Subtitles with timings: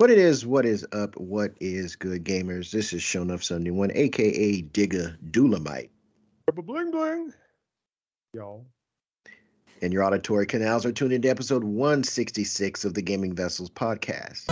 [0.00, 2.70] What it is, what is up, what is good, gamers?
[2.70, 5.90] This is Show Enough 71, aka Digga Dulamite.
[6.54, 7.34] Bling bling.
[8.32, 8.64] Y'all.
[9.82, 14.46] And your auditory canals are tuned into episode 166 of the Gaming Vessels podcast.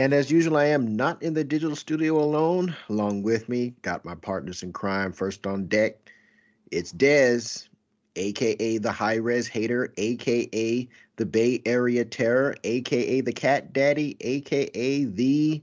[0.00, 2.74] And as usual, I am not in the digital studio alone.
[2.88, 5.12] Along with me, got my partners in crime.
[5.12, 6.10] First on deck,
[6.70, 7.68] it's Dez,
[8.16, 15.04] aka the high res hater, aka the Bay Area terror, aka the cat daddy, aka
[15.04, 15.62] the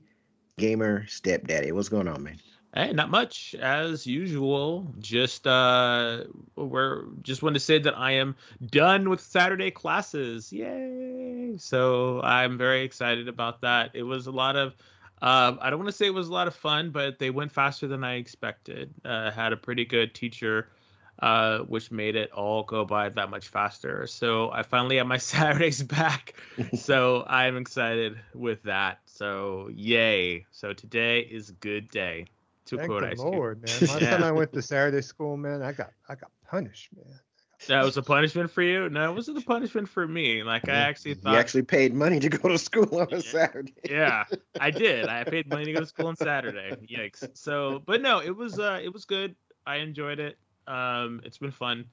[0.59, 1.72] gamer stepdaddy.
[1.72, 2.38] What's going on, man?
[2.77, 4.86] Hey, not much as usual.
[4.99, 8.36] Just uh we're just want to say that I am
[8.67, 10.53] done with Saturday classes.
[10.53, 11.55] Yay.
[11.58, 13.90] So I'm very excited about that.
[13.95, 14.76] It was a lot of
[15.23, 17.52] uh, I don't want to say it was a lot of fun, but they went
[17.52, 18.94] faster than I expected.
[19.03, 20.69] Uh, had a pretty good teacher,
[21.17, 24.06] uh, which made it all go by that much faster.
[24.06, 26.36] So I finally have my Saturdays back.
[26.75, 29.00] so I'm excited with that.
[29.08, 30.45] So yay!
[30.52, 32.28] So today is good day
[32.67, 33.33] to Thank quote the Ice Cube.
[33.33, 33.81] Lord, man.
[33.87, 34.09] Last Yeah.
[34.09, 37.19] time I went to Saturday school, man, I got I got punished, man.
[37.67, 38.89] That was a punishment for you?
[38.89, 40.43] No, it wasn't a punishment for me.
[40.43, 41.33] Like I actually thought.
[41.33, 43.73] You actually paid money to go to school on a Saturday.
[43.89, 44.25] yeah,
[44.59, 45.07] I did.
[45.07, 46.77] I paid money to go to school on Saturday.
[46.88, 47.27] Yikes.
[47.33, 49.35] So, but no, it was uh, it was good.
[49.65, 50.38] I enjoyed it.
[50.67, 51.85] Um, it's been fun,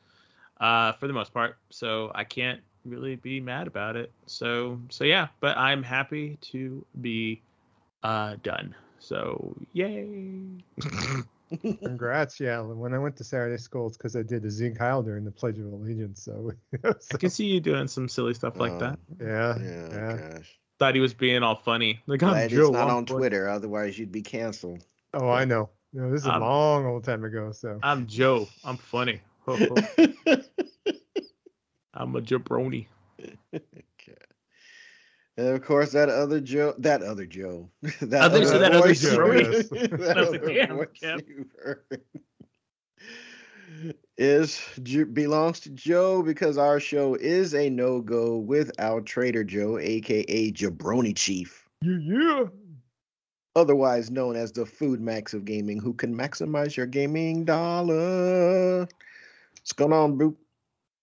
[0.61, 1.57] uh, for the most part.
[1.71, 4.13] So I can't really be mad about it.
[4.27, 5.29] So, so yeah.
[5.41, 7.41] But I'm happy to be,
[8.03, 8.75] uh, done.
[9.05, 10.49] So yay.
[11.83, 12.61] Congrats, yeah.
[12.61, 15.31] When I went to Saturday school, it's because I did a Sieg Heil during the
[15.31, 16.23] Pledge of Allegiance.
[16.23, 16.53] So,
[16.85, 18.99] I can see you doing some silly stuff like Oh, that.
[19.21, 20.17] yeah, Yeah, yeah.
[20.39, 20.59] gosh.
[20.79, 22.01] Thought he was being all funny.
[22.07, 22.63] Like I'm Glad Joe.
[22.63, 23.19] it's not on funny.
[23.21, 24.85] Twitter, otherwise you'd be canceled.
[25.13, 25.71] Oh, I know.
[25.93, 27.53] No, this is a Um, long old time ago.
[27.53, 28.49] So, I'm Joe.
[28.65, 29.21] I'm funny.
[29.47, 29.75] Ho, ho.
[31.95, 32.87] I'm a jabroni.
[35.37, 37.69] And of course, that other Joe, that other Joe,
[38.01, 39.69] that Other- so that other Joe, yes.
[39.69, 41.79] that other Kev.
[44.17, 44.61] is
[45.13, 51.17] belongs to Joe because our show is a no go without Trader Joe, aka Jabroni
[51.17, 52.45] Chief, yeah, yeah.
[53.57, 58.87] otherwise known as the Food Max of gaming, who can maximize your gaming dollar.
[59.59, 60.37] What's going on, bro?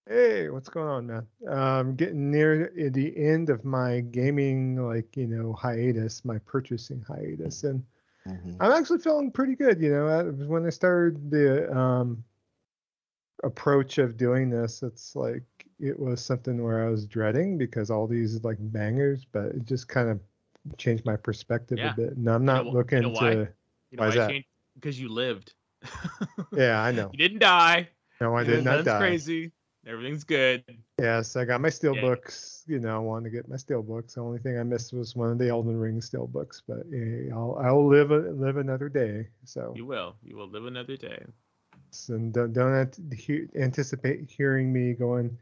[0.08, 1.28] Hey, what's going on, man?
[1.48, 7.64] Um, getting near the end of my gaming, like you know, hiatus, my purchasing hiatus,
[7.64, 7.84] and
[8.26, 8.62] Mhm.
[8.62, 9.82] I'm actually feeling pretty good.
[9.82, 12.24] You know, when I started the um,
[13.44, 15.44] approach of doing this, it's like
[15.80, 19.88] it was something where I was dreading because all these like bangers, but it just
[19.88, 20.20] kind of
[20.78, 21.88] changed my perspective Yeah.
[21.88, 22.18] a bit.
[22.18, 23.32] And I'm not you looking know why?
[23.32, 23.48] to.
[23.92, 24.28] You know Why that?
[24.28, 25.54] changed because you lived.
[26.56, 27.12] Yeah, I know.
[27.12, 27.90] You didn't die.
[28.22, 28.94] No, I did not die.
[28.96, 29.52] crazy.
[29.88, 30.64] Everything's good.
[31.00, 32.02] Yes, I got my steel Yay.
[32.02, 32.64] books.
[32.68, 34.14] You know, I wanted to get my steel books.
[34.14, 37.34] The only thing I missed was one of the Elden Ring steel books, but yeah,
[37.34, 39.28] I'll I'll live a, live another day.
[39.44, 40.16] So You will.
[40.24, 41.24] You will live another day.
[42.10, 42.96] and don't don't
[43.56, 45.36] anticipate hearing me going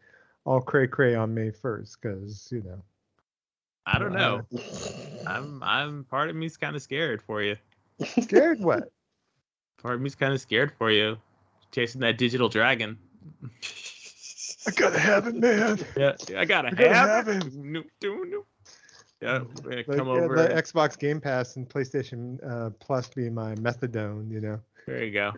[0.45, 2.81] all cray cray on May first, because you know.
[3.85, 4.41] I don't know.
[4.55, 4.59] Uh,
[5.27, 5.63] I'm.
[5.63, 6.03] I'm.
[6.05, 7.57] Part of me's kind of scared for you.
[8.21, 8.89] Scared what?
[9.81, 11.17] Part of me's kind of scared for you.
[11.71, 12.97] Chasing that digital dragon.
[14.67, 15.79] I gotta have it, man.
[15.97, 17.53] Yeah, I gotta I gotta have, have it.
[17.55, 18.45] No, no, no.
[19.21, 20.35] Yeah, we're gonna Like, come yeah, over.
[20.35, 24.59] the Xbox Game Pass and PlayStation uh, Plus be my methadone, you know.
[24.85, 25.33] There you go.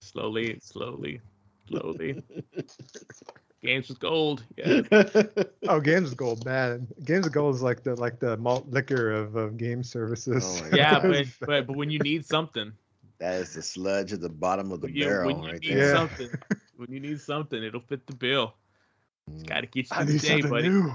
[0.00, 1.20] Slowly, slowly,
[1.68, 2.22] slowly.
[3.62, 4.44] Games with gold.
[4.56, 4.82] Yeah.
[5.66, 6.86] Oh, Games of Gold, man.
[7.04, 10.62] Games of Gold is like the like the malt liquor of, of game services.
[10.62, 12.70] Oh Yeah, but, but but when you need something,
[13.18, 15.60] that is the sludge at the bottom of the when you, barrel when you right
[15.62, 15.88] need there.
[15.88, 15.94] Yeah.
[15.94, 16.28] something,
[16.76, 18.54] when you need something, it'll fit the bill.
[19.30, 19.46] Mm.
[19.46, 20.68] Got to get you I through the need day, buddy.
[20.68, 20.94] new.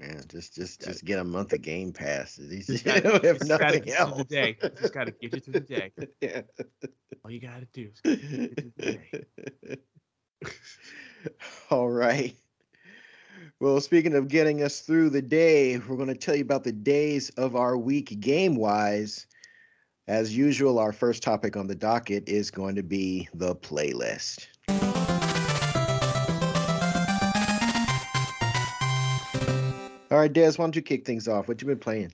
[0.00, 2.36] Yeah, just just just get a month of Game Pass.
[2.36, 4.18] These Just you gotta, know, if just gotta nothing get you else.
[4.18, 4.58] the day.
[4.80, 5.92] Just gotta get you through the day.
[6.20, 6.42] yeah.
[7.24, 9.78] All you gotta do is get you through the day.
[11.70, 12.36] All right.
[13.58, 16.72] Well, speaking of getting us through the day, we're going to tell you about the
[16.72, 19.26] days of our week game wise.
[20.08, 24.46] As usual, our first topic on the docket is going to be the playlist.
[30.10, 31.48] All right, Des, why don't you kick things off?
[31.48, 32.12] What you been playing?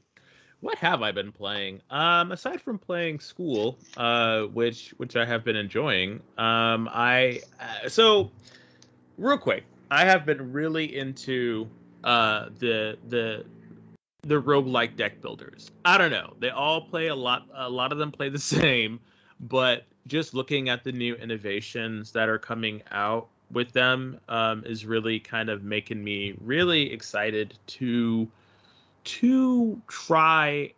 [0.60, 1.82] What have I been playing?
[1.90, 7.88] Um, aside from playing school, uh, which which I have been enjoying, um, I uh,
[7.88, 8.30] so
[9.18, 11.68] real quick, I have been really into
[12.04, 13.44] uh the the
[14.22, 15.70] the roguelike deck builders.
[15.84, 16.34] I don't know.
[16.38, 19.00] They all play a lot a lot of them play the same,
[19.40, 24.86] but just looking at the new innovations that are coming out with them um, is
[24.86, 28.28] really kind of making me really excited to
[29.04, 30.72] to try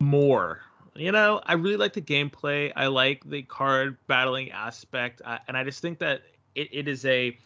[0.00, 0.60] more.
[0.94, 2.72] You know, I really like the gameplay.
[2.74, 6.22] I like the card battling aspect, I, and I just think that
[6.54, 7.36] it, it is a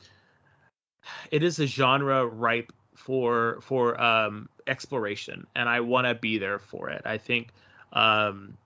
[1.31, 6.59] it is a genre ripe for for um, exploration, and I want to be there
[6.59, 7.03] for it.
[7.05, 7.49] I think
[7.93, 8.57] um,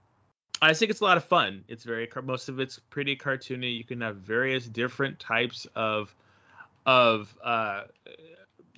[0.65, 1.65] I think it's a lot of fun.
[1.69, 3.77] It's very most of it's pretty cartoony.
[3.77, 6.15] You can have various different types of
[6.87, 7.83] of uh,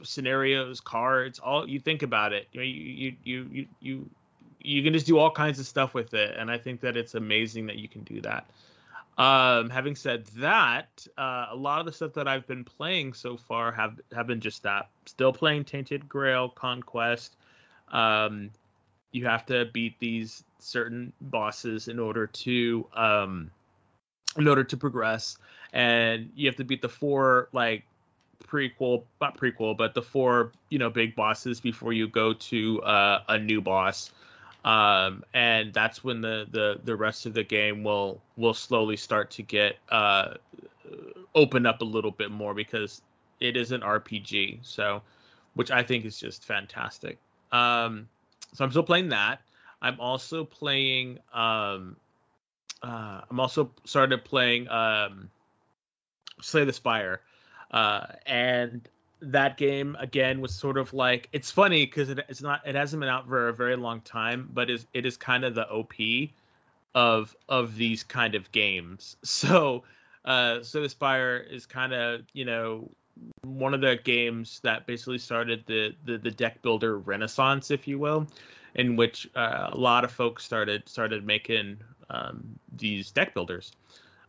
[0.03, 1.39] scenarios, cards.
[1.39, 4.11] All you think about it, you you you you you
[4.61, 7.15] you can just do all kinds of stuff with it, and I think that it's
[7.15, 8.47] amazing that you can do that.
[9.19, 13.37] Um, having said that, uh, a lot of the stuff that I've been playing so
[13.37, 14.89] far have have been just that.
[15.07, 17.37] Still playing Tainted Grail Conquest.
[17.93, 18.51] Um,
[19.17, 23.51] you have to beat these certain bosses in order to um,
[24.37, 25.39] in order to progress,
[25.73, 27.85] and you have to beat the four like
[28.47, 33.23] prequel, not prequel, but the four you know big bosses before you go to uh,
[33.29, 34.11] a new boss
[34.67, 39.31] um, and that's when the, the the rest of the game will will slowly start
[39.31, 40.35] to get uh,
[41.37, 43.01] open up a little bit more because
[43.39, 44.59] it is an RPG.
[44.63, 45.03] So,
[45.55, 47.19] which I think is just fantastic.
[47.53, 48.09] Um,
[48.57, 49.41] so I'm still playing that.
[49.83, 51.19] I'm also playing.
[51.33, 51.97] Um,
[52.83, 55.31] uh, I'm also started playing um,
[56.41, 57.21] Slay the Spire,
[57.71, 58.89] uh, and
[59.21, 63.01] that game again was sort of like it's funny because it, it's not it hasn't
[63.01, 65.93] been out for a very long time, but is it is kind of the OP
[66.95, 69.17] of of these kind of games.
[69.25, 69.85] So
[70.25, 72.91] uh so the Spire is kind of you know
[73.43, 77.99] one of the games that basically started the the, the deck builder renaissance, if you
[77.99, 78.27] will,
[78.75, 81.79] in which uh, a lot of folks started started making
[82.11, 83.73] um, these deck builders.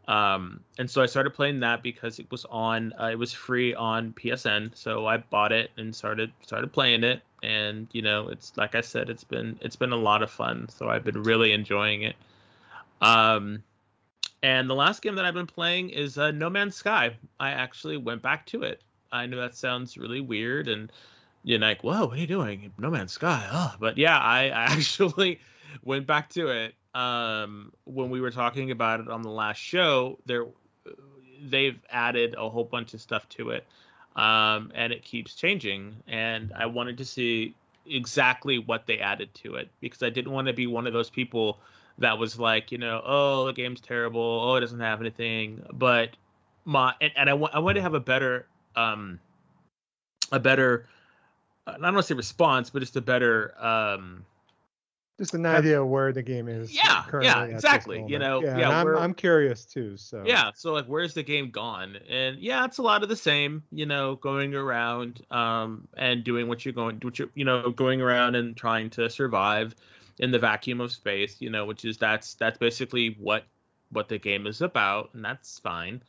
[0.08, 3.76] Um, and so I started playing that because it was on, uh, it was free
[3.76, 4.72] on PSN.
[4.74, 7.22] So I bought it and started started playing it.
[7.44, 10.70] And you know, it's like I said, it's been it's been a lot of fun.
[10.70, 12.16] So I've been really enjoying it.
[13.02, 13.64] Um,
[14.44, 17.16] and the last game that I've been playing is uh, No Man's Sky.
[17.40, 18.82] I actually went back to it.
[19.12, 20.92] I know that sounds really weird, and
[21.44, 22.72] you're like, "Whoa, what are you doing?
[22.78, 25.40] No Man's Sky?" Oh, but yeah, I, I actually
[25.84, 30.18] went back to it um, when we were talking about it on the last show,
[30.26, 30.46] there
[31.48, 33.66] they've added a whole bunch of stuff to it,
[34.16, 35.96] um, and it keeps changing.
[36.08, 37.54] And I wanted to see
[37.86, 41.12] exactly what they added to it because I didn't want to be one of those
[41.12, 41.60] people
[42.00, 45.64] that was like, you know, oh, the game's terrible, oh, it doesn't have anything.
[45.74, 46.12] But
[46.66, 48.46] my and, and I want I want to have a better
[48.76, 49.20] um
[50.32, 50.88] a better
[51.66, 54.26] I don't want to say response, but just a better um
[55.18, 56.72] just an idea of where the game is.
[56.72, 58.06] Yeah, yeah, exactly.
[58.08, 59.98] You know, yeah, yeah I'm, I'm curious too.
[59.98, 61.98] So yeah, so like, where's the game gone?
[62.08, 63.64] And yeah, it's a lot of the same.
[63.72, 68.00] You know, going around um and doing what you're going, what you you know, going
[68.00, 69.76] around and trying to survive
[70.20, 71.38] in the vacuum of space.
[71.40, 73.44] You know, which is that's that's basically what
[73.92, 76.02] what the game is about, and that's fine.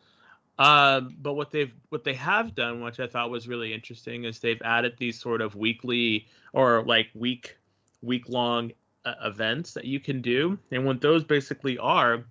[0.59, 4.41] Um, but what they've what they have done, which I thought was really interesting, is
[4.41, 7.57] they've added these sort of weekly or like week
[8.03, 8.73] week long
[9.05, 12.25] uh, events that you can do, and what those basically are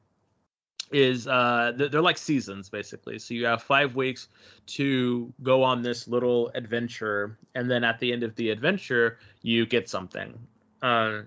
[0.92, 4.30] is uh they're like seasons basically so you have five weeks
[4.66, 9.66] to go on this little adventure and then at the end of the adventure you
[9.66, 10.34] get something
[10.82, 11.20] uh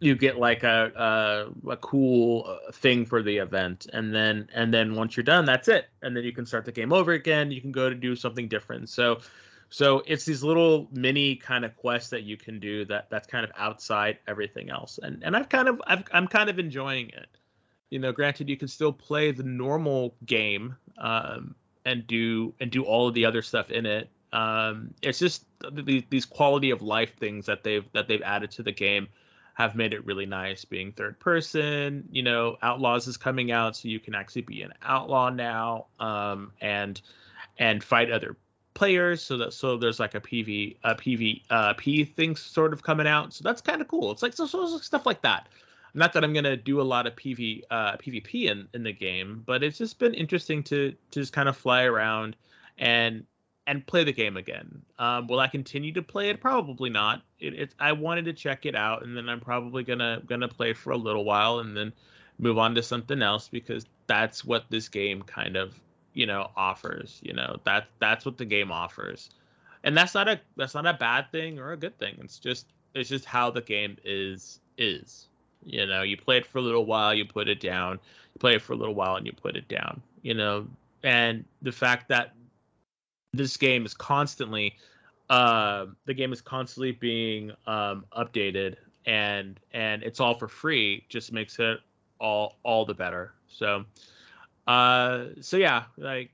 [0.00, 3.86] you get like a a, a cool uh, thing for the event.
[3.92, 5.86] And then and then once you're done that's it.
[6.02, 7.50] And then you can start the game over again.
[7.50, 8.88] You can go to do something different.
[8.88, 9.20] So
[9.68, 13.44] so it's these little mini kind of quests that you can do that that's kind
[13.44, 17.26] of outside everything else, and and I've kind of I've, I'm kind of enjoying it.
[17.90, 22.84] You know, granted, you can still play the normal game um, and do and do
[22.84, 24.08] all of the other stuff in it.
[24.32, 28.62] Um, it's just these, these quality of life things that they've that they've added to
[28.62, 29.08] the game
[29.56, 30.66] have made it really nice.
[30.66, 34.74] Being third person, you know, Outlaws is coming out, so you can actually be an
[34.82, 37.00] outlaw now um, and
[37.58, 38.36] and fight other
[38.74, 39.22] players.
[39.22, 43.06] So that so there's like a pv a pv uh p thing sort of coming
[43.06, 43.32] out.
[43.32, 44.12] So that's kind of cool.
[44.12, 45.48] It's like so, so stuff like that.
[45.94, 49.42] Not that i'm gonna do a lot of pv uh pvp in in the game
[49.46, 52.36] but it's just been interesting to to just kind of fly around
[52.76, 53.24] and
[53.66, 57.54] and play the game again um will i continue to play it probably not it,
[57.54, 60.90] it's i wanted to check it out and then i'm probably gonna gonna play for
[60.90, 61.92] a little while and then
[62.38, 65.74] move on to something else because that's what this game kind of
[66.14, 69.30] you know offers you know that that's what the game offers
[69.86, 72.18] and that's not a that's not a bad thing or a good thing.
[72.20, 75.28] It's just it's just how the game is is.
[75.64, 77.92] You know, you play it for a little while, you put it down.
[78.34, 80.02] You play it for a little while, and you put it down.
[80.22, 80.66] You know,
[81.02, 82.34] and the fact that
[83.32, 84.76] this game is constantly
[85.28, 91.32] uh, the game is constantly being um, updated and and it's all for free just
[91.32, 91.78] makes it
[92.20, 93.32] all all the better.
[93.48, 93.84] So
[94.66, 96.30] uh so yeah like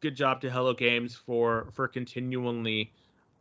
[0.00, 2.90] good job to hello games for for continually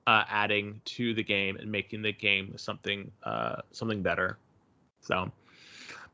[0.05, 4.37] uh adding to the game and making the game something uh something better.
[5.01, 5.31] So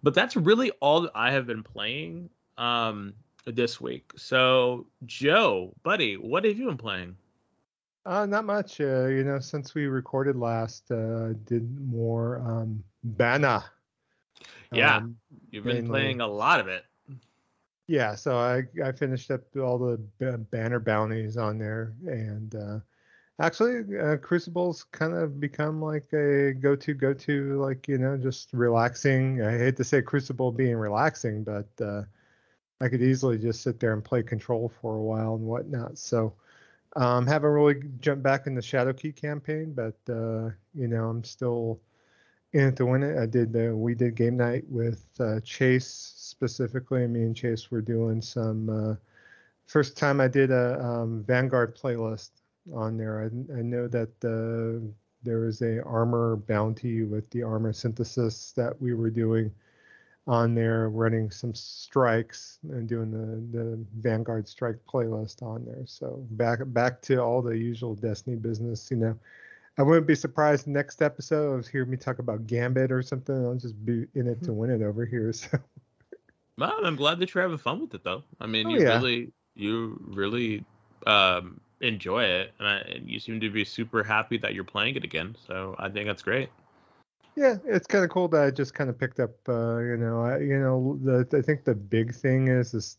[0.03, 2.30] but that's really all that i have been playing.
[2.58, 3.13] Um
[3.46, 7.16] this week so joe buddy what have you been playing
[8.06, 8.82] uh, not much.
[8.82, 13.64] Uh, you know, since we recorded last, uh, did more um, Bana.
[14.72, 15.18] Yeah, um,
[15.52, 15.90] you've been mainly.
[15.90, 16.84] playing a lot of it.
[17.88, 19.98] Yeah, so I I finished up all the
[20.52, 22.80] banner bounties on there, and uh,
[23.40, 29.42] actually, uh, Crucible's kind of become like a go-to go-to, like you know, just relaxing.
[29.42, 32.04] I hate to say Crucible being relaxing, but uh,
[32.82, 35.98] I could easily just sit there and play Control for a while and whatnot.
[35.98, 36.34] So
[36.96, 41.80] um, haven't really jumped back in the Shadowkeep campaign, but uh, you know I'm still
[42.53, 43.18] in it to win it.
[43.18, 47.08] I did we did game night with uh, Chase specifically.
[47.08, 48.70] Me and Chase were doing some.
[48.70, 48.96] Uh,
[49.65, 52.32] first time I did a um, Vanguard playlist
[52.74, 53.22] on there.
[53.22, 54.86] I, I know that uh,
[55.24, 59.51] there was a armor bounty with the armor synthesis that we were doing
[60.25, 65.84] on there running some strikes and doing the, the Vanguard strike playlist on there.
[65.86, 68.89] So back back to all the usual Destiny business.
[68.89, 69.20] You know,
[69.77, 73.36] I wouldn't be surprised next episode of hear me talk about Gambit or something.
[73.36, 74.58] I'll just be in it to hmm.
[74.58, 75.34] win it over here.
[75.44, 75.60] So.
[76.56, 78.24] Well, I'm glad that you're having fun with it though.
[78.39, 78.94] I mean, oh, you yeah.
[78.94, 80.63] really you really
[81.08, 84.96] um, enjoy it, and, I, and you seem to be super happy that you're playing
[84.96, 85.36] it again.
[85.48, 86.50] So I think that's great
[87.36, 89.32] yeah, it's kind of cool that I just kind of picked up.
[89.48, 92.98] Uh, you know, I, you know, the I think the big thing is is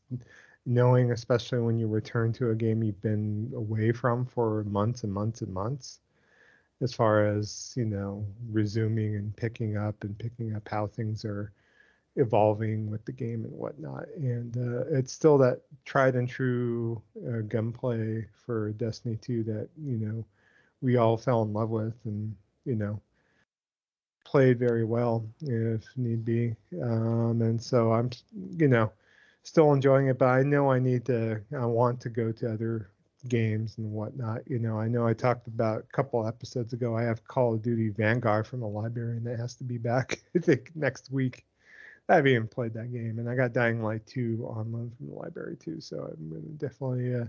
[0.67, 5.13] knowing, especially when you return to a game you've been away from for months and
[5.13, 6.01] months and months,
[6.81, 11.53] as far as you know, resuming and picking up and picking up how things are
[12.17, 14.07] evolving with the game and whatnot.
[14.17, 19.99] And uh, it's still that tried and true uh, gunplay for Destiny 2 that you
[19.99, 20.25] know
[20.81, 23.01] we all fell in love with, and you know
[24.25, 26.55] played very well if need be.
[26.83, 28.11] Um, and so I'm,
[28.57, 28.93] you know,
[29.43, 32.91] still enjoying it, but I know I need to, I want to go to other
[33.29, 34.43] games and whatnot.
[34.49, 36.97] You know, I know I talked about a couple episodes ago.
[36.97, 40.23] I have Call of Duty Vanguard from the library, and that has to be back.
[40.37, 41.45] I think next week.
[42.07, 45.09] I haven't even played that game, and I got Dying Light 2 on loan from
[45.09, 45.81] the library too.
[45.81, 47.25] So I'm gonna definitely uh,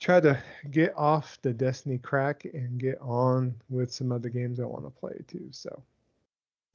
[0.00, 0.40] try to
[0.70, 4.90] get off the Destiny crack and get on with some other games I want to
[4.90, 5.48] play too.
[5.50, 5.82] So,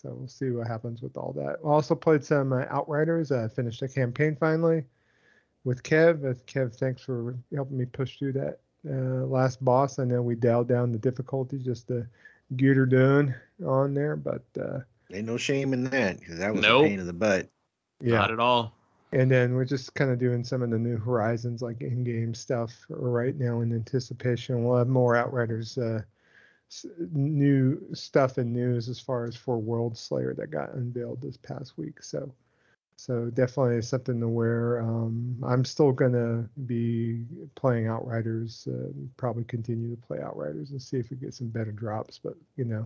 [0.01, 1.59] so we'll see what happens with all that.
[1.63, 3.31] I also played some uh, Outriders.
[3.31, 4.83] I finished a campaign finally
[5.63, 6.29] with Kev.
[6.29, 9.99] Uh, Kev, thanks for helping me push through that uh, last boss.
[9.99, 12.05] I know we dialed down the difficulty just to
[12.57, 13.33] get her done
[13.65, 14.79] on there, but uh,
[15.13, 16.85] ain't no shame in that because that was nope.
[16.85, 17.47] a pain in the butt.
[18.01, 18.73] Yeah, not at all
[19.13, 22.85] and then we're just kind of doing some of the new horizons like in-game stuff
[22.89, 24.63] right now in anticipation.
[24.63, 26.01] We'll have more outriders uh,
[27.11, 32.01] new stuff and news as far as for Worldslayer that got unveiled this past week.
[32.01, 32.33] So
[32.95, 39.89] so definitely something to where um, i'm still gonna be playing outriders uh, probably continue
[39.89, 42.85] to play outriders and see if we get some better drops but you know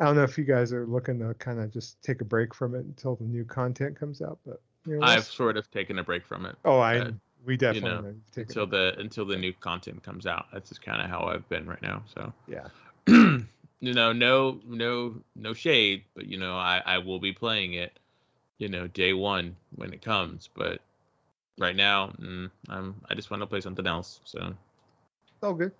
[0.00, 2.54] i don't know if you guys are looking to kind of just take a break
[2.54, 4.60] from it until the new content comes out but
[5.02, 6.56] I've sort of taken a break from it.
[6.64, 7.10] Oh, I uh,
[7.44, 10.46] we definitely you know, until the until the new content comes out.
[10.52, 12.02] That's just kind of how I've been right now.
[12.14, 12.68] So yeah,
[13.06, 17.98] you know, no no no shade, but you know, I I will be playing it,
[18.58, 20.48] you know, day one when it comes.
[20.54, 20.80] But
[21.58, 24.20] right now, mm, I'm I just want to play something else.
[24.24, 24.54] So
[25.42, 25.72] oh, good.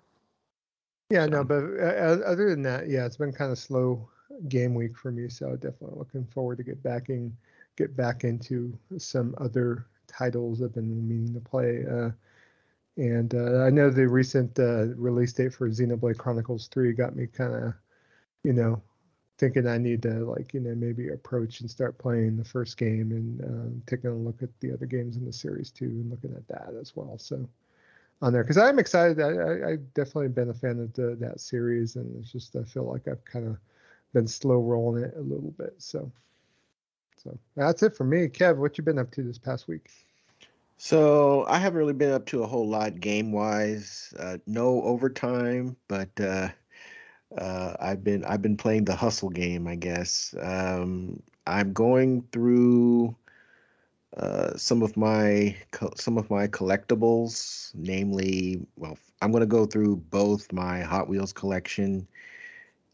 [1.09, 1.31] Yeah, so.
[1.31, 4.07] no, but uh, other than that, yeah, it's been kind of slow
[4.49, 5.29] game week for me.
[5.29, 7.35] So definitely looking forward to get backing
[7.75, 11.85] get back into some other titles I've been meaning to play.
[11.89, 12.11] Uh,
[12.97, 17.25] and uh, I know the recent uh, release date for Xenoblade Chronicles 3 got me
[17.27, 17.73] kind of,
[18.43, 18.81] you know,
[19.39, 23.11] thinking I need to like, you know, maybe approach and start playing the first game
[23.11, 26.35] and um, taking a look at the other games in the series too and looking
[26.35, 27.17] at that as well.
[27.17, 27.49] So
[28.21, 29.19] on there, because I'm excited.
[29.19, 32.63] I, I, I definitely been a fan of the, that series, and it's just I
[32.63, 33.57] feel like I've kind of
[34.13, 35.73] been slow rolling it a little bit.
[35.79, 36.09] So
[37.23, 38.27] so that's it for me.
[38.27, 39.89] Kev, what you been up to this past week?
[40.77, 44.13] So I haven't really been up to a whole lot game wise.
[44.19, 46.49] Uh, no overtime, but uh,
[47.37, 50.35] uh, I've been I've been playing the hustle game, I guess.
[50.41, 53.15] Um, I'm going through
[54.17, 55.55] uh, some of my
[55.95, 61.33] some of my collectibles, namely, well, I'm going to go through both my Hot Wheels
[61.33, 62.07] collection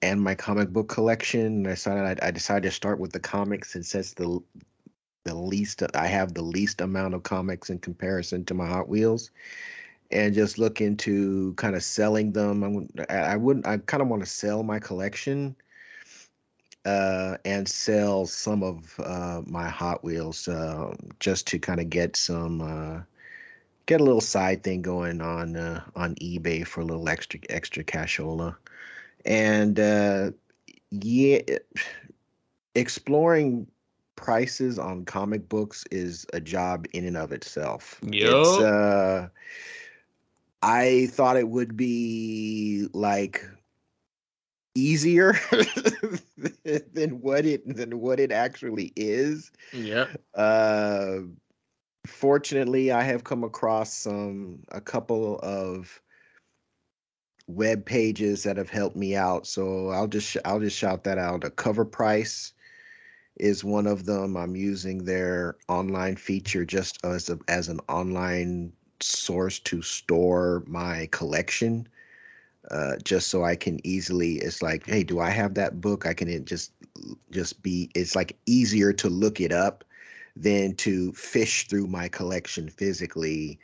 [0.01, 1.65] and my comic book collection.
[1.65, 4.41] I decided I, I decided to start with the comics since the
[5.25, 9.31] the least I have the least amount of comics in comparison to my Hot Wheels
[10.11, 12.87] and just look into kind of selling them.
[13.09, 13.67] I, I wouldn't.
[13.67, 15.55] I kind of want to sell my collection
[16.85, 22.15] uh, and sell some of uh, my Hot Wheels uh, just to kind of get
[22.15, 23.01] some uh,
[23.85, 27.83] get a little side thing going on uh, on eBay for a little extra extra
[27.83, 28.55] cashola.
[29.25, 30.31] And uh,
[30.91, 31.39] yeah,
[32.75, 33.67] exploring
[34.15, 37.99] prices on comic books is a job in and of itself.
[38.03, 38.31] Yep.
[38.31, 39.29] It's uh
[40.61, 43.45] I thought it would be like
[44.75, 45.33] easier
[46.93, 49.51] than what it than what it actually is.
[49.71, 50.07] Yeah.
[50.33, 51.19] Uh
[52.05, 56.01] fortunately I have come across some a couple of
[57.49, 59.47] web pages that have helped me out.
[59.47, 61.43] So I'll just I'll just shout that out.
[61.43, 62.53] A cover price
[63.37, 64.37] is one of them.
[64.37, 71.07] I'm using their online feature just as a, as an online source to store my
[71.11, 71.87] collection
[72.71, 76.13] uh, just so I can easily it's like hey do I have that book I
[76.13, 76.73] can just
[77.31, 79.83] just be it's like easier to look it up
[80.35, 83.59] than to fish through my collection physically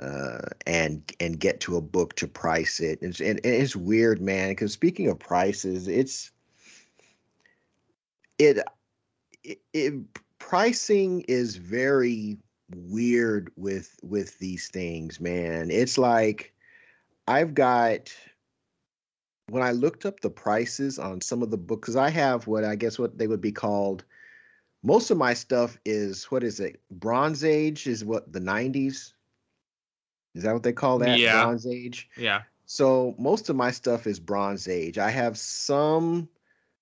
[0.00, 4.22] uh, and and get to a book to price it and, and, and it's weird
[4.22, 6.30] man because speaking of prices it's
[8.38, 8.58] it,
[9.44, 9.94] it, it
[10.38, 12.36] pricing is very
[12.74, 15.70] weird with with these things, man.
[15.70, 16.52] It's like
[17.28, 18.12] I've got
[19.48, 22.64] when I looked up the prices on some of the books, because I have what
[22.64, 24.04] I guess what they would be called.
[24.82, 26.80] Most of my stuff is what is it?
[26.90, 29.12] Bronze Age is what the '90s.
[30.34, 31.18] Is that what they call that?
[31.18, 31.42] Yeah.
[31.42, 32.08] Bronze Age.
[32.16, 32.42] Yeah.
[32.66, 34.98] So most of my stuff is Bronze Age.
[34.98, 36.28] I have some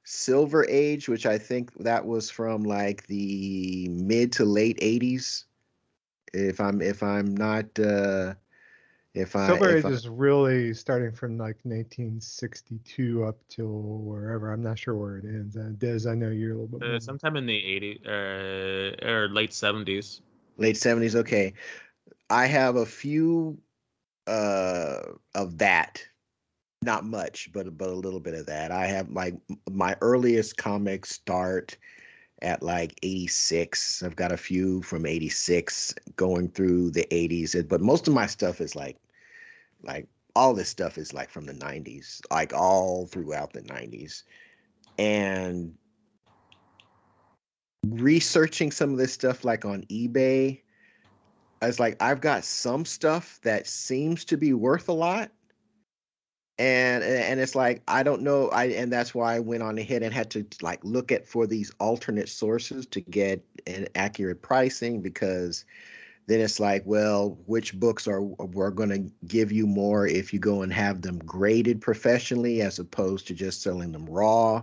[0.04, 5.44] Silver Age, which I think that was from like the mid to late '80s
[6.32, 8.34] if I'm if I'm not uh
[9.14, 14.52] if I Silver if Age I, is really starting from like 1962 up till wherever.
[14.52, 15.56] I'm not sure where it ends.
[15.56, 16.88] Uh, Des, I know you're a little bit.
[16.88, 17.52] Uh, sometime in the
[18.06, 20.20] 80s uh, or late 70s.
[20.56, 21.52] late 70s okay
[22.30, 23.58] I have a few
[24.26, 25.00] uh
[25.34, 26.02] of that.
[26.82, 28.70] Not much but but a little bit of that.
[28.70, 29.34] I have my
[29.70, 31.76] my earliest comics start
[32.42, 38.08] at like 86 I've got a few from 86 going through the 80s but most
[38.08, 38.96] of my stuff is like
[39.82, 44.22] like all this stuff is like from the 90s like all throughout the 90s
[44.98, 45.74] and
[47.86, 50.60] researching some of this stuff like on eBay
[51.62, 55.30] I was like I've got some stuff that seems to be worth a lot.
[56.58, 60.02] And and it's like I don't know I and that's why I went on ahead
[60.02, 65.00] and had to like look at for these alternate sources to get an accurate pricing
[65.00, 65.64] because
[66.26, 70.38] then it's like well which books are we're going to give you more if you
[70.38, 74.62] go and have them graded professionally as opposed to just selling them raw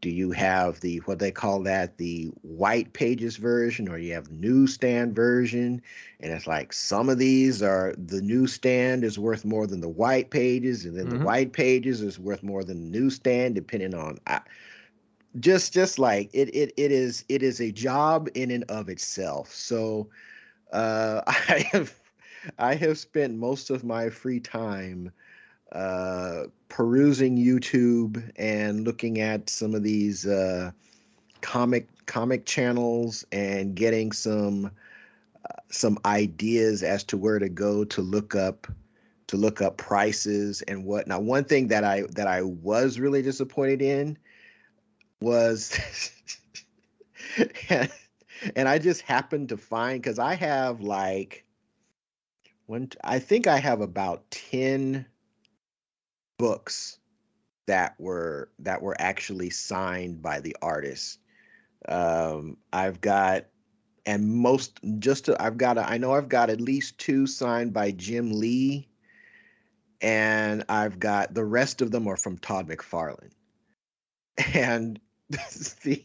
[0.00, 4.30] do you have the what they call that the white pages version or you have
[4.30, 5.80] newsstand version
[6.20, 10.30] and it's like some of these are the newsstand is worth more than the white
[10.30, 11.10] pages and then Mhm.
[11.10, 14.40] the white pages is worth more than the newsstand depending on I,
[15.38, 19.52] just just like it it it is it is a job in and of itself
[19.52, 20.08] so
[20.72, 21.94] uh i have
[22.58, 25.12] i have spent most of my free time
[25.72, 30.70] uh perusing youtube and looking at some of these uh
[31.40, 34.70] comic comic channels and getting some
[35.70, 38.66] some ideas as to where to go to look up
[39.26, 41.06] to look up prices and what.
[41.06, 44.18] Now one thing that i that i was really disappointed in
[45.20, 45.78] was
[47.68, 47.90] and,
[48.56, 51.44] and i just happened to find because i have like
[52.66, 55.04] one i think i have about 10
[56.38, 56.98] books
[57.66, 61.18] that were that were actually signed by the artist
[61.88, 63.44] um i've got
[64.08, 67.74] and most just to, I've got a, I know I've got at least two signed
[67.74, 68.88] by Jim Lee,
[70.00, 73.32] and I've got the rest of them are from Todd McFarlane.
[74.54, 74.98] And
[75.30, 76.02] this the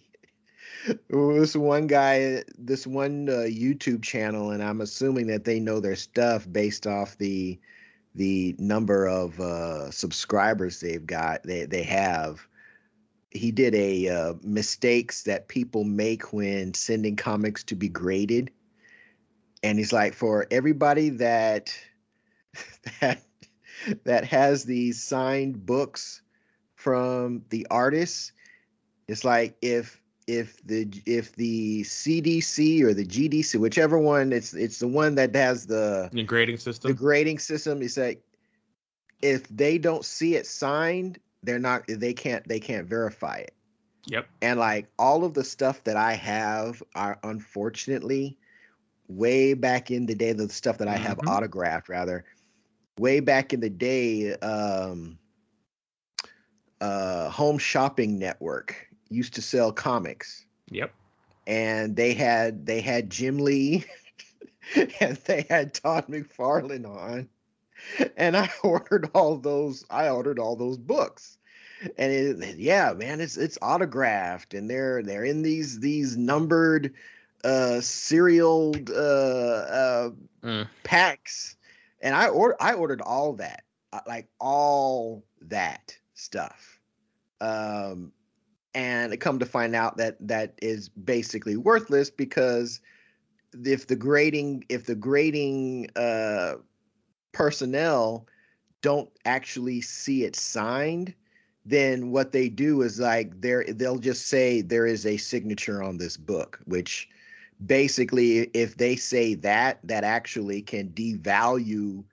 [1.07, 5.95] this one guy, this one uh, YouTube channel, and I'm assuming that they know their
[5.95, 7.57] stuff based off the
[8.15, 11.43] the number of uh, subscribers they've got.
[11.43, 12.47] They they have.
[13.31, 18.51] He did a uh, mistakes that people make when sending comics to be graded,
[19.63, 21.73] and he's like, for everybody that
[23.01, 23.23] that
[24.03, 26.21] that has these signed books
[26.75, 28.31] from the artists,
[29.07, 34.79] it's like if if the if the CDC or the GDC, whichever one, it's it's
[34.79, 36.91] the one that has the the grading system.
[36.91, 38.23] The grading system is like
[39.21, 43.53] if they don't see it signed, they're not they can't they can't verify it.
[44.07, 44.27] Yep.
[44.41, 48.37] And like all of the stuff that I have are unfortunately
[49.07, 51.27] way back in the day, the stuff that I have Mhm.
[51.27, 52.25] autographed rather,
[52.97, 55.17] way back in the day, um
[56.81, 60.93] uh Home Shopping Network used to sell comics Yep.
[61.47, 63.85] and they had they had Jim Lee
[64.99, 67.29] and they had Todd McFarlane on.
[68.17, 71.37] And I ordered all those I ordered all those books.
[71.97, 76.93] And it, yeah, man, it's it's autographed and they're they're in these these numbered
[77.43, 80.09] uh serial uh uh
[80.43, 80.67] Mm.
[80.83, 81.55] packs.
[82.01, 83.63] And I ordered I ordered all that.
[83.93, 86.79] uh, Like all that stuff.
[87.41, 88.11] Um
[88.75, 92.81] and come to find out that that is basically worthless because
[93.63, 96.55] if the grading if the grading uh
[97.31, 98.27] personnel
[98.81, 101.13] don't actually see it signed
[101.65, 105.97] then what they do is like they're they'll just say there is a signature on
[105.97, 107.07] this book which
[107.65, 112.03] basically if they say that that actually can devalue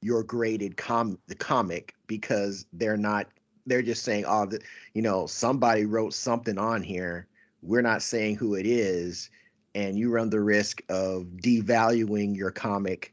[0.00, 3.28] your graded com the comic because they're not
[3.66, 4.60] they're just saying oh the,
[4.94, 7.26] you know somebody wrote something on here
[7.62, 9.30] we're not saying who it is
[9.74, 13.12] and you run the risk of devaluing your comic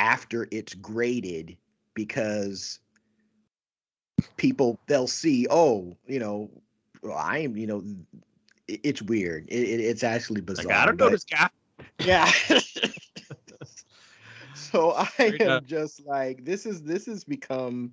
[0.00, 1.56] after it's graded
[1.94, 2.78] because
[4.36, 6.50] people they'll see oh you know
[7.02, 7.82] well, i am you know
[8.68, 11.48] it- it's weird it, it- it's actually bizarre Like I don't know this guy.
[12.04, 12.30] yeah.
[14.54, 17.92] so I am just like this is this has become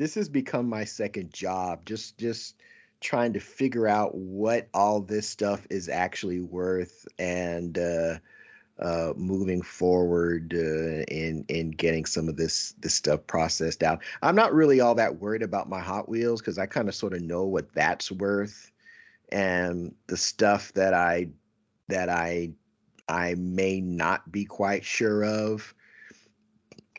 [0.00, 2.56] this has become my second job just just
[3.02, 8.14] trying to figure out what all this stuff is actually worth and uh
[8.78, 14.02] uh moving forward uh in in getting some of this this stuff processed out.
[14.22, 17.12] I'm not really all that worried about my Hot Wheels cuz I kind of sort
[17.12, 18.72] of know what that's worth
[19.30, 21.28] and the stuff that I
[21.88, 22.52] that I
[23.06, 25.74] I may not be quite sure of.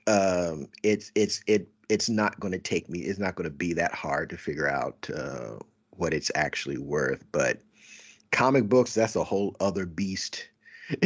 [0.05, 2.99] Um, it's it's it it's not going to take me.
[2.99, 5.57] It's not going to be that hard to figure out uh,
[5.89, 7.21] what it's actually worth.
[7.33, 7.59] But
[8.31, 10.47] comic books, that's a whole other beast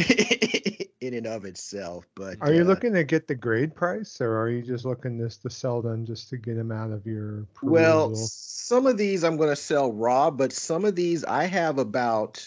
[1.00, 2.06] in and of itself.
[2.14, 5.18] But Are you uh, looking to get the grade price, or are you just looking
[5.18, 9.24] this to sell them just to get them out of your Well, some of these
[9.24, 12.46] I'm going to sell raw, but some of these I have about,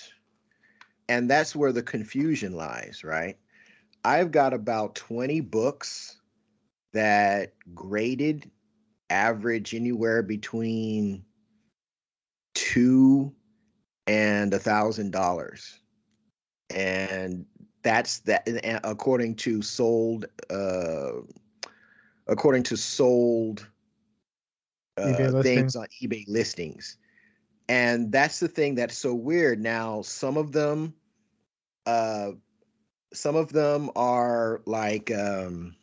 [1.10, 3.38] and that's where the confusion lies, right?
[4.06, 6.18] I've got about 20 books
[6.93, 8.49] that graded
[9.10, 11.23] average anywhere between
[12.54, 13.34] two
[14.08, 15.80] and a thousand dollars.
[16.69, 17.45] And
[17.82, 18.47] that's that
[18.84, 21.12] according to sold uh
[22.28, 23.67] according to sold
[24.97, 26.97] uh, things on eBay listings.
[27.67, 29.62] And that's the thing that's so weird.
[29.62, 30.93] Now, some of them,
[31.86, 32.32] uh,
[33.13, 35.75] some of them are like, um,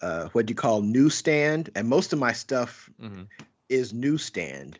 [0.00, 1.70] uh, what do you call newsstand?
[1.74, 3.26] And most of my stuff Mhm.
[3.68, 4.78] is newsstand.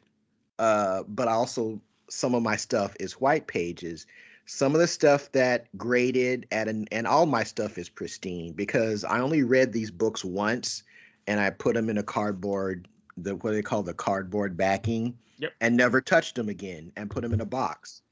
[0.59, 4.07] Uh, but also some of my stuff is white pages.
[4.46, 9.05] Some of the stuff that graded at an, and all my stuff is pristine because
[9.05, 10.83] I only read these books once
[11.27, 15.53] and I put them in a cardboard, the what they call the cardboard backing, Yep.
[15.61, 18.03] and never touched them again and put them in a box.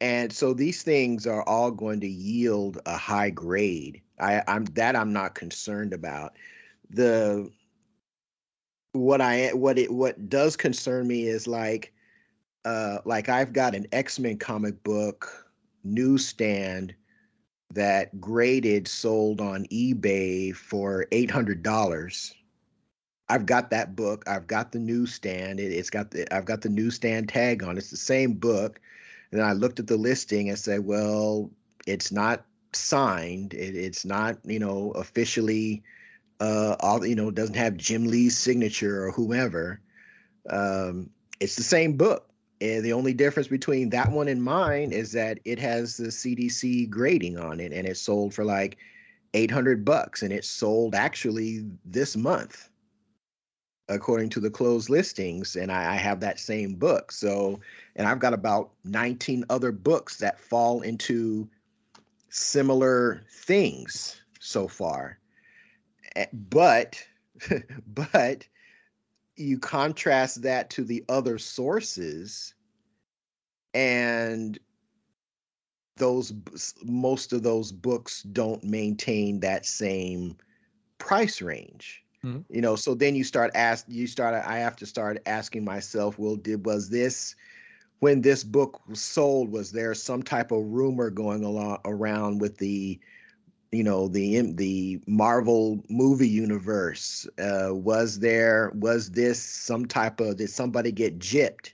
[0.00, 4.00] And so these things are all going to yield a high grade.
[4.20, 6.36] I, I'm that I'm not concerned about.
[6.90, 7.50] The
[8.92, 11.92] what I what it what does concern me is like
[12.64, 15.46] uh like I've got an X-Men comic book
[15.84, 16.94] newsstand
[17.74, 22.34] that graded sold on eBay for eight hundred dollars.
[23.28, 24.24] I've got that book.
[24.26, 25.60] I've got the newsstand.
[25.60, 27.76] It, it's got the I've got the newsstand tag on.
[27.76, 28.80] It's the same book.
[29.32, 31.50] And I looked at the listing and said, well,
[31.86, 33.54] it's not signed.
[33.54, 35.82] It, it's not you know officially
[36.40, 39.80] uh all you know doesn't have Jim Lee's signature or whomever.
[40.50, 42.24] Um, it's the same book.
[42.60, 46.90] And the only difference between that one and mine is that it has the CDC
[46.90, 48.78] grading on it and it's sold for like
[49.34, 52.68] 800 bucks and it sold actually this month
[53.88, 57.58] according to the closed listings and I, I, have that same book so
[57.96, 61.48] and i've got about 19 other books that fall into
[62.30, 65.18] similar things so far
[66.16, 67.02] eh, but
[67.86, 68.46] but
[69.36, 72.54] you contrast that to the other sources
[73.74, 74.58] and
[75.96, 76.32] those
[76.84, 80.36] most of those books don't maintain that same
[80.98, 82.40] price range mm-hmm.
[82.48, 86.18] you know so then you start ask you start i have to start asking myself
[86.18, 87.34] well did was this
[88.00, 92.58] when this book was sold was there some type of rumor going along around with
[92.58, 92.98] the
[93.72, 97.26] you know the the marvel movie universe?
[97.38, 101.72] Uh was there was this some type of did somebody get gypped?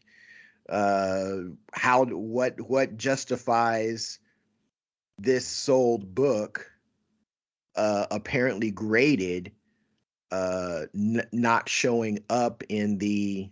[0.69, 4.19] Uh how what what justifies
[5.19, 6.71] this sold book
[7.77, 9.53] uh apparently graded
[10.33, 13.51] uh n- not showing up in the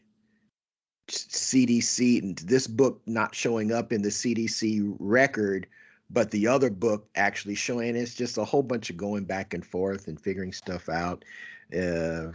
[1.12, 5.66] CDC and this book not showing up in the CDC record
[6.10, 9.64] but the other book actually showing it's just a whole bunch of going back and
[9.64, 11.24] forth and figuring stuff out
[11.76, 12.32] uh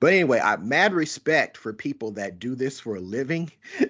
[0.00, 3.50] but anyway, I mad respect for people that do this for a living.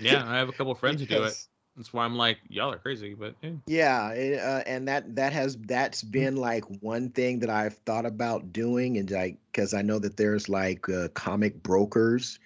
[0.00, 1.46] yeah, I have a couple friends because, who do it.
[1.76, 3.50] That's why I'm like, y'all are crazy, but yeah.
[3.66, 6.10] Yeah, it, uh, and that that has that's mm.
[6.12, 10.16] been like one thing that I've thought about doing, and like because I know that
[10.16, 12.38] there's like uh, comic brokers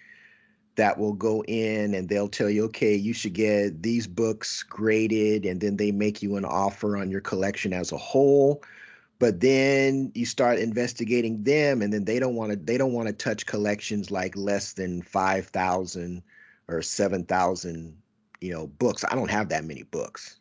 [0.76, 5.44] that will go in and they'll tell you, okay, you should get these books graded,
[5.44, 8.62] and then they make you an offer on your collection as a whole.
[9.18, 13.06] But then you start investigating them and then they don't want to they don't want
[13.06, 16.22] to touch collections like less than 5000
[16.68, 17.96] or 7000
[18.40, 19.04] you know books.
[19.08, 20.40] I don't have that many books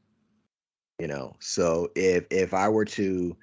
[1.00, 1.36] you know?
[1.40, 3.36] So if if i were to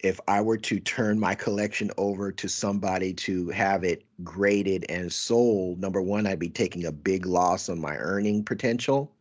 [0.00, 5.12] if i were to turn my collection over to somebody to have it graded and
[5.12, 9.12] sold number one i'd be taking a big loss on my earning potential.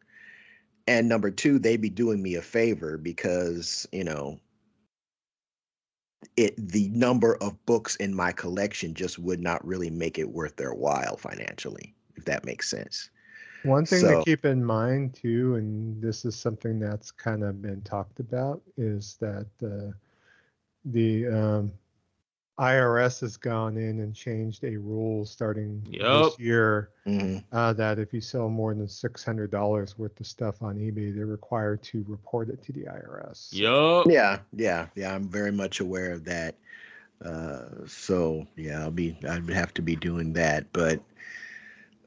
[0.89, 4.39] And number two they'd be doing me a favor because you know
[6.37, 10.55] it the number of books in my collection just would not really make it worth
[10.55, 13.09] their while financially if that makes sense.
[13.63, 17.61] One thing so, to keep in mind too and this is something that's kind of
[17.61, 19.91] been talked about is that uh,
[20.91, 21.71] the um,
[22.59, 26.23] IRS has gone in and changed a rule starting yep.
[26.23, 27.37] this year mm-hmm.
[27.55, 31.15] uh, that if you sell more than six hundred dollars worth of stuff on eBay,
[31.15, 33.49] they're required to report it to the IRS.
[33.51, 34.11] Yep.
[34.11, 35.13] Yeah, yeah, yeah.
[35.13, 36.55] I'm very much aware of that.
[37.23, 39.17] Uh, so yeah, I'll be.
[39.27, 40.99] I'd have to be doing that, but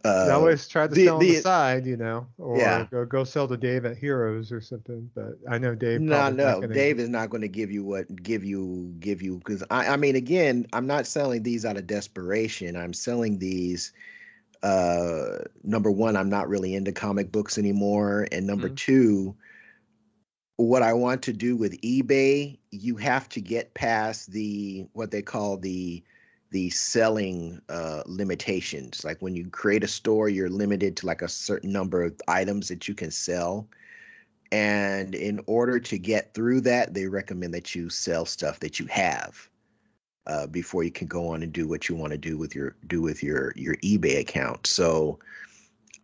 [0.04, 2.86] uh, I always try to the, sell on the, the side, you know, or yeah.
[2.90, 5.10] go, go sell to Dave at Heroes or something.
[5.14, 6.00] But I know Dave.
[6.00, 9.62] No, no, Dave is not going to give you what give you give you because
[9.70, 12.76] I, I mean, again, I'm not selling these out of desperation.
[12.76, 13.92] I'm selling these.
[14.62, 18.74] Uh, number one, I'm not really into comic books anymore, and number mm-hmm.
[18.74, 19.34] two,
[20.56, 25.22] what I want to do with eBay, you have to get past the what they
[25.22, 26.02] call the
[26.50, 29.04] the selling uh, limitations.
[29.04, 32.68] Like when you create a store, you're limited to like a certain number of items
[32.68, 33.68] that you can sell.
[34.52, 38.86] And in order to get through that, they recommend that you sell stuff that you
[38.86, 39.48] have
[40.26, 42.74] uh, before you can go on and do what you want to do with your
[42.88, 44.66] do with your your eBay account.
[44.66, 45.20] So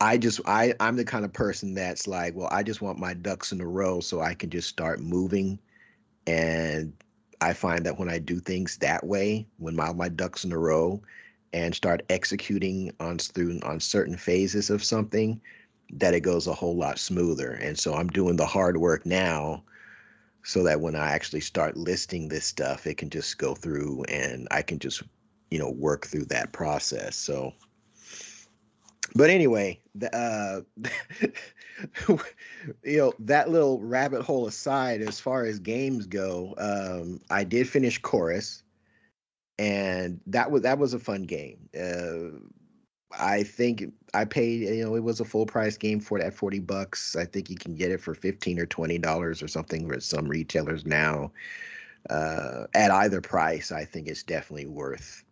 [0.00, 3.14] I just I I'm the kind of person that's like, well, I just want my
[3.14, 5.58] ducks in a row so I can just start moving
[6.26, 6.92] and
[7.40, 10.58] I find that when I do things that way, when my my ducks in a
[10.58, 11.02] row,
[11.52, 15.40] and start executing on through on certain phases of something,
[15.92, 17.52] that it goes a whole lot smoother.
[17.52, 19.62] And so I'm doing the hard work now,
[20.44, 24.48] so that when I actually start listing this stuff, it can just go through and
[24.50, 25.02] I can just
[25.50, 27.16] you know work through that process.
[27.16, 27.52] So
[29.14, 30.60] but anyway, the, uh,
[32.08, 37.68] you know that little rabbit hole aside, as far as games go, um, I did
[37.68, 38.62] finish Chorus,
[39.58, 41.68] and that was that was a fun game.
[41.78, 42.38] Uh,
[43.18, 43.84] I think
[44.14, 47.16] I paid, you know, it was a full price game for it at 40 bucks.
[47.16, 50.28] I think you can get it for 15 or 20 dollars or something with some
[50.28, 51.32] retailers now.
[52.10, 55.24] Uh, at either price, I think it's definitely worth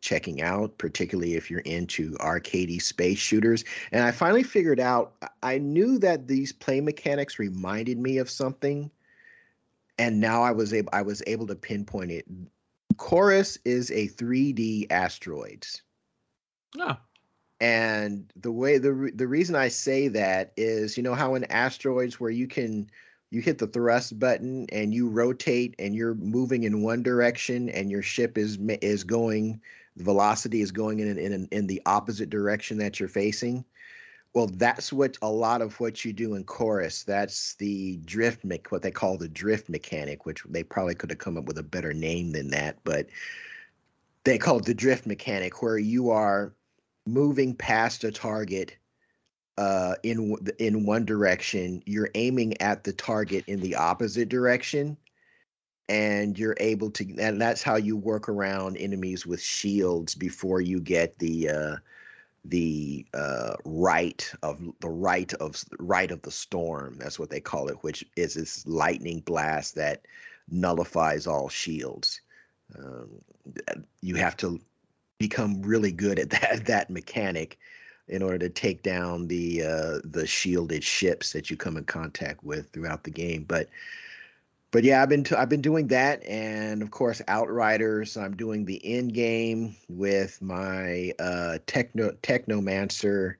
[0.00, 3.64] checking out, particularly if you're into arcadey space shooters.
[3.92, 8.90] And I finally figured out I knew that these play mechanics reminded me of something,
[9.98, 12.26] and now I was able I was able to pinpoint it.
[12.96, 15.82] Chorus is a 3D asteroids.
[16.78, 16.86] Oh.
[16.88, 17.00] Ah.
[17.62, 22.18] And the way the the reason I say that is, you know how in asteroids
[22.18, 22.88] where you can
[23.30, 27.90] you hit the thrust button and you rotate and you're moving in one direction and
[27.90, 29.60] your ship is is going
[30.00, 33.64] velocity is going in in in the opposite direction that you're facing.
[34.32, 37.02] Well, that's what a lot of what you do in chorus.
[37.02, 41.18] That's the drift me- what they call the drift mechanic, which they probably could have
[41.18, 43.06] come up with a better name than that, but
[44.24, 46.52] they call it the drift mechanic, where you are
[47.06, 48.76] moving past a target
[49.58, 51.82] uh, in in one direction.
[51.86, 54.96] You're aiming at the target in the opposite direction,
[55.90, 57.16] and you're able to.
[57.18, 61.76] And that's how you work around enemies with shields before you get the uh,
[62.44, 66.96] the uh, right of the right of right of the storm.
[66.98, 70.02] That's what they call it, which is this lightning blast that
[70.48, 72.20] nullifies all shields.
[72.78, 73.08] Um,
[74.00, 74.60] you have to
[75.18, 77.58] become really good at that that mechanic
[78.06, 82.44] in order to take down the uh, the shielded ships that you come in contact
[82.44, 83.44] with throughout the game.
[83.48, 83.68] But
[84.72, 88.16] but yeah, I've been t- I've been doing that, and of course Outriders.
[88.16, 93.34] I'm doing the end game with my uh, techno technomancer,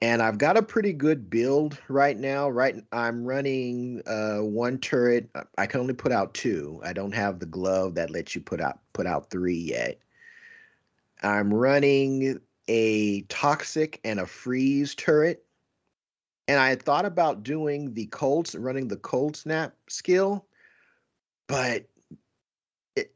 [0.00, 2.48] and I've got a pretty good build right now.
[2.48, 5.28] Right, I'm running uh, one turret.
[5.58, 6.80] I can only put out two.
[6.84, 9.98] I don't have the glove that lets you put out put out three yet.
[11.22, 15.44] I'm running a toxic and a freeze turret
[16.48, 20.46] and I had thought about doing the cold, running the cold snap skill,
[21.46, 21.84] but
[22.96, 23.12] it,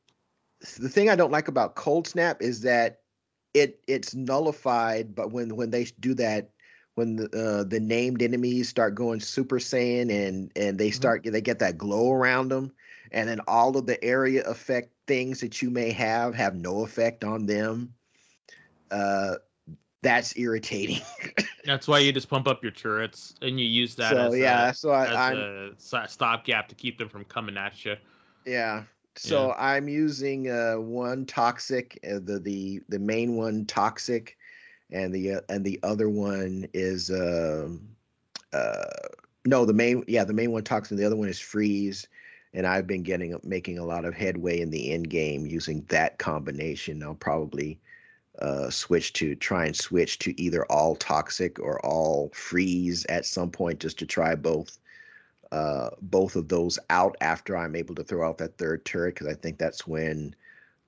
[0.78, 3.00] the thing I don't like about cold snap is that
[3.54, 5.14] it it's nullified.
[5.14, 6.50] But when when they do that,
[6.94, 10.94] when the uh, the named enemies start going Super Saiyan and and they mm-hmm.
[10.94, 11.32] start mm-hmm.
[11.32, 12.72] they get that glow around them,
[13.10, 17.24] and then all of the area effect things that you may have have no effect
[17.24, 17.92] on them.
[18.90, 19.36] Uh,
[20.06, 21.02] that's irritating.
[21.64, 24.70] that's why you just pump up your turrets and you use that so, as yeah,
[24.70, 27.96] a, so I, a stopgap to keep them from coming at you.
[28.44, 28.84] Yeah.
[29.16, 29.54] So yeah.
[29.58, 34.36] I'm using uh, one toxic, uh, the the the main one toxic,
[34.92, 37.68] and the uh, and the other one is uh,
[38.52, 38.84] uh,
[39.44, 40.98] no the main yeah the main one toxic.
[40.98, 42.06] The other one is freeze,
[42.54, 46.18] and I've been getting making a lot of headway in the end game using that
[46.18, 47.02] combination.
[47.02, 47.80] I'll probably
[48.40, 53.50] uh, switch to try and switch to either all toxic or all freeze at some
[53.50, 54.78] point just to try both
[55.52, 59.28] uh, both of those out after I'm able to throw out that third turret because
[59.28, 60.34] I think that's when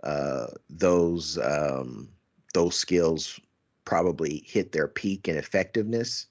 [0.03, 2.09] uh, those um,
[2.55, 3.39] those skills
[3.85, 6.27] probably hit their peak in effectiveness.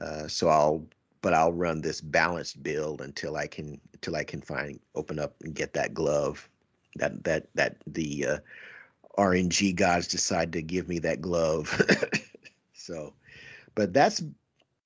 [0.00, 0.86] Uh, so I'll
[1.22, 5.34] but I'll run this balanced build until I can until I can find open up
[5.42, 6.48] and get that glove
[6.96, 8.38] that that that the uh,
[9.20, 11.80] RNG gods decide to give me that glove.
[12.72, 13.12] so,
[13.74, 14.22] but that's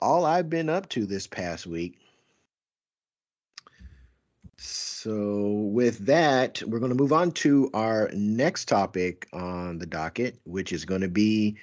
[0.01, 1.99] all I've been up to this past week.
[4.57, 10.40] So, with that, we're going to move on to our next topic on the docket,
[10.44, 11.57] which is going to be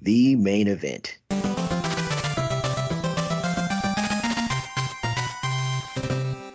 [0.00, 1.18] the main event.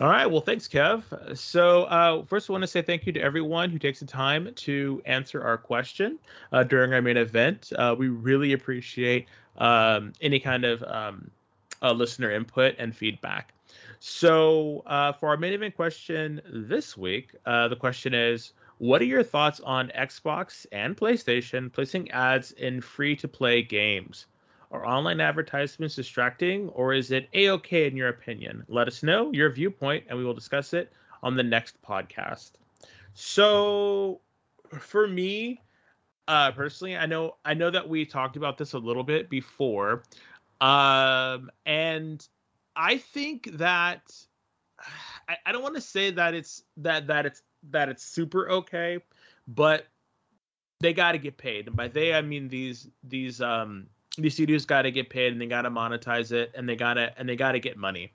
[0.02, 0.26] All right.
[0.26, 1.04] Well, thanks, Kev.
[1.38, 4.52] So, uh, first, I want to say thank you to everyone who takes the time
[4.56, 6.18] to answer our question
[6.52, 7.72] uh, during our main event.
[7.78, 9.28] Uh, we really appreciate
[9.60, 11.30] um, any kind of um,
[11.84, 13.54] uh, listener input and feedback.
[14.00, 19.06] So, uh, for our main event question this week, uh, the question is What are
[19.06, 24.26] your thoughts on Xbox and PlayStation placing ads in free to play games?
[24.72, 28.64] Are online advertisements distracting or is it a okay in your opinion?
[28.68, 32.52] Let us know your viewpoint and we will discuss it on the next podcast.
[33.14, 34.22] So,
[34.80, 35.62] for me,
[36.28, 40.04] uh, personally, I know I know that we talked about this a little bit before,
[40.62, 42.26] um, and
[42.76, 44.02] I think that
[45.28, 49.00] I, I don't want to say that it's that that it's that it's super okay,
[49.48, 49.88] but
[50.80, 54.66] they got to get paid, and by they I mean these these um these studios
[54.66, 57.28] got to get paid and they got to monetize it and they got to and
[57.28, 58.12] they got to get money.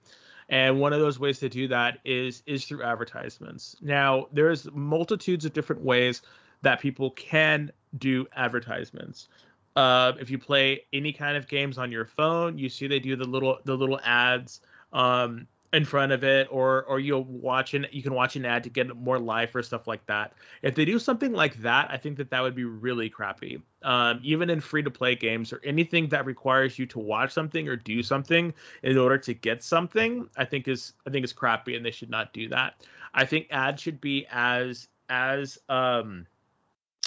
[0.49, 3.77] And one of those ways to do that is is through advertisements.
[3.81, 6.23] Now there's multitudes of different ways
[6.63, 9.29] that people can do advertisements.
[9.75, 13.15] Uh, if you play any kind of games on your phone you see they do
[13.15, 14.63] the little the little ads
[14.95, 15.47] um,
[15.77, 18.71] in front of it or or you'll watch an you can watch an ad to
[18.71, 20.33] get more life or stuff like that.
[20.63, 23.61] If they do something like that i think that that would be really crappy.
[23.83, 27.69] Um, even in free to play games or anything that requires you to watch something
[27.69, 31.77] or do something in order to get something i think is i think is crappy
[31.77, 32.83] and they should not do that.
[33.13, 36.27] I think ads should be as as um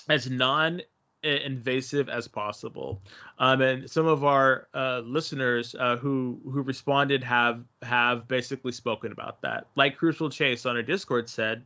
[0.09, 0.81] as non
[1.23, 3.01] invasive as possible.
[3.39, 9.11] Um, and some of our uh, listeners uh, who who responded have have basically spoken
[9.11, 9.67] about that.
[9.75, 11.63] Like Crucial Chase on our Discord said,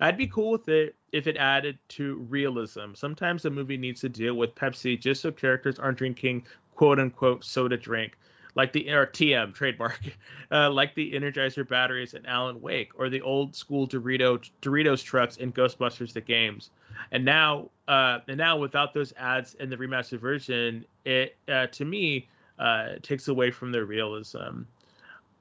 [0.00, 2.94] I'd be cool with it if it added to realism.
[2.94, 7.44] Sometimes a movie needs to deal with Pepsi just so characters aren't drinking quote unquote
[7.44, 8.16] soda drink
[8.54, 10.00] like the or TM trademark,
[10.50, 15.36] uh, like the Energizer batteries in Alan Wake or the old school Dorito Doritos trucks
[15.36, 16.70] in Ghostbusters the games.
[17.10, 21.84] And now, uh, and now without those ads in the remastered version, it uh, to
[21.84, 22.28] me
[22.58, 24.62] uh, takes away from the realism.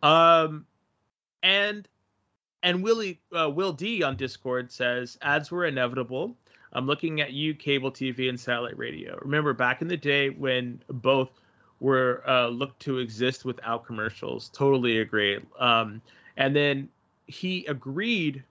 [0.01, 0.65] Um,
[1.43, 1.87] and
[2.63, 6.35] and Willie uh, Will D on Discord says ads were inevitable.
[6.73, 9.19] I'm looking at you, cable TV and satellite radio.
[9.21, 11.40] Remember back in the day when both
[11.81, 14.49] were uh, looked to exist without commercials.
[14.49, 15.39] Totally agree.
[15.59, 16.01] Um,
[16.37, 16.87] and then
[17.27, 18.43] he agreed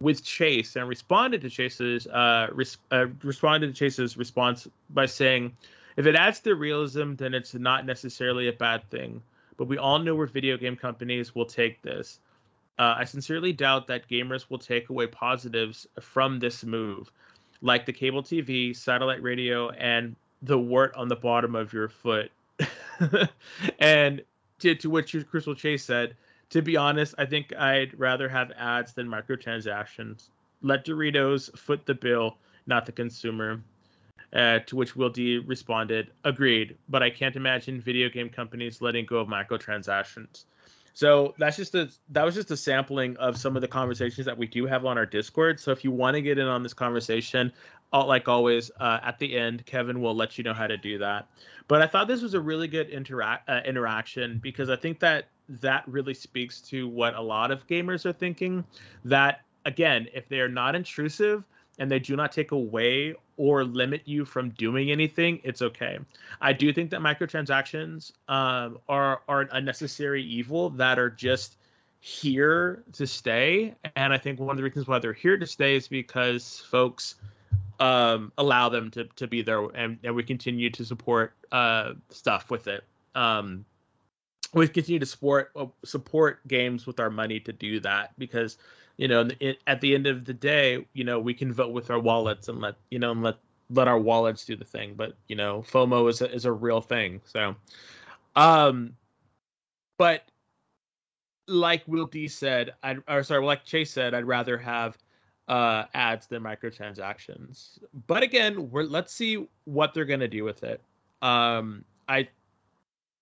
[0.00, 5.56] with Chase and responded to Chase's uh, res- uh, responded to Chase's response by saying,
[5.96, 9.20] "If it adds to realism, then it's not necessarily a bad thing.
[9.56, 12.20] But we all know where video game companies will take this.
[12.78, 17.10] Uh, I sincerely doubt that gamers will take away positives from this move,
[17.62, 22.30] like the cable TV, satellite radio, and the wart on the bottom of your foot
[23.78, 24.22] and
[24.58, 26.16] to, to what Crucial Chase said,
[26.50, 30.28] to be honest, I think I'd rather have ads than microtransactions.
[30.62, 33.60] Let Doritos foot the bill, not the consumer.
[34.32, 39.06] Uh, to which Will D responded, "Agreed, but I can't imagine video game companies letting
[39.06, 40.44] go of microtransactions."
[40.96, 44.38] So that's just a that was just a sampling of some of the conversations that
[44.38, 45.60] we do have on our Discord.
[45.60, 47.52] So if you want to get in on this conversation,
[47.92, 51.28] like always, uh, at the end, Kevin will let you know how to do that.
[51.68, 55.28] But I thought this was a really good interact uh, interaction because I think that
[55.60, 58.64] that really speaks to what a lot of gamers are thinking.
[59.04, 61.44] That again, if they are not intrusive
[61.78, 65.98] and they do not take away or limit you from doing anything, it's okay.
[66.40, 71.56] I do think that microtransactions um, are are a necessary evil that are just
[72.00, 75.76] here to stay, and I think one of the reasons why they're here to stay
[75.76, 77.16] is because folks
[77.80, 82.50] um, allow them to to be there, and, and we continue to support uh, stuff
[82.50, 82.84] with it.
[83.14, 83.64] Um,
[84.54, 88.56] we continue to support uh, support games with our money to do that because
[88.96, 91.90] you know it, at the end of the day you know we can vote with
[91.90, 93.36] our wallets and let you know and let
[93.70, 94.94] let our wallets do the thing.
[94.94, 97.20] But you know fomo is a, is a real thing.
[97.24, 97.54] So
[98.34, 98.94] um
[99.98, 100.22] but
[101.48, 104.98] like will d said i or sorry like chase said i'd rather have
[105.48, 107.78] uh ads than microtransactions.
[108.06, 110.80] But again we're let's see what they're to do with it.
[111.22, 112.28] Um i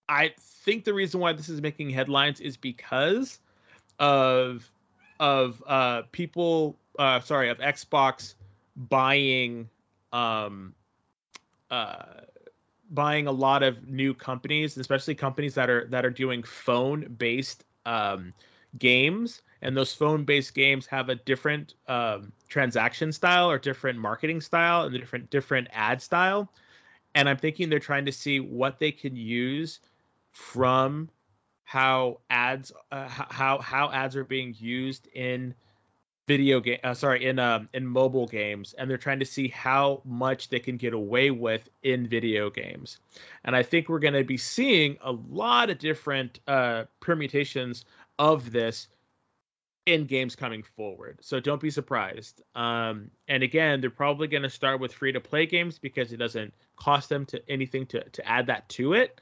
[0.08, 3.40] i think the reason why this is making headlines is because
[3.98, 4.70] of
[5.20, 8.34] of uh, people, uh, sorry, of Xbox
[8.76, 9.68] buying
[10.12, 10.74] um,
[11.70, 12.04] uh,
[12.90, 17.64] buying a lot of new companies, especially companies that are that are doing phone based
[17.86, 18.32] um,
[18.78, 24.40] games, and those phone based games have a different um, transaction style or different marketing
[24.40, 26.50] style and a different different ad style.
[27.16, 29.80] And I'm thinking they're trying to see what they can use
[30.32, 31.08] from
[31.64, 35.54] how ads uh, how how ads are being used in
[36.26, 40.00] video game uh, sorry in um in mobile games and they're trying to see how
[40.04, 42.98] much they can get away with in video games.
[43.44, 47.84] And i think we're going to be seeing a lot of different uh permutations
[48.18, 48.88] of this
[49.86, 51.18] in games coming forward.
[51.20, 52.42] So don't be surprised.
[52.54, 56.18] Um and again they're probably going to start with free to play games because it
[56.18, 59.20] doesn't cost them to anything to to add that to it.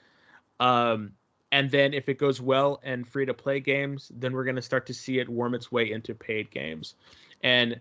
[0.61, 1.13] Um
[1.53, 4.63] and then if it goes well and free to play games then we're going to
[4.63, 6.95] start to see it worm its way into paid games.
[7.45, 7.81] And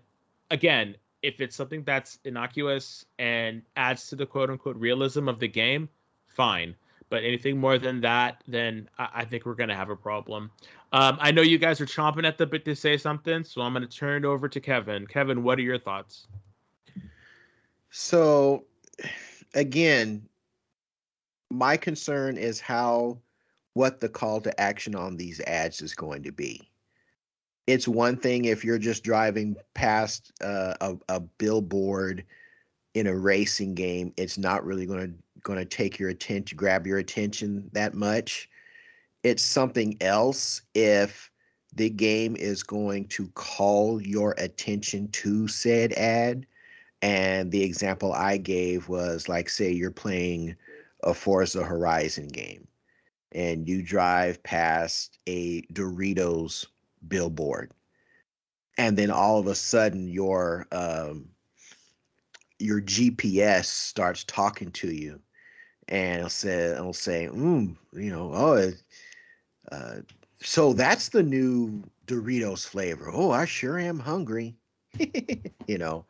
[0.50, 5.48] again if it's something that's innocuous and adds to the quote unquote realism of the
[5.48, 5.88] game
[6.28, 6.76] fine.
[7.10, 10.50] But anything more than that then i, think we're going to have a problem.
[10.92, 13.72] Um, i know you guys are chomping at the bit to say something so i'm
[13.72, 15.06] going to turn it over to kevin.
[15.06, 16.26] Kevin what are your thoughts?
[17.90, 18.64] So
[19.54, 20.28] again
[21.50, 23.18] my concern is how
[23.74, 26.70] what the call to action on these ads is going to be.
[27.66, 32.24] It's one thing if you're just driving past uh, a, a billboard
[32.94, 36.86] in a racing game, it's not really going to going to take your attention, grab
[36.86, 38.48] your attention that much.
[39.24, 41.30] It's something else if
[41.74, 46.46] the game is going to call your attention to said ad.
[47.00, 50.54] And the example I gave was like, say you're playing
[51.02, 52.68] a Forza Horizon game
[53.34, 56.66] and you drive past a Doritos
[57.08, 57.72] billboard,
[58.78, 61.28] and then all of a sudden your um,
[62.58, 65.20] your GPS starts talking to you,
[65.88, 68.72] and it'll say, it'll say, mm, you know, oh,
[69.70, 69.96] uh,
[70.40, 73.10] so that's the new Doritos flavor.
[73.12, 74.56] Oh, I sure am hungry.
[75.66, 76.04] you know,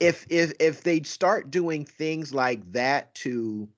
[0.00, 3.68] if if if they start doing things like that to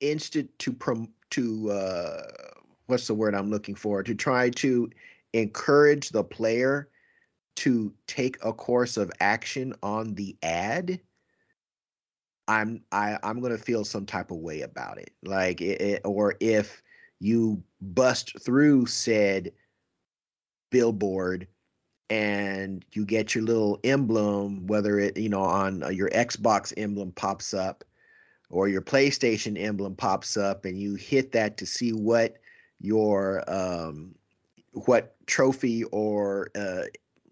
[0.00, 2.22] instant to prom to uh
[2.86, 4.02] what's the word I'm looking for?
[4.02, 4.90] To try to
[5.32, 6.88] encourage the player
[7.56, 11.00] to take a course of action on the ad
[12.48, 15.12] i'm i i'm to feel some type of way about it.
[15.22, 16.82] Like it, it, or if
[17.20, 19.52] you bust through said
[20.70, 21.46] billboard
[22.08, 27.12] and you get your little emblem whether it you know on uh, your xbox emblem
[27.12, 27.84] pops up
[28.50, 32.36] or your playstation emblem pops up and you hit that to see what
[32.80, 34.14] your um
[34.72, 36.82] what trophy or uh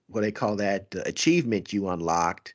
[0.08, 2.54] what they call that uh, achievement you unlocked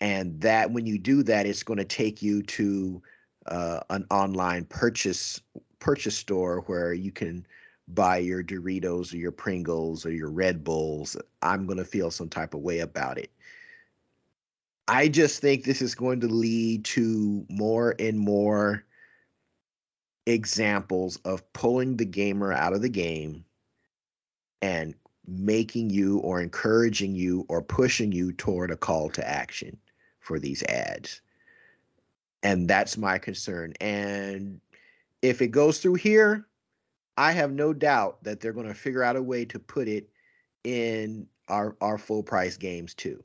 [0.00, 3.02] and that when you do that it's going to take you to
[3.46, 5.40] uh, an online purchase
[5.78, 7.44] purchase store where you can
[7.88, 11.16] buy your Doritos or your Pringles or your Red Bulls.
[11.42, 13.30] I'm going to feel some type of way about it.
[14.92, 18.84] I just think this is going to lead to more and more
[20.26, 23.42] examples of pulling the gamer out of the game
[24.60, 24.94] and
[25.26, 29.78] making you or encouraging you or pushing you toward a call to action
[30.20, 31.22] for these ads.
[32.42, 33.72] And that's my concern.
[33.80, 34.60] And
[35.22, 36.46] if it goes through here,
[37.16, 40.10] I have no doubt that they're going to figure out a way to put it
[40.64, 43.24] in our our full price games too.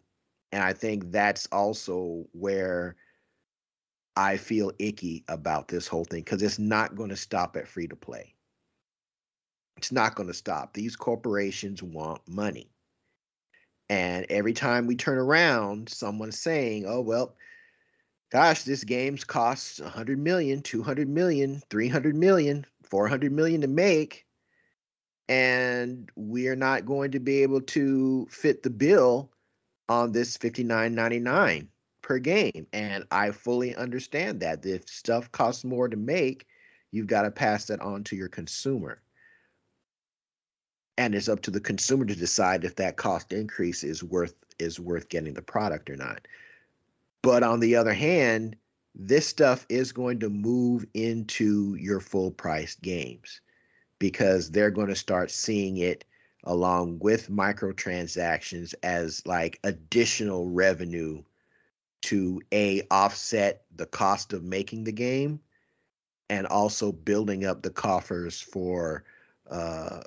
[0.58, 2.96] And I think that's also where
[4.16, 7.88] I feel icky about this whole thing because it's not going to stop at free
[7.88, 8.34] to play.
[9.78, 10.74] It's not going to stop.
[10.74, 12.72] These corporations want money.
[13.88, 17.36] And every time we turn around, someone's saying, oh, well,
[18.32, 24.26] gosh, this game's costs 100 million, 200 million, 300 million, 400 million to make.
[25.30, 29.30] And we are not going to be able to fit the bill
[29.90, 31.68] on this 59.99
[32.02, 32.68] per game.
[32.74, 34.66] And I fully understand that.
[34.66, 36.48] If stuff costs more to make,
[36.92, 39.02] you've got to pass that on to your consumer
[40.98, 44.80] and it's up to the consumer to decide if that cost increase is worth is
[44.80, 46.28] worth getting the product or not.
[47.22, 48.56] But on the other hand,
[48.96, 53.42] this stuff is going to move into your full price games
[54.00, 56.04] because they're going to start seeing it
[56.48, 61.22] along with microtransactions as like additional revenue
[62.02, 65.40] to a offset the cost of making the game
[66.30, 69.04] and also building up the coffers for
[69.50, 70.00] uh,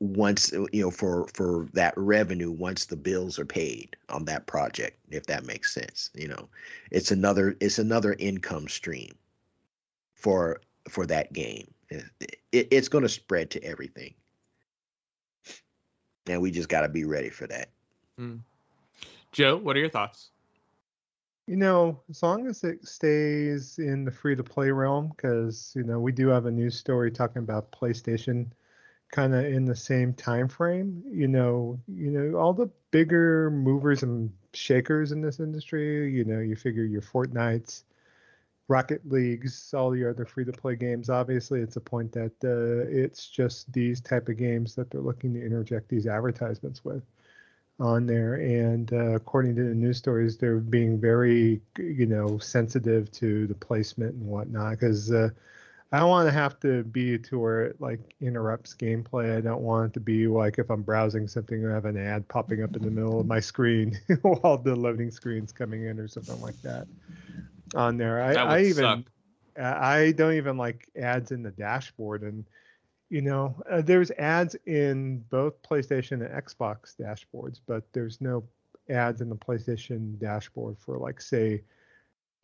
[0.00, 4.98] once you know for for that revenue once the bills are paid on that project
[5.10, 6.48] if that makes sense you know.
[6.90, 9.14] It's another it's another income stream
[10.14, 11.72] for for that game.
[11.90, 12.04] It,
[12.52, 14.14] it, it's going to spread to everything
[16.26, 17.68] and we just got to be ready for that
[18.18, 18.38] mm.
[19.32, 20.30] joe what are your thoughts
[21.46, 25.84] you know as long as it stays in the free to play realm because you
[25.84, 28.46] know we do have a news story talking about playstation
[29.14, 31.00] kind of in the same time frame.
[31.08, 36.12] You know, you know all the bigger movers and shakers in this industry.
[36.12, 37.84] You know, you figure your Fortnites,
[38.68, 41.10] Rocket Leagues, all the other free-to-play games.
[41.10, 45.34] Obviously, it's a point that uh, it's just these type of games that they're looking
[45.34, 47.02] to interject these advertisements with
[47.78, 48.34] on there.
[48.34, 53.54] And uh, according to the news stories, they're being very, you know, sensitive to the
[53.54, 55.12] placement and whatnot because.
[55.12, 55.30] Uh,
[55.92, 59.36] I don't want to have to be to where it like interrupts gameplay.
[59.36, 62.26] I don't want it to be like if I'm browsing something, I have an ad
[62.26, 66.08] popping up in the middle of my screen while the loading screen's coming in or
[66.08, 66.88] something like that
[67.74, 68.22] on there.
[68.22, 69.00] I, I even suck.
[69.56, 72.44] I don't even like ads in the dashboard and
[73.08, 78.42] you know uh, there's ads in both PlayStation and Xbox dashboards, but there's no
[78.90, 81.62] ads in the PlayStation dashboard for like say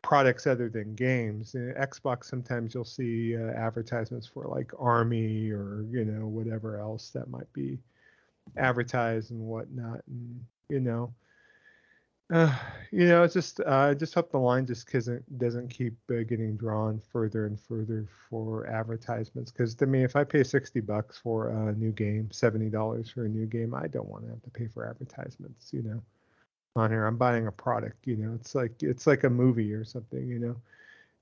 [0.01, 1.55] products other than games.
[1.55, 7.09] In Xbox, sometimes you'll see uh, advertisements for like Army or you know whatever else
[7.09, 7.77] that might be
[8.57, 11.13] advertised and whatnot, and you know.
[12.31, 12.55] Uh,
[12.91, 16.23] you know, it's just uh, I just hope the line just doesn't doesn't keep uh,
[16.23, 19.51] getting drawn further and further for advertisements.
[19.51, 23.25] Because to me, if I pay sixty bucks for a new game, seventy dollars for
[23.25, 25.73] a new game, I don't want to have to pay for advertisements.
[25.73, 26.01] You know
[26.75, 27.05] on here.
[27.05, 28.07] I'm buying a product.
[28.07, 30.27] You know, it's like it's like a movie or something.
[30.27, 30.55] You know,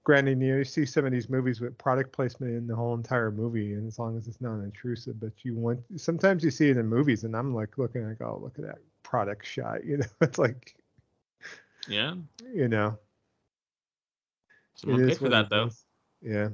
[0.04, 2.94] granted, you, know, you see some of these movies with product placement in the whole
[2.94, 6.70] entire movie, and as long as it's not intrusive, but you want sometimes you see
[6.70, 9.84] it in movies, and I'm like looking like, oh, look at that product shot.
[9.86, 10.76] You know, it's like
[11.88, 12.16] Yeah.
[12.54, 12.98] You know.
[14.76, 15.68] Someone paid for that though.
[15.68, 15.86] Is.
[16.22, 16.50] Yeah.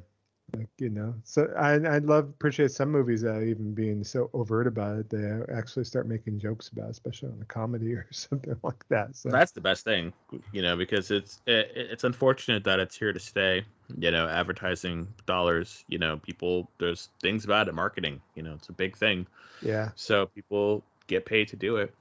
[0.56, 4.68] Like, you know, so I I love appreciate some movies that even being so overt
[4.68, 8.56] about it, they actually start making jokes about, it, especially on a comedy or something
[8.62, 9.16] like that.
[9.16, 10.14] So that's the best thing,
[10.52, 13.66] you know, because it's it, it's unfortunate that it's here to stay.
[13.98, 15.84] You know, advertising dollars.
[15.88, 18.22] You know, people there's things about it, marketing.
[18.36, 19.26] You know, it's a big thing.
[19.64, 19.90] Yeah.
[19.96, 21.94] So people get paid to do it.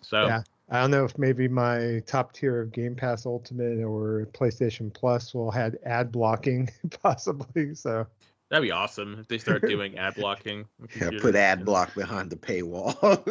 [0.00, 0.42] So yeah.
[0.70, 5.34] I don't know if maybe my top tier of Game Pass Ultimate or PlayStation Plus
[5.34, 6.70] will have ad blocking
[7.02, 7.74] possibly.
[7.74, 8.06] So
[8.48, 10.66] that'd be awesome if they start doing ad blocking.
[10.98, 12.94] Yeah, put ad block behind the paywall.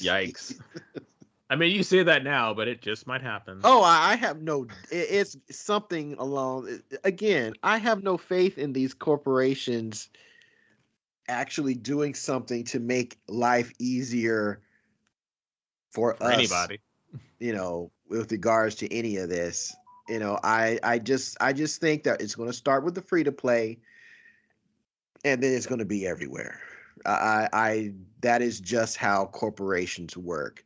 [0.00, 0.60] Yikes.
[1.50, 3.60] I mean, you say that now, but it just might happen.
[3.62, 4.66] Oh, I have no.
[4.90, 6.80] It's something along.
[7.04, 10.08] Again, I have no faith in these corporations
[11.28, 14.60] actually doing something to make life easier
[15.94, 16.80] for, for us, anybody.
[17.38, 19.74] You know, with regards to any of this,
[20.08, 23.00] you know, I I just I just think that it's going to start with the
[23.00, 23.78] free to play,
[25.24, 26.60] and then it's going to be everywhere.
[27.06, 30.64] I I that is just how corporations work.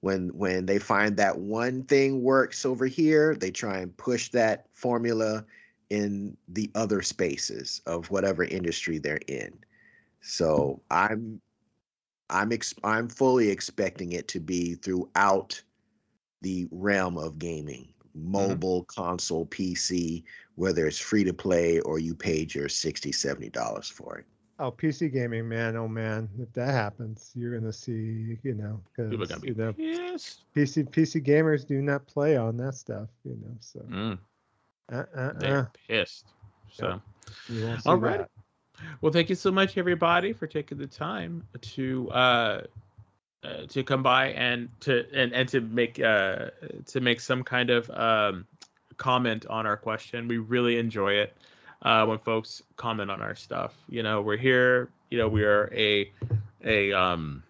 [0.00, 4.66] When when they find that one thing works over here, they try and push that
[4.72, 5.44] formula
[5.90, 9.58] in the other spaces of whatever industry they're in.
[10.20, 11.40] So I'm
[12.30, 15.60] I'm ex- I'm fully expecting it to be throughout
[16.42, 18.32] the realm of gaming, mm-hmm.
[18.32, 19.00] mobile, mm-hmm.
[19.00, 20.24] console, PC,
[20.56, 24.26] whether it's free to play or you paid your 60 70 dollars for it.
[24.60, 25.76] Oh, PC gaming, man!
[25.76, 30.40] Oh man, if that happens, you're gonna see, you know, because you know, yes.
[30.54, 33.56] PC PC gamers do not play on that stuff, you know.
[33.60, 34.18] So mm.
[34.90, 35.66] uh, uh, they're uh.
[35.86, 36.26] pissed.
[36.72, 37.00] So,
[37.86, 38.18] all right.
[38.18, 38.30] That.
[39.00, 42.62] Well, thank you so much, everybody, for taking the time to uh,
[43.44, 46.50] uh, to come by and to and, and to make uh,
[46.86, 48.46] to make some kind of um,
[48.96, 50.28] comment on our question.
[50.28, 51.36] We really enjoy it
[51.82, 53.74] uh, when folks comment on our stuff.
[53.88, 54.90] You know, we're here.
[55.10, 56.10] You know, we are a
[56.64, 57.42] a um,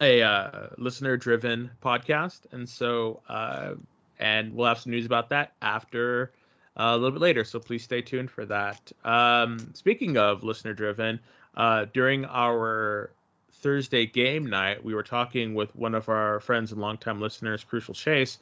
[0.00, 3.74] a uh, listener driven podcast, and so uh,
[4.18, 6.32] and we'll have some news about that after
[6.76, 7.44] uh, a little bit later.
[7.44, 8.92] So please stay tuned for that.
[9.04, 11.20] Um, speaking of listener driven,
[11.56, 13.10] uh, during our
[13.52, 17.94] Thursday game night, we were talking with one of our friends and longtime listeners, Crucial
[17.94, 18.38] Chase,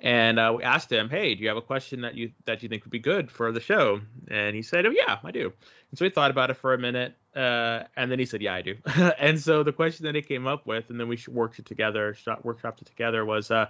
[0.00, 2.68] and uh, we asked him, "Hey, do you have a question that you that you
[2.68, 5.52] think would be good for the show?" And he said, "Oh yeah, I do."
[5.90, 8.54] And so he thought about it for a minute, uh, and then he said, "Yeah,
[8.54, 8.76] I do."
[9.18, 12.14] and so the question that he came up with, and then we worked it together,
[12.44, 13.68] workshopped it together, was, uh,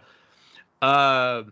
[0.82, 1.44] uh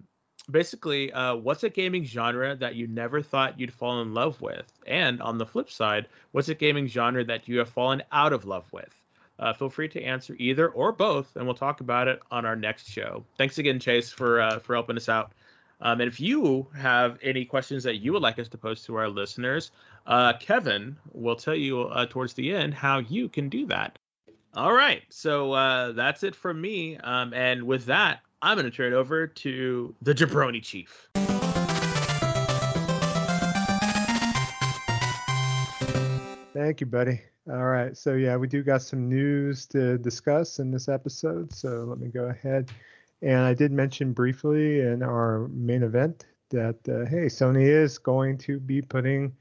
[0.51, 4.73] basically, uh, what's a gaming genre that you never thought you'd fall in love with?
[4.87, 8.45] And on the flip side, what's a gaming genre that you have fallen out of
[8.45, 8.95] love with?
[9.39, 12.55] Uh, feel free to answer either or both, and we'll talk about it on our
[12.55, 13.25] next show.
[13.37, 15.33] Thanks again, Chase, for uh, for helping us out.
[15.81, 18.95] Um, and if you have any questions that you would like us to post to
[18.95, 19.73] our listeners,
[20.07, 23.99] uh, Kevin will tell you uh, towards the end how you can do that.
[24.55, 26.97] All right, so uh, that's it from me.
[26.99, 31.09] Um, and with that, I'm going to turn it over to the Jabroni Chief.
[36.53, 37.23] Thank you, buddy.
[37.51, 37.97] All right.
[37.97, 41.55] So, yeah, we do got some news to discuss in this episode.
[41.55, 42.71] So, let me go ahead.
[43.23, 48.37] And I did mention briefly in our main event that, uh, hey, Sony is going
[48.39, 49.33] to be putting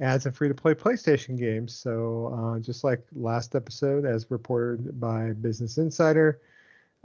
[0.00, 1.74] ads in free to play PlayStation games.
[1.74, 6.40] So, uh, just like last episode, as reported by Business Insider,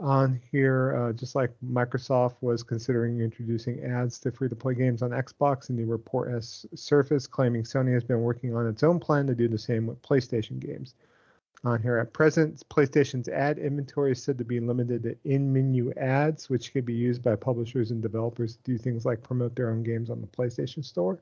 [0.02, 5.02] on here, uh, just like Microsoft was considering introducing ads to free to play games
[5.02, 8.98] on Xbox, and the report has surfaced claiming Sony has been working on its own
[8.98, 10.94] plan to do the same with PlayStation games.
[11.64, 15.92] On here at present, PlayStation's ad inventory is said to be limited to in menu
[15.92, 19.70] ads, which could be used by publishers and developers to do things like promote their
[19.70, 21.20] own games on the PlayStation Store,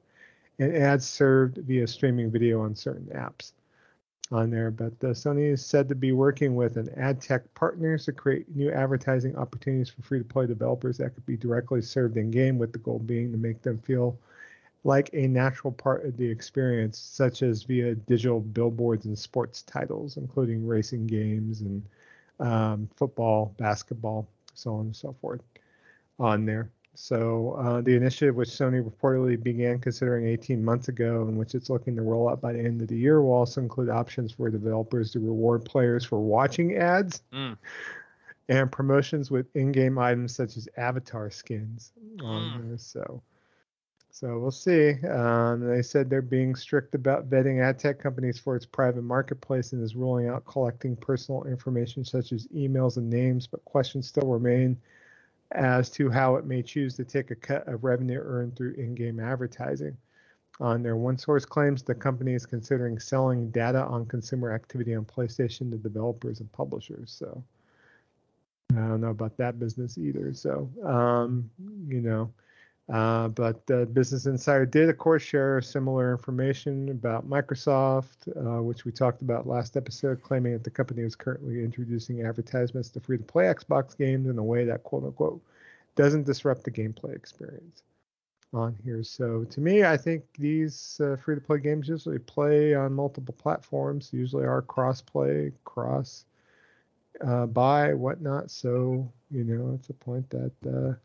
[0.58, 3.52] and ads served via streaming video on certain apps
[4.32, 4.70] on there.
[4.70, 8.54] But uh, Sony is said to be working with an ad tech partners to create
[8.54, 12.58] new advertising opportunities for free to play developers that could be directly served in game,
[12.58, 14.18] with the goal being to make them feel
[14.84, 20.16] like a natural part of the experience, such as via digital billboards and sports titles,
[20.16, 21.82] including racing games and
[22.40, 25.42] um, football, basketball, so on and so forth
[26.18, 26.70] on there.
[26.94, 31.70] So uh, the initiative, which Sony reportedly began considering 18 months ago, and which it's
[31.70, 34.50] looking to roll out by the end of the year, will also include options for
[34.50, 37.56] developers to reward players for watching ads mm.
[38.48, 41.92] and promotions with in-game items such as avatar skins.
[42.16, 42.78] Mm.
[42.78, 43.22] so,
[44.10, 44.94] so we'll see.
[45.06, 49.72] Um, they said they're being strict about vetting ad tech companies for its private marketplace
[49.72, 54.28] and is ruling out collecting personal information such as emails and names, but questions still
[54.28, 54.76] remain
[55.52, 59.20] as to how it may choose to take a cut of revenue earned through in-game
[59.20, 59.96] advertising.
[60.60, 65.06] On their one source claims, the company is considering selling data on consumer activity on
[65.06, 67.10] PlayStation to developers and publishers.
[67.10, 67.42] So
[68.72, 70.34] I don't know about that business either.
[70.34, 71.50] So um,
[71.88, 72.30] you know,
[72.92, 78.84] uh, but uh, Business Insider did, of course, share similar information about Microsoft, uh, which
[78.84, 83.18] we talked about last episode, claiming that the company is currently introducing advertisements to free
[83.18, 85.40] to play Xbox games in a way that, quote unquote,
[85.94, 87.82] doesn't disrupt the gameplay experience
[88.52, 89.04] on here.
[89.04, 93.34] So to me, I think these uh, free to play games usually play on multiple
[93.38, 96.24] platforms, usually are cross play, cross
[97.24, 98.50] uh, buy, whatnot.
[98.50, 100.98] So, you know, it's a point that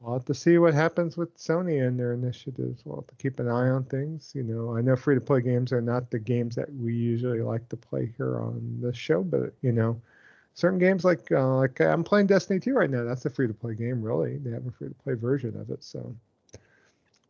[0.00, 2.82] We'll have to see what happens with Sony and their initiatives.
[2.84, 4.32] We'll have to keep an eye on things.
[4.34, 7.42] You know, I know free to play games are not the games that we usually
[7.42, 10.00] like to play here on the show, but you know,
[10.54, 13.04] certain games like uh, like I'm playing Destiny 2 right now.
[13.04, 14.38] That's a free to play game, really.
[14.38, 16.16] They have a free to play version of it, so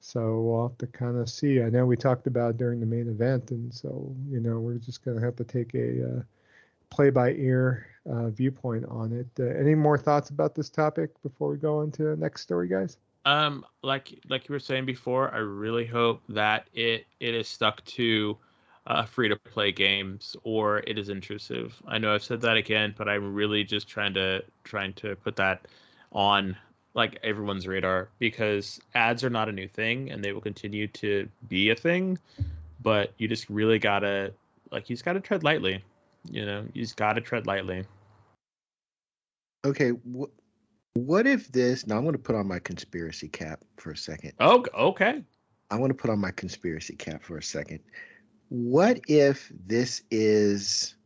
[0.00, 1.62] so we'll have to kind of see.
[1.62, 5.04] I know we talked about during the main event, and so you know, we're just
[5.04, 6.22] gonna have to take a uh,
[6.90, 9.28] play by ear uh, viewpoint on it.
[9.38, 12.68] Uh, any more thoughts about this topic before we go on to the next story,
[12.68, 12.98] guys?
[13.24, 17.84] Um, like like you were saying before, I really hope that it it is stuck
[17.84, 18.36] to
[18.86, 21.80] uh, free to play games or it is intrusive.
[21.86, 25.36] I know I've said that again, but I'm really just trying to trying to put
[25.36, 25.66] that
[26.12, 26.56] on
[26.94, 31.28] like everyone's radar because ads are not a new thing and they will continue to
[31.48, 32.18] be a thing,
[32.82, 34.32] but you just really gotta
[34.72, 35.84] like you just gotta tread lightly.
[36.28, 37.84] You know, you just got to tread lightly.
[39.64, 40.30] Okay, wh-
[40.94, 41.86] what if this?
[41.86, 44.32] Now I'm going to put on my conspiracy cap for a second.
[44.40, 45.22] Oh, okay.
[45.70, 47.80] I want to put on my conspiracy cap for a second.
[48.48, 50.96] What if this is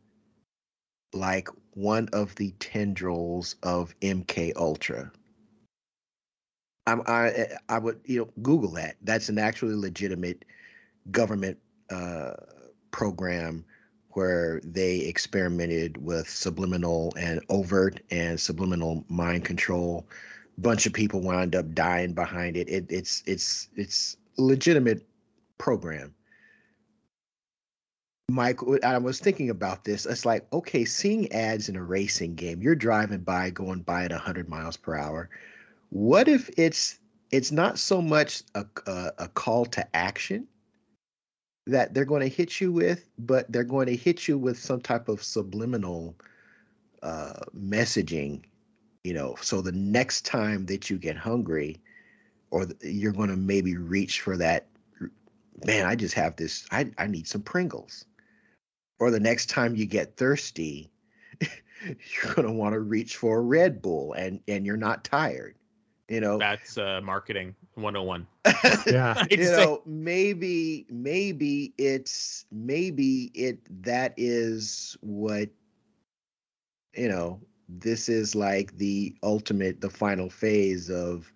[1.13, 5.11] like one of the tendrils of MK Ultra?
[6.87, 8.95] I'm, I I would you know Google that.
[9.01, 10.45] That's an actually legitimate
[11.11, 11.57] government
[11.89, 12.33] uh,
[12.91, 13.65] program
[14.15, 20.07] where they experimented with subliminal and overt and subliminal mind control.
[20.57, 22.69] Bunch of people wound up dying behind it.
[22.69, 25.05] it it's it's it's legitimate
[25.57, 26.13] program.
[28.31, 30.05] Mike, I was thinking about this.
[30.05, 34.11] It's like, okay, seeing ads in a racing game, you're driving by, going by at
[34.11, 35.29] 100 miles per hour.
[35.89, 36.99] What if it's
[37.31, 40.47] it's not so much a, a, a call to action,
[41.67, 44.81] that they're going to hit you with, but they're going to hit you with some
[44.81, 46.15] type of subliminal
[47.01, 48.43] uh, messaging,
[49.03, 49.35] you know.
[49.41, 51.81] So the next time that you get hungry,
[52.51, 54.67] or you're going to maybe reach for that,
[55.65, 58.05] man, I just have this, I, I need some Pringles.
[58.99, 60.89] Or the next time you get thirsty,
[61.41, 65.55] you're going to want to reach for a Red Bull and, and you're not tired
[66.07, 68.27] you know that's uh marketing 101
[68.87, 69.23] yeah.
[69.29, 75.49] You know maybe maybe it's maybe it that is what
[76.95, 81.31] you know this is like the ultimate the final phase of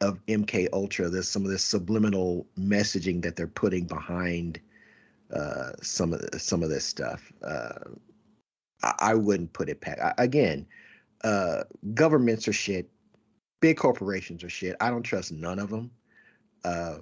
[0.00, 4.60] of mk ultra there's some of this subliminal messaging that they're putting behind
[5.34, 7.32] uh some of the, some of this stuff.
[7.42, 7.78] Uh
[8.82, 10.66] I, I wouldn't put it past again
[11.24, 11.62] uh
[11.94, 12.90] governments are shit
[13.60, 14.76] big corporations are shit.
[14.80, 15.90] I don't trust none of them.
[16.64, 16.98] Uh,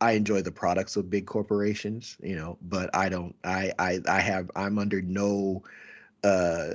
[0.00, 3.34] I enjoy the products of big corporations, you know, but I don't.
[3.44, 4.50] I I I have.
[4.56, 5.62] I'm under no
[6.24, 6.70] uh,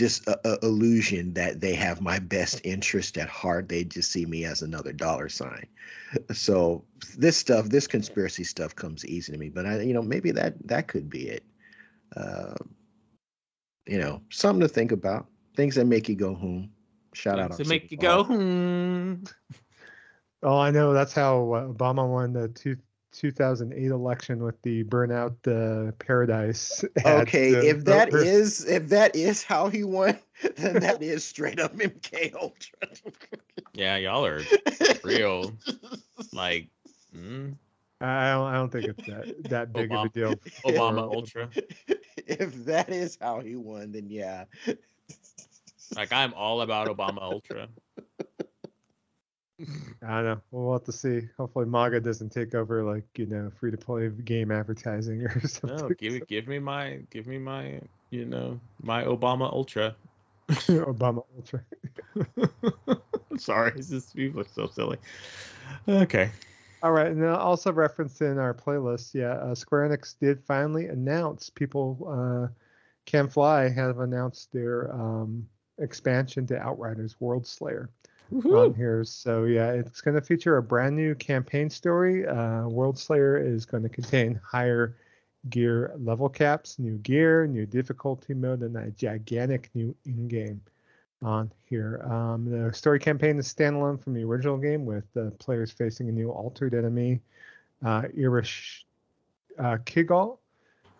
[0.00, 3.68] just a, a illusion that they have my best interest at heart.
[3.68, 5.66] They just see me as another dollar sign.
[6.32, 6.84] So
[7.16, 9.48] this stuff, this conspiracy stuff, comes easy to me.
[9.48, 11.44] But I, you know, maybe that that could be it.
[12.16, 12.54] Uh,
[13.86, 15.26] you know, something to think about.
[15.54, 16.70] Things that make you go home.
[17.12, 18.24] Shout out to make you go.
[18.24, 19.14] Hmm.
[20.42, 20.94] Oh, I know.
[20.94, 22.76] That's how uh, Obama won the two,
[23.12, 26.84] 2008 election with the burnout uh, paradise.
[27.04, 30.18] Okay, if that is if that is how he won,
[30.56, 32.88] then that is straight up MK Ultra.
[33.74, 34.40] yeah, y'all are
[35.04, 35.52] real.
[36.32, 36.68] Like,
[37.14, 37.54] mm.
[38.00, 38.46] I don't.
[38.46, 40.34] I don't think it's that that big Obama, of a deal.
[40.64, 41.50] Obama Ultra.
[42.16, 44.44] If that is how he won, then yeah.
[45.96, 47.68] Like I'm all about Obama Ultra.
[50.02, 50.40] I don't know.
[50.50, 51.22] We'll have to see.
[51.36, 55.78] Hopefully, MAGA doesn't take over, like you know, free to play game advertising or something.
[55.78, 57.80] No, give give me my give me my
[58.10, 59.94] you know my Obama Ultra.
[60.48, 61.60] Obama Ultra.
[63.36, 64.98] Sorry, this people are so silly.
[65.88, 66.30] Okay.
[66.82, 71.50] All right, and also referenced in our playlist, yeah, uh, Square Enix did finally announce
[71.50, 72.48] people uh,
[73.04, 75.46] can fly have announced their um,
[75.80, 77.88] expansion to Outriders Worldslayer
[78.32, 78.66] Woohoo.
[78.66, 79.04] on here.
[79.04, 82.26] So yeah, it's going to feature a brand new campaign story.
[82.26, 84.96] Uh, Worldslayer is going to contain higher
[85.48, 90.60] gear level caps, new gear, new difficulty mode, and a gigantic new in-game
[91.22, 92.02] on here.
[92.04, 96.12] Um, the story campaign is standalone from the original game, with the players facing a
[96.12, 97.20] new altered enemy,
[97.84, 98.86] uh, Irish
[99.58, 100.38] uh, Kigal,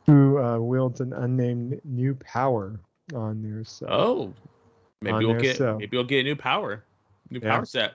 [0.07, 2.81] who uh, wields an unnamed new power
[3.15, 3.65] on there.
[3.65, 4.35] So Oh,
[5.03, 6.85] maybe we'll there, get so- maybe we'll get a new power,
[7.31, 7.57] new Yeah.
[7.57, 7.95] power set.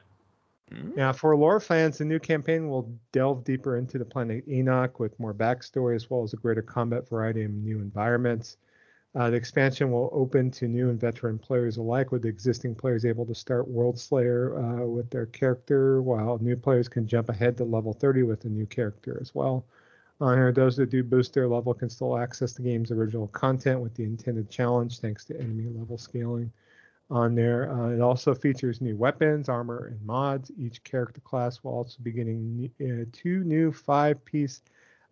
[0.72, 0.96] Mm.
[0.96, 5.20] Now, for lore fans, the new campaign will delve deeper into the planet Enoch with
[5.20, 8.58] more backstory as well as a greater combat variety and new environments.
[9.14, 13.26] Uh, the expansion will open to new and veteran players alike, with existing players able
[13.26, 17.94] to start Worldslayer uh, with their character, while new players can jump ahead to level
[17.94, 19.64] 30 with a new character as well.
[20.20, 23.80] On here, those that do boost their level can still access the game's original content
[23.80, 26.52] with the intended challenge thanks to enemy level scaling
[27.10, 27.72] on there.
[27.72, 30.52] Uh, it also features new weapons, armor, and mods.
[30.58, 34.62] Each character class will also be getting uh, two new five-piece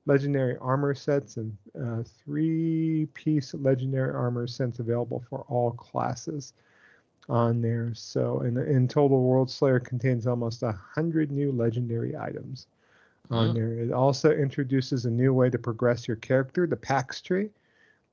[0.06, 6.54] legendary armor sets and uh, three-piece legendary armor sets available for all classes
[7.30, 7.94] on there.
[7.94, 12.68] So, in, in total, Worldslayer contains almost a hundred new legendary items
[13.32, 13.54] on Huh.
[13.54, 13.74] there.
[13.80, 17.50] It also introduces a new way to progress your character, the PAX tree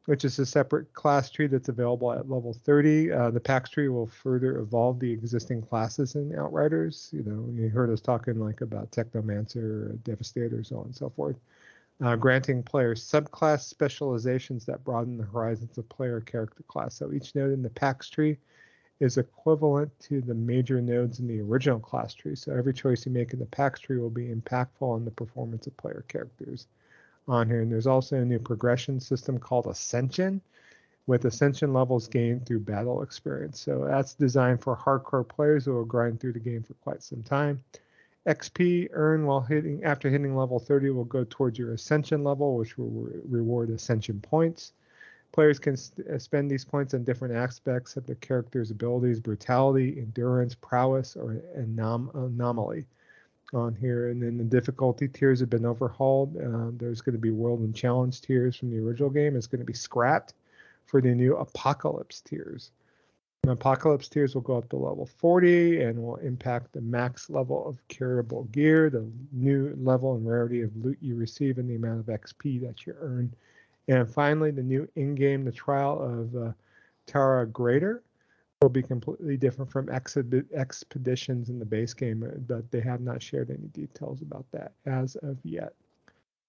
[0.07, 3.13] which is a separate class tree that's available at level 30.
[3.13, 7.11] Uh, the PAX tree will further evolve the existing classes in Outriders.
[7.13, 11.37] You know, you heard us talking like about Technomancer, Devastator, so on and so forth.
[12.03, 16.95] Uh, granting players subclass specializations that broaden the horizons of player character class.
[16.95, 18.39] So each node in the PAX tree
[19.01, 22.37] is equivalent to the major nodes in the original class tree.
[22.37, 25.67] So every choice you make in the PAX tree will be impactful on the performance
[25.67, 26.69] of player characters
[27.31, 27.63] on here.
[27.63, 30.41] And there's also a new progression system called Ascension,
[31.07, 33.61] with Ascension levels gained through battle experience.
[33.61, 37.23] So that's designed for hardcore players who will grind through the game for quite some
[37.23, 37.63] time.
[38.27, 42.77] XP earned while hitting after hitting level 30 will go towards your Ascension level, which
[42.77, 44.73] will re- reward Ascension points.
[45.33, 49.99] Players can st- uh, spend these points on different aspects of their character's abilities: brutality,
[49.99, 52.87] endurance, prowess, or anom- anomaly
[53.55, 54.09] on here.
[54.09, 56.37] And then the difficulty tiers have been overhauled.
[56.37, 59.37] Uh, there's going to be world and challenge tiers from the original game.
[59.37, 60.35] It's going to be scrapped
[60.87, 62.73] for the new apocalypse tiers.
[63.43, 67.67] And apocalypse tiers will go up to level 40 and will impact the max level
[67.67, 72.01] of carryable gear, the new level and rarity of loot you receive, and the amount
[72.01, 73.33] of XP that you earn.
[73.89, 76.53] And finally, the new in-game, the trial of uh,
[77.07, 78.01] Tarya Gratar
[78.61, 83.23] will be completely different from expeditions in the base game, uh, but they have not
[83.23, 85.73] shared any details about that as of yet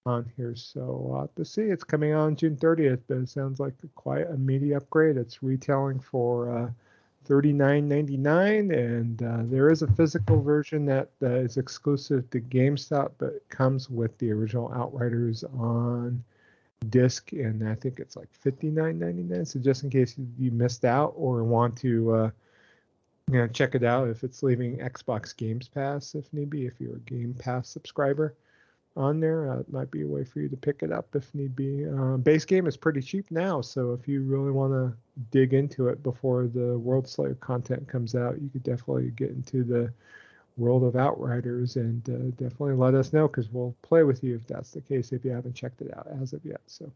[0.04, 0.54] on here.
[0.54, 1.62] So we'll have to see.
[1.62, 5.16] It's coming out on June 30th, but it sounds like quite a meaty upgrade.
[5.16, 6.70] It's retailing for uh,
[7.26, 13.48] $39.99, and uh, there is a physical version that uh, is exclusive to GameStop, but
[13.48, 16.22] comes with the original Outriders on
[16.90, 19.46] disc, and I think it's like $59.99.
[19.46, 22.30] So just in case you- you missed out or want to, uh,
[23.30, 26.80] you know, check it out if it's leaving Xbox Games Pass, if need be, if
[26.80, 28.34] you're a Game Pass subscriber
[28.96, 31.34] on there, uh, it might be a way for you to pick it up if
[31.34, 31.86] need be.
[31.88, 34.94] Uh, base game is pretty cheap now, so if you really want to
[35.30, 39.92] dig into it before the Worldslayer content comes out, you could definitely get into the
[40.56, 44.46] World of Outriders and uh, definitely let us know because we'll play with you if
[44.46, 46.60] that's the case if you haven't checked it out as of yet.
[46.66, 46.90] So,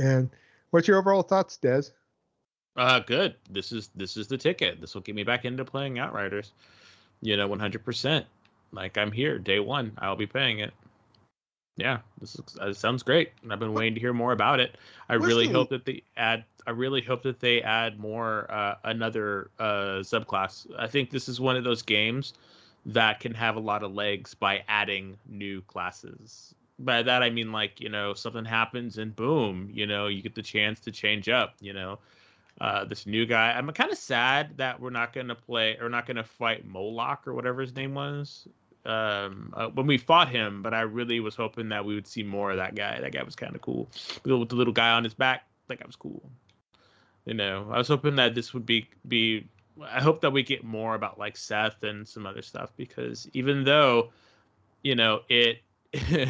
[0.00, 0.30] and
[0.70, 1.82] what's your overall thoughts, Des?
[2.76, 3.34] Uh, good.
[3.50, 4.80] This is this is the ticket.
[4.80, 6.52] This will get me back into playing Outriders.
[7.22, 8.24] You know, 100%.
[8.72, 9.92] Like I'm here day one.
[9.98, 10.72] I'll be paying it.
[11.76, 13.32] Yeah, this is, uh, sounds great.
[13.42, 14.76] and I've been waiting to hear more about it.
[15.10, 16.44] I really hope that they add.
[16.66, 20.66] I really hope that they add more uh, another uh, subclass.
[20.78, 22.32] I think this is one of those games
[22.86, 26.54] that can have a lot of legs by adding new classes.
[26.78, 30.34] By that I mean like you know something happens and boom, you know you get
[30.34, 31.54] the chance to change up.
[31.60, 31.98] You know,
[32.60, 33.52] uh, this new guy.
[33.52, 36.66] I'm kind of sad that we're not going to play or not going to fight
[36.66, 38.48] Moloch or whatever his name was
[38.86, 40.62] um, uh, when we fought him.
[40.62, 43.00] But I really was hoping that we would see more of that guy.
[43.00, 43.88] That guy was kind of cool
[44.24, 45.46] with the little guy on his back.
[45.68, 46.22] That guy was cool.
[47.24, 49.46] You know, I was hoping that this would be be.
[49.82, 53.64] I hope that we get more about like Seth and some other stuff because even
[53.64, 54.10] though,
[54.82, 55.58] you know, it.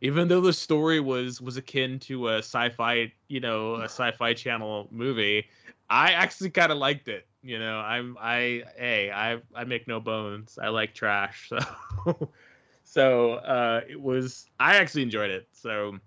[0.00, 4.86] even though the story was was akin to a sci-fi you know a sci-fi channel
[4.90, 5.46] movie
[5.88, 10.00] i actually kind of liked it you know i'm i hey i i make no
[10.00, 12.28] bones i like trash so
[12.84, 15.98] so uh it was i actually enjoyed it so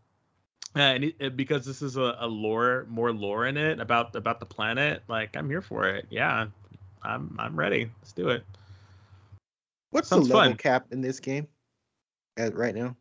[0.76, 4.40] uh, and it, because this is a, a, lore, more lore in it about about
[4.40, 5.04] the planet.
[5.10, 6.06] Like I'm here for it.
[6.10, 6.48] Yeah,
[7.04, 7.92] I'm I'm ready.
[8.00, 8.46] Let's do it.
[9.90, 10.58] What's Sounds the level fun.
[10.58, 11.48] cap in this game?
[12.38, 12.96] At right now.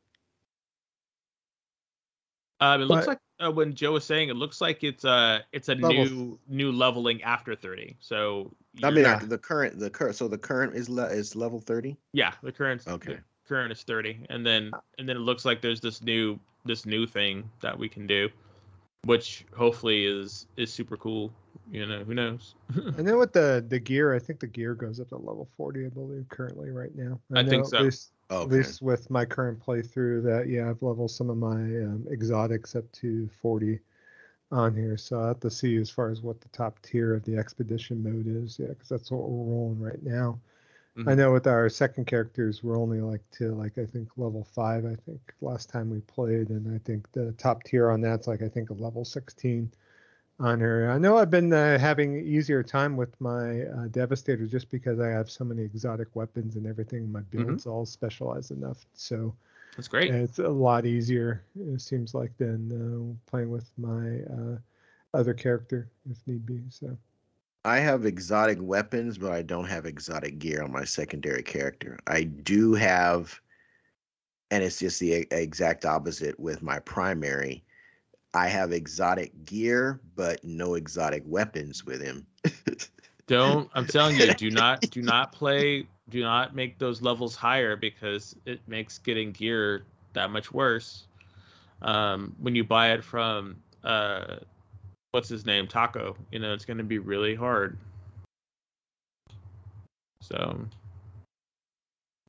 [2.59, 5.69] Um, it looks like uh, when Joe was saying, it looks like it's uh it's
[5.69, 6.05] a level.
[6.05, 7.97] new new leveling after thirty.
[8.01, 11.97] So I mean, the current the current so the current is le- is level thirty.
[12.13, 13.15] Yeah, the current okay.
[13.15, 14.81] The current is thirty, and then uh.
[14.99, 18.29] and then it looks like there's this new this new thing that we can do,
[19.05, 21.33] which hopefully is is super cool.
[21.71, 22.55] You know, who knows?
[22.75, 25.87] and then with the the gear, I think the gear goes up to level forty,
[25.87, 27.21] I believe, currently right now.
[27.35, 27.79] I, I think so.
[27.79, 28.43] At least, okay.
[28.43, 32.77] at least with my current playthrough, that yeah, I've leveled some of my um, exotics
[32.77, 33.81] up to forty
[34.53, 34.97] on here.
[34.97, 38.03] So I have to see as far as what the top tier of the expedition
[38.03, 38.59] mode is.
[38.59, 40.41] Yeah, because that's what we're rolling right now.
[40.97, 41.09] Mm-hmm.
[41.09, 44.85] I know with our second characters, we're only like to like I think level five.
[44.85, 48.43] I think last time we played, and I think the top tier on that's like
[48.43, 49.71] I think a level sixteen
[50.41, 50.91] on her.
[50.91, 55.09] I know I've been uh, having easier time with my uh, Devastator just because I
[55.09, 57.13] have so many exotic weapons and everything.
[57.13, 57.45] My mm-hmm.
[57.45, 57.73] build's mm-hmm.
[57.73, 59.35] all specialized enough, so
[59.77, 60.13] that's great.
[60.13, 61.43] It's a lot easier.
[61.59, 64.59] It seems like than uh, playing with my uh,
[65.15, 66.61] other character if need be.
[66.71, 66.97] So.
[67.65, 71.99] I have exotic weapons, but I don't have exotic gear on my secondary character.
[72.07, 73.39] I do have,
[74.51, 77.63] and it's just the exact opposite with my primary.
[78.35, 82.27] I have exotic gear, but no exotic weapons with him.
[83.27, 87.77] don't I'm telling you, do not do not play do not make those levels higher
[87.77, 91.07] because it makes getting gear that much worse.
[91.83, 94.37] Um, when you buy it from uh,
[95.13, 97.79] what's his name, Taco, you know, it's going to be really hard.
[100.21, 100.67] So.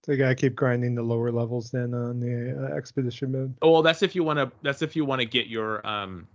[0.03, 3.53] So you gotta keep grinding the lower levels then on the uh, expedition mode.
[3.61, 4.51] Oh well, that's if you want to.
[4.63, 6.27] That's if you want to get your um,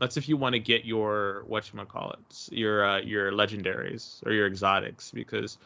[0.00, 4.24] that's if you want to get your what you call it, your uh, your legendaries
[4.26, 5.58] or your exotics because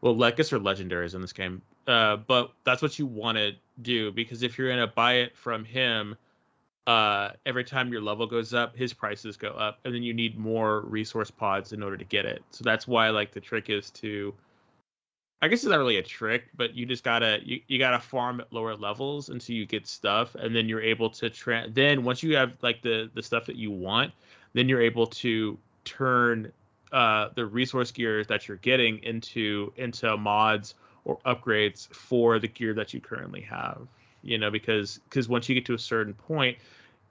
[0.00, 1.62] well, I guess they're legendaries in this game.
[1.86, 3.52] Uh, but that's what you want to
[3.82, 6.16] do because if you're gonna buy it from him,
[6.86, 10.38] uh, every time your level goes up, his prices go up, and then you need
[10.38, 12.42] more resource pods in order to get it.
[12.50, 14.34] So that's why like the trick is to,
[15.42, 18.40] I guess it's not really a trick, but you just gotta you, you gotta farm
[18.40, 22.22] at lower levels until you get stuff, and then you're able to tra- Then once
[22.22, 24.12] you have like the the stuff that you want,
[24.54, 26.50] then you're able to turn
[26.92, 30.74] uh, the resource gear that you're getting into into mods
[31.04, 33.86] or upgrades for the gear that you currently have
[34.22, 36.56] you know because because once you get to a certain point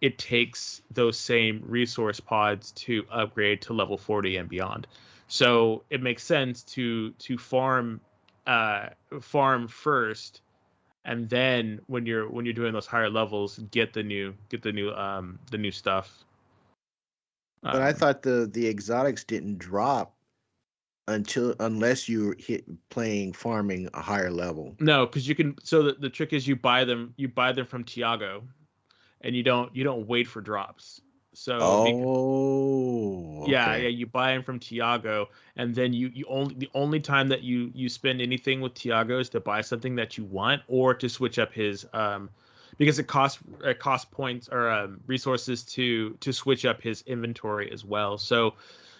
[0.03, 4.85] it takes those same resource pods to upgrade to level 40 and beyond.
[5.29, 8.01] So it makes sense to to farm
[8.47, 8.89] uh
[9.21, 10.41] farm first
[11.05, 14.71] and then when you're when you're doing those higher levels get the new get the
[14.71, 16.23] new um the new stuff
[17.63, 20.13] but I um, thought the the exotics didn't drop
[21.07, 24.75] until unless you hit playing farming a higher level.
[24.79, 25.55] No, because you can.
[25.63, 28.43] So the, the trick is you buy them you buy them from Tiago,
[29.21, 31.01] and you don't you don't wait for drops.
[31.33, 33.51] So oh okay.
[33.51, 37.27] yeah yeah you buy them from Tiago, and then you you only the only time
[37.29, 40.93] that you you spend anything with Tiago is to buy something that you want or
[40.93, 42.29] to switch up his um
[42.77, 47.71] because it costs it costs points or um, resources to to switch up his inventory
[47.71, 48.17] as well.
[48.17, 48.55] So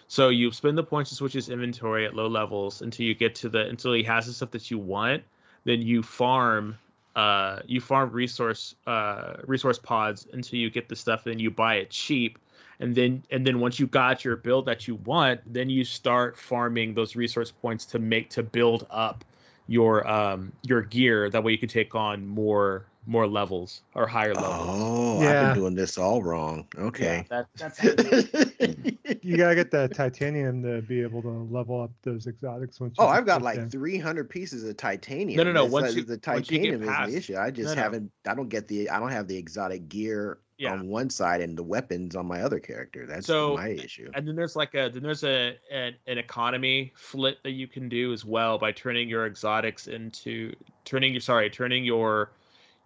[0.06, 3.34] so you spend the points to switch his inventory at low levels until you get
[3.36, 5.22] to the until he has the stuff that you want.
[5.64, 6.78] Then you farm
[7.16, 11.26] uh you farm resource uh resource pods until you get the stuff.
[11.26, 12.38] And you buy it cheap
[12.80, 16.36] and then and then once you got your build that you want then you start
[16.36, 19.24] farming those resource points to make to build up
[19.68, 24.34] your um your gear that way you can take on more more levels or higher
[24.34, 24.68] levels.
[24.68, 25.40] Oh, yeah.
[25.40, 26.66] I've been doing this all wrong.
[26.78, 27.26] Okay.
[27.30, 32.26] Yeah, that, that's you gotta get that titanium to be able to level up those
[32.26, 32.80] exotics.
[32.80, 33.70] Once oh, I've got like them.
[33.70, 35.36] 300 pieces of titanium.
[35.36, 35.64] No, no, no.
[35.64, 37.36] Once like, you, the titanium is past, the issue.
[37.36, 38.10] I just no, haven't.
[38.24, 38.32] No.
[38.32, 38.88] I don't get the.
[38.90, 40.72] I don't have the exotic gear yeah.
[40.72, 43.06] on one side and the weapons on my other character.
[43.06, 44.10] That's so, my issue.
[44.14, 47.88] And then there's like a then there's a an, an economy flip that you can
[47.88, 52.30] do as well by turning your exotics into turning your sorry turning your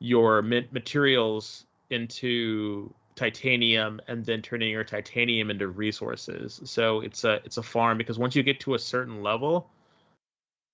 [0.01, 6.61] your materials into titanium and then turning your titanium into resources.
[6.64, 9.68] So it's a it's a farm because once you get to a certain level,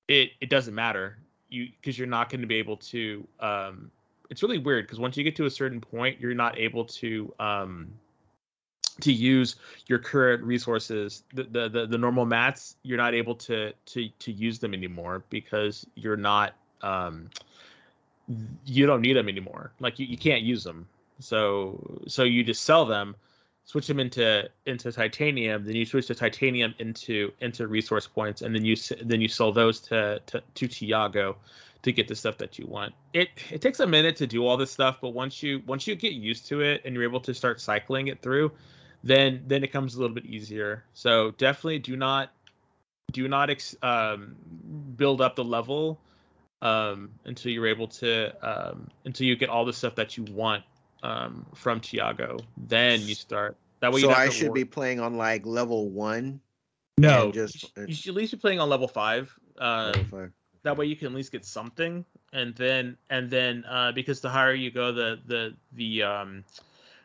[0.08, 1.18] it it doesn't matter
[1.48, 3.26] you because you're not going to be able to.
[3.40, 3.90] Um,
[4.30, 7.32] it's really weird because once you get to a certain point, you're not able to
[7.38, 7.88] um,
[9.00, 9.56] to use
[9.86, 14.30] your current resources the, the, the the normal mats you're not able to to to
[14.30, 17.28] use them anymore because you're not um
[18.64, 19.72] you don't need them anymore.
[19.80, 20.86] Like you, you can't use them.
[21.20, 23.14] So so you just sell them,
[23.64, 28.54] switch them into into titanium, then you switch the titanium into into resource points, and
[28.54, 31.36] then you then you sell those to to, to Tiago
[31.82, 32.94] to get the stuff that you want.
[33.12, 35.94] It it takes a minute to do all this stuff, but once you once you
[35.94, 38.50] get used to it and you're able to start cycling it through,
[39.04, 40.84] then then it comes a little bit easier.
[40.94, 42.32] So definitely do not
[43.12, 44.34] do not ex, um,
[44.96, 46.00] build up the level
[46.62, 50.64] um, until you're able to um, until you get all the stuff that you want
[51.02, 52.38] um, from Tiago.
[52.56, 53.56] Then you start.
[53.80, 54.00] That way.
[54.00, 54.54] So I should work.
[54.54, 56.40] be playing on like level one.
[56.96, 59.36] No, just you should, you should, at least be playing on level five.
[59.58, 60.32] Uh, level five.
[60.62, 64.30] That way you can at least get something, and then and then uh, because the
[64.30, 66.44] higher you go, the the the um,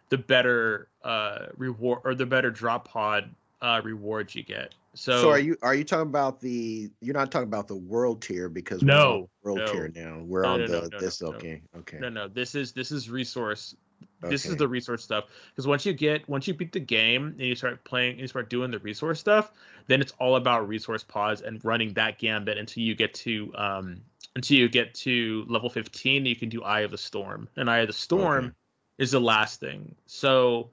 [0.09, 3.29] the better uh, reward or the better drop pod
[3.61, 4.73] uh, rewards you get.
[4.99, 6.89] So, so are you are you talking about the?
[6.99, 9.71] You're not talking about the world tier because no world no.
[9.71, 10.21] tier now.
[10.25, 11.99] We're no, on no, the this okay okay.
[11.99, 13.77] No no this is this is resource.
[14.21, 14.29] Okay.
[14.29, 17.39] This is the resource stuff because once you get once you beat the game and
[17.39, 19.53] you start playing and you start doing the resource stuff,
[19.87, 24.01] then it's all about resource pods and running that gambit until you get to um
[24.35, 26.25] until you get to level 15.
[26.25, 28.53] You can do Eye of the Storm, and Eye of the Storm okay.
[28.97, 29.95] is the last thing.
[30.07, 30.71] So,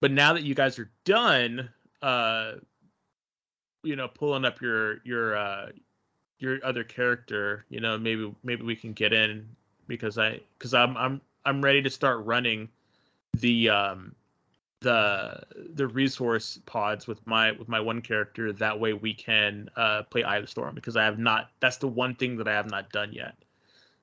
[0.00, 1.68] but now that you guys are done,
[2.00, 2.52] uh
[3.82, 5.68] you know pulling up your your uh
[6.38, 9.48] your other character you know maybe maybe we can get in
[9.86, 12.68] because i because i'm i'm i'm ready to start running
[13.34, 14.14] the um
[14.80, 15.42] the
[15.74, 18.52] the resource pods with my with my one character.
[18.52, 21.76] That way we can uh play eye of the storm because i have not that's
[21.76, 23.34] the one thing that i have not done yet.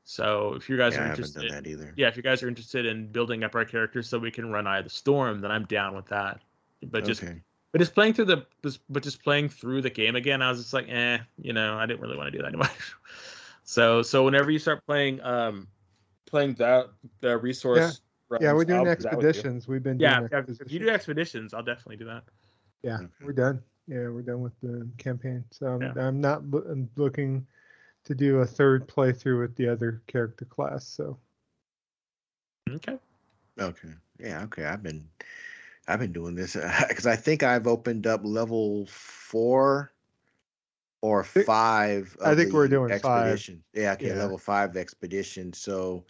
[0.04, 1.52] So if you guys yeah, are interested
[1.98, 4.68] yeah if you guys are interested in building up our characters so we can run
[4.68, 6.42] eye of the storm then i'm down with that.
[6.84, 7.42] But just okay.
[7.78, 8.46] But just playing through the,
[8.90, 11.86] but just playing through the game again, I was just like, eh, you know, I
[11.86, 12.70] didn't really want to do that anymore.
[13.64, 15.68] so, so whenever you start playing, um,
[16.26, 16.88] playing that
[17.22, 18.02] the resource.
[18.32, 19.68] Yeah, yeah we're doing I'll expeditions.
[19.68, 20.28] We've been yeah.
[20.32, 22.24] If you do expeditions, I'll definitely do that.
[22.82, 23.62] Yeah, we're done.
[23.88, 25.44] Yeah, we're done with the campaign.
[25.52, 25.94] So I'm, yeah.
[25.98, 27.46] I'm not I'm looking
[28.06, 30.88] to do a third playthrough with the other character class.
[30.88, 31.20] So.
[32.72, 32.98] Okay.
[33.60, 33.90] Okay.
[34.20, 34.42] Yeah.
[34.46, 34.66] Okay.
[34.66, 35.08] I've been
[35.88, 36.56] I've been doing this
[36.90, 39.92] because I think I've opened up level four
[41.02, 42.16] or five.
[42.24, 43.64] I think we're doing expedition.
[43.74, 43.84] Five.
[43.84, 44.16] Yeah, okay, yeah.
[44.16, 45.54] level five expedition.
[45.54, 46.06] So,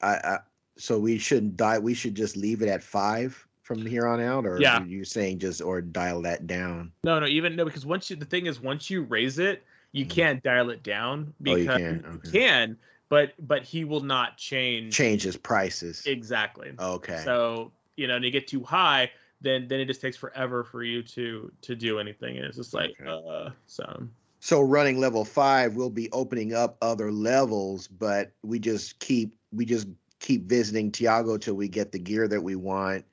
[0.00, 0.38] I, I
[0.76, 1.78] so we shouldn't die.
[1.78, 4.84] We should just leave it at five from here on out, or yeah.
[4.84, 6.92] you saying just or dial that down?
[7.04, 9.62] No, no, even no, because once you the thing is once you raise it,
[9.92, 10.10] you mm.
[10.10, 12.04] can't dial it down because oh, you can.
[12.06, 12.18] Okay.
[12.24, 12.76] You can
[13.08, 16.72] but but he will not change change his prices exactly.
[16.78, 17.20] Okay.
[17.24, 20.82] So you know, and you get too high, then then it just takes forever for
[20.82, 23.10] you to to do anything, and it's just like okay.
[23.10, 24.08] uh, so.
[24.40, 29.64] So running level five, we'll be opening up other levels, but we just keep we
[29.64, 29.88] just
[30.18, 33.06] keep visiting Tiago till we get the gear that we want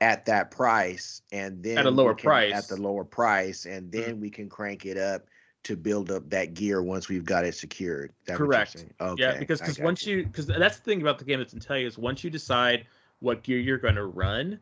[0.00, 4.00] at that price, and then at a lower price at the lower price, and mm-hmm.
[4.00, 4.22] then mm-hmm.
[4.22, 5.26] we can crank it up
[5.62, 8.12] to build up that gear once we've got it secured.
[8.26, 8.84] Correct.
[9.00, 9.22] Okay.
[9.22, 11.78] Yeah, because because once you because that's the thing about the game that's in tell
[11.78, 12.86] you is once you decide
[13.22, 14.58] what gear you're going to run,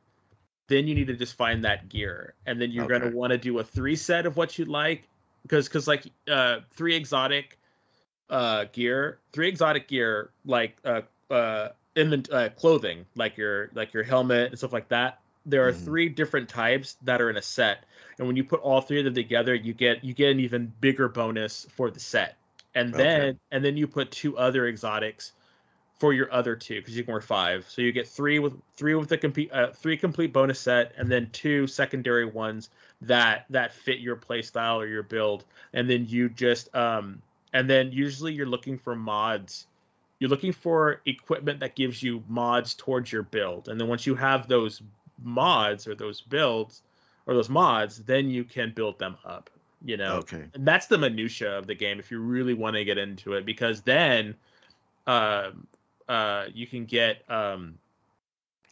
[0.68, 2.98] then you need to just find that gear, and then you're okay.
[2.98, 5.08] going to want to do a three set of what you'd like,
[5.42, 7.58] because because like uh three exotic
[8.28, 11.00] uh gear, three exotic gear like uh
[11.30, 15.18] uh in the uh, clothing like your like your helmet and stuff like that.
[15.46, 15.84] There are mm.
[15.84, 17.84] three different types that are in a set,
[18.18, 20.72] and when you put all three of them together, you get you get an even
[20.80, 22.36] bigger bonus for the set.
[22.74, 23.38] And then okay.
[23.50, 25.32] and then you put two other exotics
[26.00, 27.66] for your other two because you can wear five.
[27.68, 31.08] So you get three with three with the complete uh, three complete bonus set, and
[31.08, 32.70] then two secondary ones
[33.02, 35.44] that that fit your play style or your build.
[35.74, 37.20] And then you just um
[37.52, 39.66] and then usually you're looking for mods.
[40.18, 43.68] You're looking for equipment that gives you mods towards your build.
[43.68, 44.82] And then once you have those
[45.22, 46.82] mods or those builds
[47.26, 49.50] or those mods, then you can build them up.
[49.84, 50.44] You know, okay.
[50.54, 53.46] And that's the minutia of the game if you really want to get into it,
[53.46, 54.34] because then
[55.06, 55.50] uh,
[56.10, 57.78] uh, you can get um,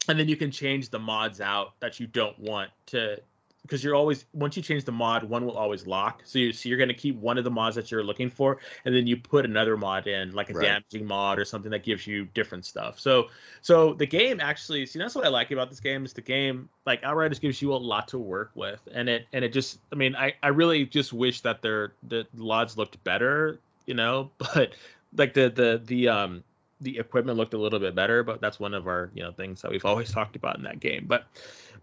[0.09, 3.16] and then you can change the mods out that you don't want to
[3.62, 6.69] because you're always once you change the mod one will always lock so, you, so
[6.69, 9.16] you're going to keep one of the mods that you're looking for and then you
[9.16, 10.65] put another mod in like a right.
[10.65, 13.28] damaging mod or something that gives you different stuff so
[13.62, 16.69] so the game actually see that's what i like about this game is the game
[16.86, 19.94] like outriders gives you a lot to work with and it and it just i
[19.94, 24.73] mean i i really just wish that their the mods looked better you know but
[25.16, 26.43] like the the the um
[26.80, 29.62] the equipment looked a little bit better, but that's one of our you know things
[29.62, 31.05] that we've always talked about in that game.
[31.06, 31.26] But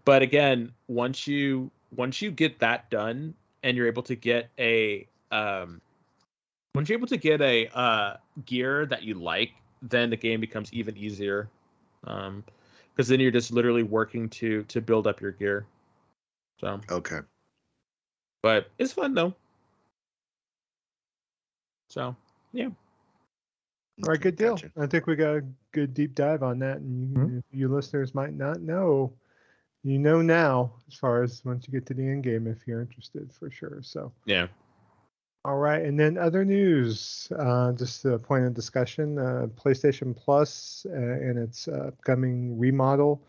[0.04, 5.06] but again, once you once you get that done and you're able to get a
[5.30, 5.80] um
[6.74, 9.52] once you're able to get a uh gear that you like,
[9.82, 11.48] then the game becomes even easier.
[12.04, 12.44] Um
[12.94, 15.66] because then you're just literally working to to build up your gear.
[16.60, 17.20] So Okay.
[18.42, 19.34] but it's fun though.
[21.90, 22.16] So
[22.52, 22.70] yeah.
[24.04, 24.56] All right, good deal.
[24.56, 24.72] Gotcha.
[24.78, 27.42] I think we got a good deep dive on that, and you, Mhm.
[27.50, 29.12] you listeners might not know,
[29.82, 32.80] you know now as far as once you get to the end game if you're
[32.82, 33.80] interested for sure.
[33.82, 34.48] So, Yeah.
[35.44, 40.86] all right, and then other news, uh, just a point of discussion: uh, PlayStation Plus
[40.90, 43.22] uh, and its uh, upcoming remodel.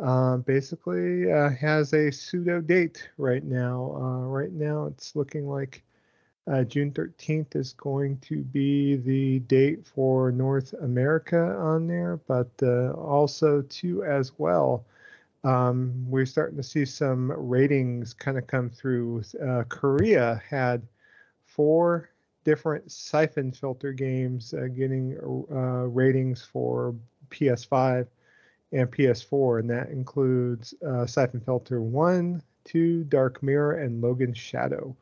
[0.00, 3.92] Uh, basically, uh, has a pseudo date right now.
[3.96, 5.82] Uh, right now, it's looking like
[6.46, 12.50] uh, June 13th is going to be the date for North America on there, but
[12.62, 14.84] uh, also too as well.
[15.42, 19.22] Um, we're starting to see some ratings kind of come through.
[19.42, 20.82] Uh, Korea had
[21.44, 22.10] four
[22.44, 25.18] different siphon filter games uh, getting
[25.50, 26.94] uh, ratings for
[27.30, 28.06] PS5
[28.72, 34.94] and PS4, and that includes uh, Siphon Filter 1, 2, Dark Mirror, and Logan Shadow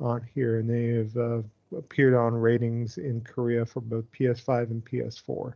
[0.00, 1.42] on here, and they have uh,
[1.76, 5.54] appeared on ratings in Korea for both PS5 and PS4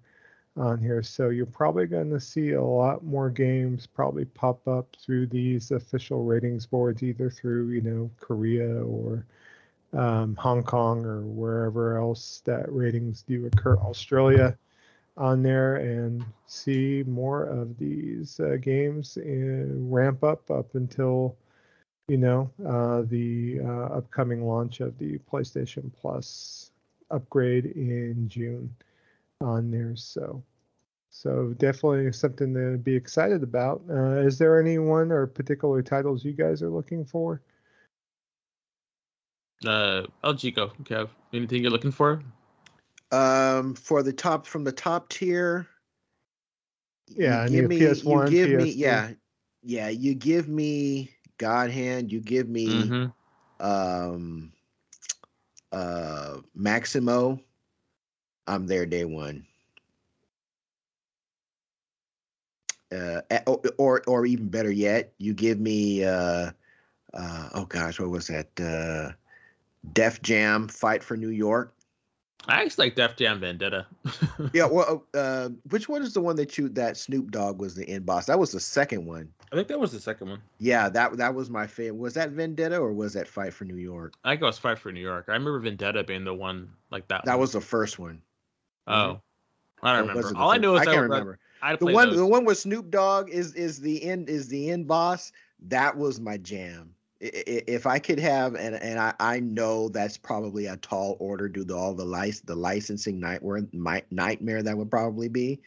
[0.56, 1.02] on here.
[1.02, 5.70] So you're probably going to see a lot more games probably pop up through these
[5.70, 9.26] official ratings boards, either through you know Korea or
[9.92, 14.56] um, Hong Kong or wherever else that ratings do occur, Australia
[15.16, 21.36] on there, and see more of these uh, games and ramp up up until
[22.10, 26.72] you know, uh, the uh, upcoming launch of the PlayStation Plus
[27.12, 28.74] upgrade in June
[29.40, 29.94] on there.
[29.94, 30.42] So,
[31.10, 33.82] so definitely something to be excited about.
[33.88, 37.42] Uh, is there any one or particular titles you guys are looking for?
[39.64, 40.72] Uh, LG go.
[40.82, 42.24] Kev, anything you're looking for?
[43.12, 45.68] Um, for the top from the top tier.
[47.06, 47.78] Yeah, I give me.
[47.78, 48.74] PS1, you give me.
[48.74, 48.78] PS2.
[48.78, 49.10] Yeah,
[49.62, 49.88] yeah.
[49.90, 52.12] You give me God Hand.
[52.12, 52.68] You give me.
[52.68, 53.66] Mm-hmm.
[53.66, 54.52] um
[55.72, 57.40] uh Maximo,
[58.46, 59.46] I'm there day one.
[62.92, 66.50] Uh, or, or or even better yet, you give me uh
[67.14, 68.48] uh oh gosh, what was that?
[68.60, 69.12] Uh
[69.94, 71.74] Def Jam Fight for New York.
[72.48, 73.86] I actually like Def Jam Vendetta.
[74.52, 77.88] Yeah, well uh which one is the one that you that Snoop Dogg was the
[77.88, 78.26] end boss?
[78.26, 79.32] That was the second one.
[79.52, 80.42] I think that was the second one.
[80.58, 81.98] Yeah, that that was my favorite.
[81.98, 84.14] Was that Vendetta or was that Fight for New York?
[84.24, 85.24] I think it was Fight for New York.
[85.28, 87.24] I remember Vendetta being the one like that.
[87.24, 87.40] That one.
[87.40, 88.22] was the first one.
[88.86, 89.20] Oh,
[89.82, 90.38] I don't Or remember.
[90.38, 91.38] All I know is I can't remember.
[91.62, 92.18] I the one those.
[92.18, 95.32] the one where Snoop Dogg is is the end is the end boss.
[95.66, 96.94] That was my jam.
[97.20, 101.64] If I could have and and I, I know that's probably a tall order due
[101.66, 103.66] to all the lic- the licensing nightmare
[104.10, 105.60] nightmare that would probably be.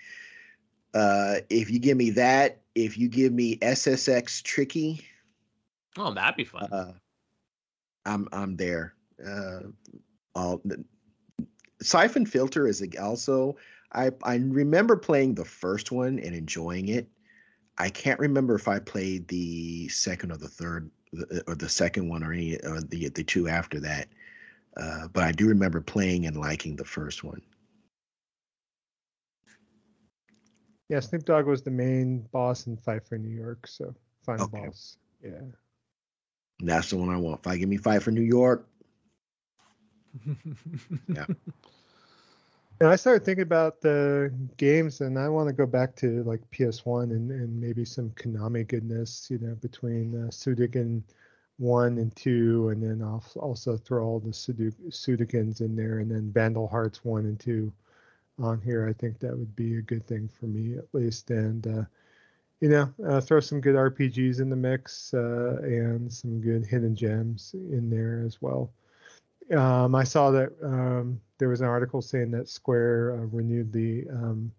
[0.94, 5.06] Uh, if you give me that, if you give me SSX Tricky,
[5.98, 6.64] Oh, that'd be fun.
[6.72, 6.94] uh,
[8.06, 8.96] I'm I'm there.
[9.26, 9.60] Uh,
[10.36, 10.62] all
[11.82, 13.56] Siphon Filter is a- also
[13.94, 17.08] I I remember playing the first one and enjoying it.
[17.78, 20.90] I can't remember if I played the second or the third
[21.48, 24.08] or the second one or any or the the two after that.
[24.76, 27.42] Uh, but I do remember playing and liking the first one.
[30.94, 34.68] Yeah, Snoop Dogg was the main boss in Fight for New York, so final Okay.
[34.68, 35.00] boss.
[35.24, 35.42] Yeah.
[36.60, 37.40] That's the one I want.
[37.40, 38.68] If I give me Fight for New York,
[41.08, 41.26] yeah.
[42.80, 46.42] And I started thinking about the games, and I want to go back to like
[46.52, 51.02] PS1 and, and maybe some Konami goodness, you know, between uh, Suikoden
[51.58, 56.12] one and two, and then I'll also throw all the Suikoden, Suikodens in there, and
[56.12, 57.74] then Vandal Hearts one and two
[58.42, 58.88] on here.
[58.88, 61.84] I think that would be a good thing for me at least, and uh,
[62.60, 66.96] you know, uh, throw some good RPGs in the mix uh, and some good hidden
[66.96, 68.72] gems in there as well.
[69.52, 74.08] Um, I saw that um, there was an article saying that Square uh, renewed the
[74.10, 74.52] um,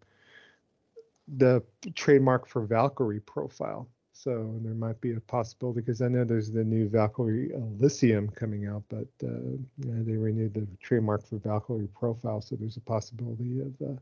[1.36, 1.62] the
[1.94, 3.88] trademark for Valkyrie profile.
[4.24, 8.30] So and there might be a possibility because I know there's the new Valkyrie Elysium
[8.30, 12.40] coming out, but uh, yeah, they renewed the trademark for Valkyrie profile.
[12.40, 14.00] So there's a possibility of uh,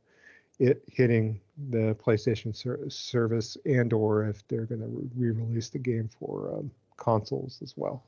[0.60, 1.40] it hitting
[1.70, 6.70] the PlayStation ser- service and or if they're going to re-release the game for um,
[6.98, 8.04] consoles as well.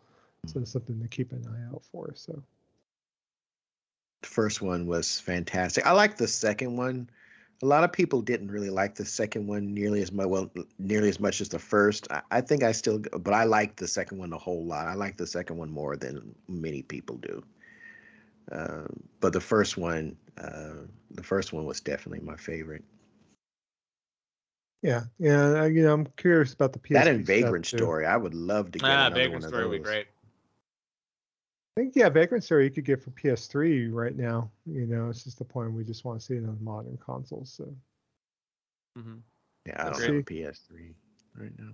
[0.46, 2.12] So it's something to keep an eye out for.
[2.14, 2.40] So.
[4.22, 5.84] the first one was fantastic.
[5.84, 7.10] I like the second one.
[7.64, 10.26] A lot of people didn't really like the second one nearly as much.
[10.26, 12.06] Well, nearly as much as the first.
[12.12, 14.86] I, I think I still, but I like the second one a whole lot.
[14.86, 17.42] I like the second one more than many people do.
[18.52, 18.84] Uh,
[19.20, 22.84] but the first one, uh, the first one was definitely my favorite.
[24.82, 25.62] Yeah, yeah.
[25.62, 27.64] I- You know, I'm curious about the PSP that and Vagrant.
[27.64, 28.04] Story.
[28.04, 29.86] I would love to get Ah, another Vagrant one Story of would be those.
[29.86, 30.06] great.
[31.76, 34.50] I think yeah, Vagrant Story you could get for PS3 right now.
[34.64, 37.52] You know, it's just the point we just want to see it on modern consoles.
[37.52, 37.74] So
[38.98, 39.16] Mm-hmm.
[39.66, 40.06] Yeah, I don't Agreed.
[40.06, 40.94] have a PS3
[41.36, 41.70] right now.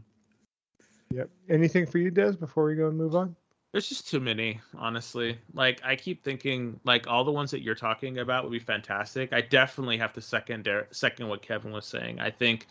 [1.10, 1.30] yep.
[1.48, 3.36] Anything for you, Des, before we go and move on?
[3.72, 5.38] There's just too many, honestly.
[5.54, 9.32] Like I keep thinking, like all the ones that you're talking about would be fantastic.
[9.32, 12.20] I definitely have to second second what Kevin was saying.
[12.20, 12.66] I think,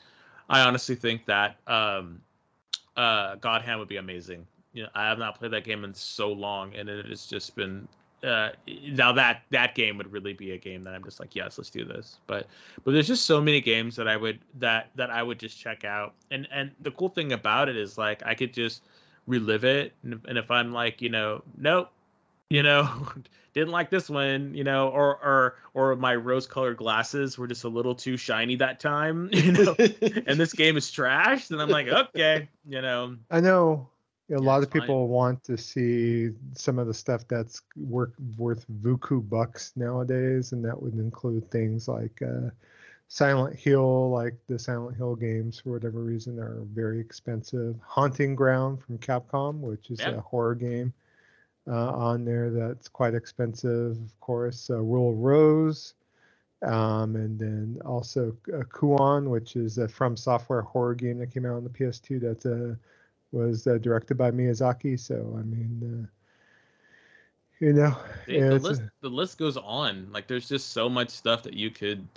[0.49, 2.21] I honestly think that um,
[2.97, 4.45] uh, God Hand would be amazing.
[4.73, 7.55] You know, I have not played that game in so long, and it has just
[7.55, 7.87] been.
[8.21, 8.49] Uh,
[8.91, 11.69] now that that game would really be a game that I'm just like, yes, let's
[11.69, 12.17] do this.
[12.27, 12.47] But
[12.83, 15.85] but there's just so many games that I would that that I would just check
[15.85, 16.13] out.
[16.29, 18.83] And and the cool thing about it is like I could just
[19.29, 21.89] relive it and if, and if i'm like you know nope
[22.49, 23.07] you know
[23.53, 27.63] didn't like this one you know or or or my rose colored glasses were just
[27.63, 29.75] a little too shiny that time you know
[30.25, 33.87] and this game is trash then i'm like okay you know I know
[34.31, 34.71] a Yeah, lot of fine.
[34.71, 40.63] people want to see some of the stuff that's worth worth vuku bucks nowadays, and
[40.65, 42.49] that would include things like uh,
[43.09, 47.75] Silent Hill, like the Silent Hill games for whatever reason are very expensive.
[47.83, 50.07] Haunting Ground from Capcom, which is Yeah.
[50.07, 50.93] a horror game
[51.69, 54.69] uh, on there that's quite expensive, of course.
[54.69, 55.95] Uh, Rule of Rose.
[56.65, 61.45] Um, and then also uh, Kuon, which is a From Software horror game that came
[61.45, 62.21] out on the PS2.
[62.21, 62.77] That's a
[63.31, 64.99] was uh, directed by Miyazaki.
[64.99, 66.07] So I mean, uh,
[67.59, 67.95] you know,
[68.27, 71.43] the, the it's a- list the list goes on like there's just so much stuff
[71.43, 72.07] that you could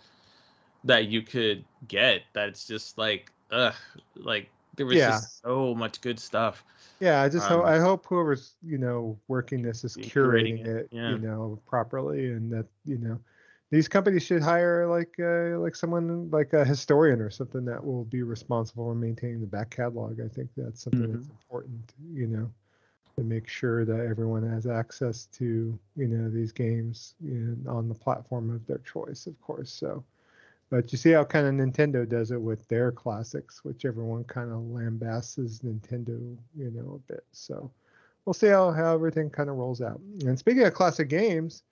[0.84, 3.74] that you could get that's just like ugh
[4.16, 5.10] like there was Yeah.
[5.10, 6.64] just so much good stuff
[7.02, 7.20] yeah.
[7.20, 10.66] I just hope um, I hope whoever's you know working this is curating, curating it,
[10.68, 11.10] it, yeah.
[11.10, 13.18] you know, properly, and that you know.
[13.72, 18.04] These companies should hire like uh, like someone like a historian or something that will
[18.04, 20.20] be responsible for maintaining the back catalog.
[20.20, 21.30] I think that's something that's Mm-hmm.
[21.30, 22.52] important, you know,
[23.16, 27.88] to make sure that everyone has access to you know these games you know, on
[27.88, 29.72] the platform of their choice, of course.
[29.72, 30.04] So,
[30.70, 34.50] but you see how kind of Nintendo does it with their classics, which everyone kind
[34.52, 37.24] of lambasts Nintendo, you know, a bit.
[37.32, 37.70] So,
[38.26, 40.00] we'll see how how everything kind of rolls out.
[40.26, 41.64] And speaking of classic games.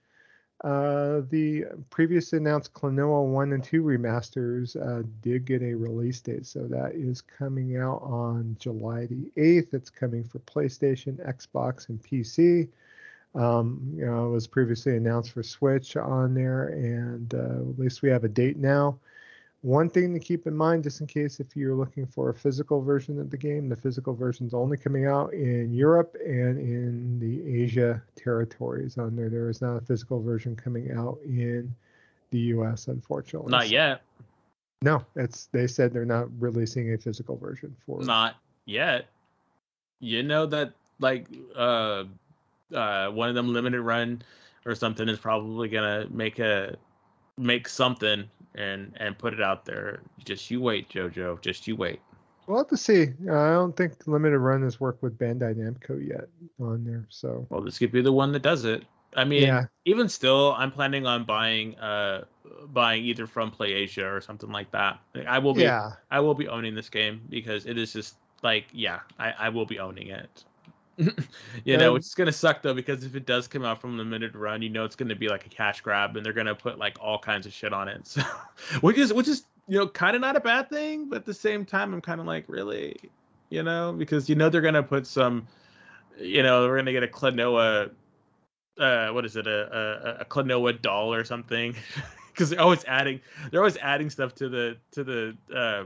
[0.62, 6.44] Uh, the previously announced Klonoa 1 and 2 remasters uh, did get a release date.
[6.44, 9.72] So that is coming out on July the 8th.
[9.72, 12.68] It's coming for PlayStation, Xbox, and PC.
[13.34, 18.02] Um, you know, it was previously announced for Switch on there, and uh, at least
[18.02, 18.98] we have a date now.
[19.62, 22.80] One thing to keep in mind, just in case if you're looking for a physical
[22.80, 27.18] version of the game, the physical version is only coming out in Europe and in
[27.20, 28.96] the Asia territories.
[28.96, 31.74] On there, there is not a physical version coming out in
[32.30, 32.88] the U.S.
[32.88, 34.00] Unfortunately, not yet
[34.82, 38.02] No, it's they said they're not releasing a physical version for.
[38.02, 39.08] not yet
[39.98, 42.04] you know that like uh
[42.74, 44.22] uh one of them limited run
[44.64, 46.76] or something is probably gonna make a
[47.40, 50.00] make something and and put it out there.
[50.24, 51.40] Just you wait jojo.
[51.40, 52.00] Just you wait.
[52.46, 53.02] We'll have to see.
[53.22, 56.28] I don't think limited run has worked with Bandai Namco yet
[56.60, 57.06] on there.
[57.08, 57.46] So.
[57.48, 58.84] Well this could be the one that does it.
[59.16, 62.24] I mean yeah, even still i'm planning on buying uh
[62.72, 65.00] buying either from playasia or something like that.
[65.26, 68.14] I will be yeah, i will be owning this game because it is just
[68.44, 70.44] like yeah i i will be owning it
[71.64, 74.36] you know Um, it's gonna suck though because if it does come out from limited
[74.36, 76.98] run you know it's gonna be like a cash grab and they're gonna put like
[77.00, 78.06] all kinds of shit on it.
[78.06, 78.22] So
[78.80, 81.34] which is which is you know kind of not a bad thing but at the
[81.34, 82.96] same time i'm kind of like really?
[83.48, 83.92] You know?
[83.96, 85.46] Because you know they're gonna put some
[86.18, 87.90] you know we're gonna get a Klonoa
[88.78, 89.46] uh what is it?
[89.46, 91.74] A a, a Klonoa doll or something?
[92.32, 93.20] Because they're always adding
[93.50, 95.84] they're always adding stuff to the to the uh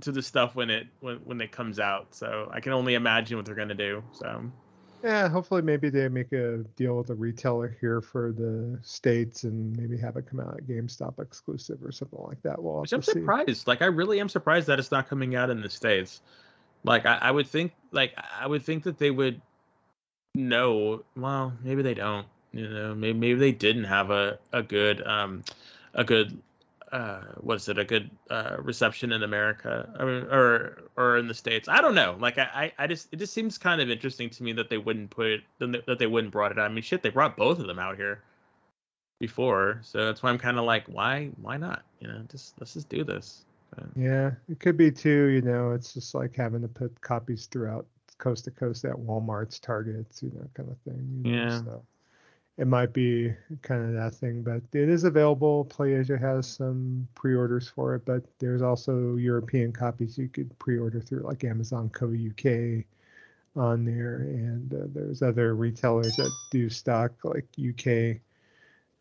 [0.00, 3.36] to the stuff when it when when it comes out so i can only imagine
[3.36, 4.50] what they're gonna do so
[5.02, 5.28] yeah.
[5.28, 9.96] Hopefully, maybe they make a deal with a retailer here for the states and maybe
[9.96, 12.62] have it come out at GameStop exclusive or something like that.
[12.62, 13.12] We'll which i'm see.
[13.12, 16.20] surprised like i really am surprised that it's not coming out in the states
[16.84, 19.40] like i, I would think like i would think that they would
[20.34, 25.06] know well maybe they don't you know maybe, maybe they didn't have a a good
[25.06, 25.42] um
[25.94, 26.38] a good
[26.92, 31.28] uh what is it a good uh reception in america I mean, or or in
[31.28, 33.90] the states i don't know like I, I i just it just seems kind of
[33.90, 36.72] interesting to me that they wouldn't put it that they wouldn't brought it out i
[36.74, 38.22] mean shit they brought both of them out here
[39.20, 42.74] before so that's why i'm kind of like why why not you know just let's
[42.74, 43.44] just do this
[43.78, 45.26] Uh, Yeah, it could be too.
[45.26, 47.86] You know, it's just like having to put copies throughout
[48.18, 51.22] coast to coast at Walmart's, Targets, you know, kind of thing.
[51.24, 51.58] you know, Yeah.
[51.62, 51.82] So
[52.58, 54.42] it might be kind of that thing.
[54.42, 55.64] But it is available.
[55.64, 61.20] PlayAsia has some pre-orders for it, but there's also European copies you could pre-order through
[61.20, 62.84] like Amazon Co UK
[63.56, 68.20] on there, and uh, there's other retailers that do stock like UK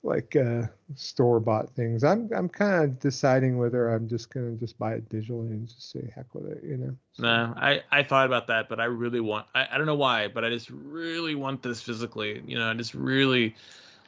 [0.03, 0.63] like uh,
[0.95, 2.03] store bought things.
[2.03, 5.91] I'm I'm kind of deciding whether I'm just gonna just buy it digitally and just
[5.91, 6.95] say heck with it, you know.
[7.13, 7.23] So.
[7.23, 9.47] Nah, I I thought about that, but I really want.
[9.53, 12.41] I, I don't know why, but I just really want this physically.
[12.45, 13.55] You know, I just really,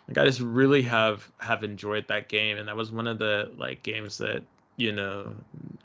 [0.07, 3.51] like, I just really have have enjoyed that game, and that was one of the
[3.57, 4.43] like games that
[4.77, 5.33] you know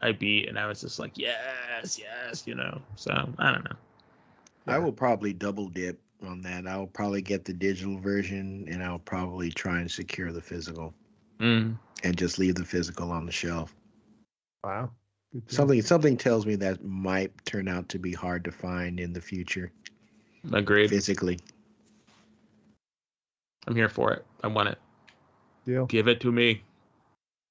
[0.02, 2.80] I beat, and I was just like, yes, yes, you know.
[2.94, 3.76] So I don't know.
[4.68, 6.66] I will probably double dip on that.
[6.66, 10.94] I'll probably get the digital version and I'll probably try and secure the physical.
[11.40, 11.78] Mm.
[12.04, 13.74] And just leave the physical on the shelf.
[14.64, 14.90] Wow.
[15.48, 19.20] Something something tells me that might turn out to be hard to find in the
[19.20, 19.70] future.
[20.52, 20.88] Agreed.
[20.88, 21.38] Physically.
[23.66, 24.24] I'm here for it.
[24.42, 24.78] I want it.
[25.64, 25.86] Deal.
[25.86, 26.62] Give it to me.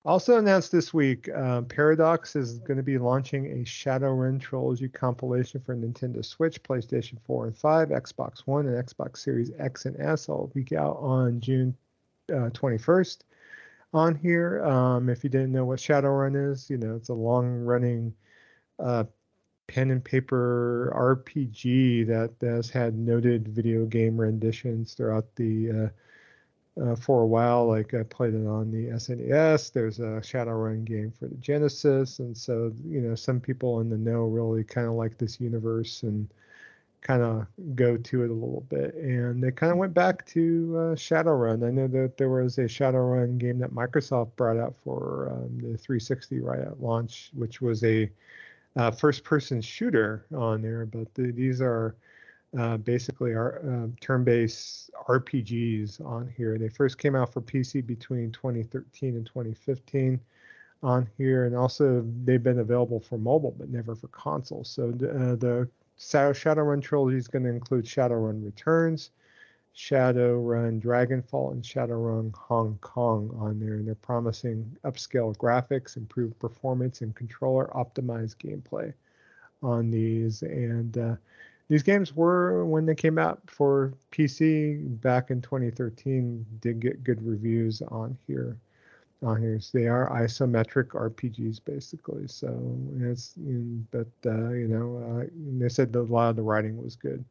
[0.05, 5.59] Also announced this week, uh, Paradox is going to be launching a Shadowrun Trilogy compilation
[5.59, 10.29] for Nintendo Switch, PlayStation 4 and 5, Xbox One, and Xbox Series X and S.
[10.29, 11.75] All be out on June
[12.29, 13.17] uh, 21st.
[13.95, 18.13] On here, um, if you didn't know what Shadowrun is, you know it's a long-running
[18.77, 19.05] uh,
[19.65, 25.89] pen and paper RPG that has had noted video game renditions throughout the
[26.81, 27.67] uh, for a while.
[27.67, 29.71] Like I played it on the SNES.
[29.71, 33.97] There's a Shadowrun game for the Genesis, and so you know some people in the
[33.97, 36.27] know really kind of like this universe and
[37.01, 37.45] kind of
[37.75, 38.95] go to it a little bit.
[38.95, 41.65] And they kind of went back to uh, Shadowrun.
[41.65, 45.77] I know that there was a Shadowrun game that Microsoft brought out for um, the
[45.77, 48.09] 360 right at launch, which was a
[48.75, 50.87] uh, first-person shooter on there.
[50.87, 51.95] But the, these are
[52.57, 56.57] uh, basically our uh, turn-based RPGs on here.
[56.57, 60.19] They first came out for PC between 2013 and 2015
[60.83, 64.63] on here, and also they've been available for mobile but never for console.
[64.63, 65.67] So uh, the
[65.97, 69.11] Shadowrun trilogy is going to include Shadowrun Returns,
[69.75, 77.01] Shadowrun Dragonfall, and Shadowrun Hong Kong on there, and they're promising upscale graphics, improved performance,
[77.01, 78.93] and controller optimized gameplay
[79.61, 80.41] on these.
[80.41, 81.15] And uh,
[81.67, 87.25] these games were when they came out for PC back in 2013 did get good
[87.25, 88.57] reviews on here
[89.23, 89.59] on here.
[89.59, 92.27] So they are isometric RPGs basically.
[92.27, 93.33] So it's
[93.91, 95.25] but uh, you know uh,
[95.57, 97.25] they said that a lot of the writing was good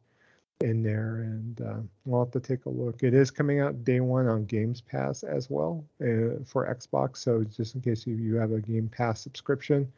[0.61, 3.03] in there and uh, we'll have to take a look.
[3.03, 7.17] It is coming out day one on games pass as well uh, for xbox.
[7.17, 9.91] So just in case you, you have a game pass subscription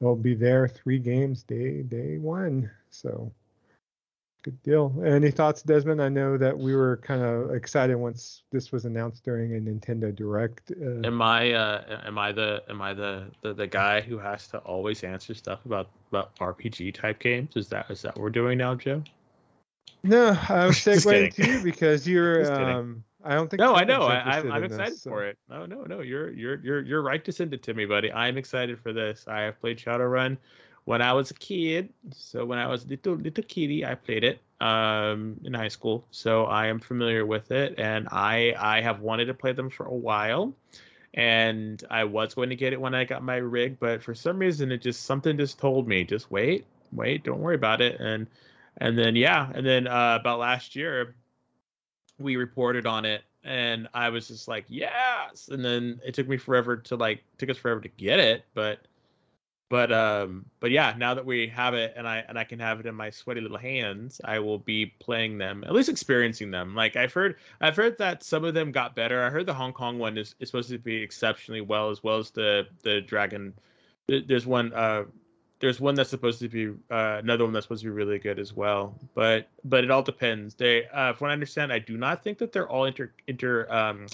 [0.00, 2.70] it'll be there three games day day one.
[2.90, 3.32] So
[4.44, 4.94] Good deal.
[5.02, 6.02] Any thoughts, Desmond?
[6.02, 10.14] I know that we were kind of excited once this was announced during a Nintendo
[10.14, 10.70] Direct.
[10.70, 14.46] Uh, am I uh, am I the am I the, the the guy who has
[14.48, 17.56] to always answer stuff about about RPG type games?
[17.56, 19.02] Is that is that what we're doing now, Joe?
[20.02, 22.52] No, I was segueing to you because you're.
[22.70, 23.60] um, I don't think.
[23.60, 24.02] No, I know.
[24.02, 25.38] I, am I'm excited this, for it.
[25.48, 26.02] No, no, no.
[26.02, 28.12] You're you're you're you're right to send it to me, buddy.
[28.12, 29.24] I'm excited for this.
[29.26, 30.36] I have played Shadowrun
[30.84, 31.88] when I was a kid.
[32.12, 36.06] So when I was little little kitty, I played it um, in high school.
[36.10, 39.86] So I am familiar with it, and I I have wanted to play them for
[39.86, 40.54] a while.
[41.14, 44.38] And I was going to get it when I got my rig, but for some
[44.38, 48.00] reason it just something just told me just wait, wait, don't worry about it.
[48.00, 48.26] And
[48.78, 51.14] and then yeah, and then uh, about last year
[52.18, 55.48] we reported on it and I was just like, yes.
[55.48, 58.80] And then it took me forever to like took us forever to get it, but
[59.68, 62.80] but um but yeah now that we have it and i and i can have
[62.80, 66.74] it in my sweaty little hands i will be playing them at least experiencing them.
[66.74, 69.22] Like i've heard i've heard that some of them got better.
[69.22, 72.18] I heard the hong kong one is, is supposed to be exceptionally well as well
[72.18, 73.54] as the the dragon
[74.06, 75.04] there's one uh
[75.60, 78.38] there's one that's supposed to be uh, another one that's supposed to be really good
[78.38, 78.98] as well.
[79.14, 80.54] But but it all depends.
[80.54, 83.66] They uh from what i understand i do not think that they're all inter inter
[83.70, 84.06] um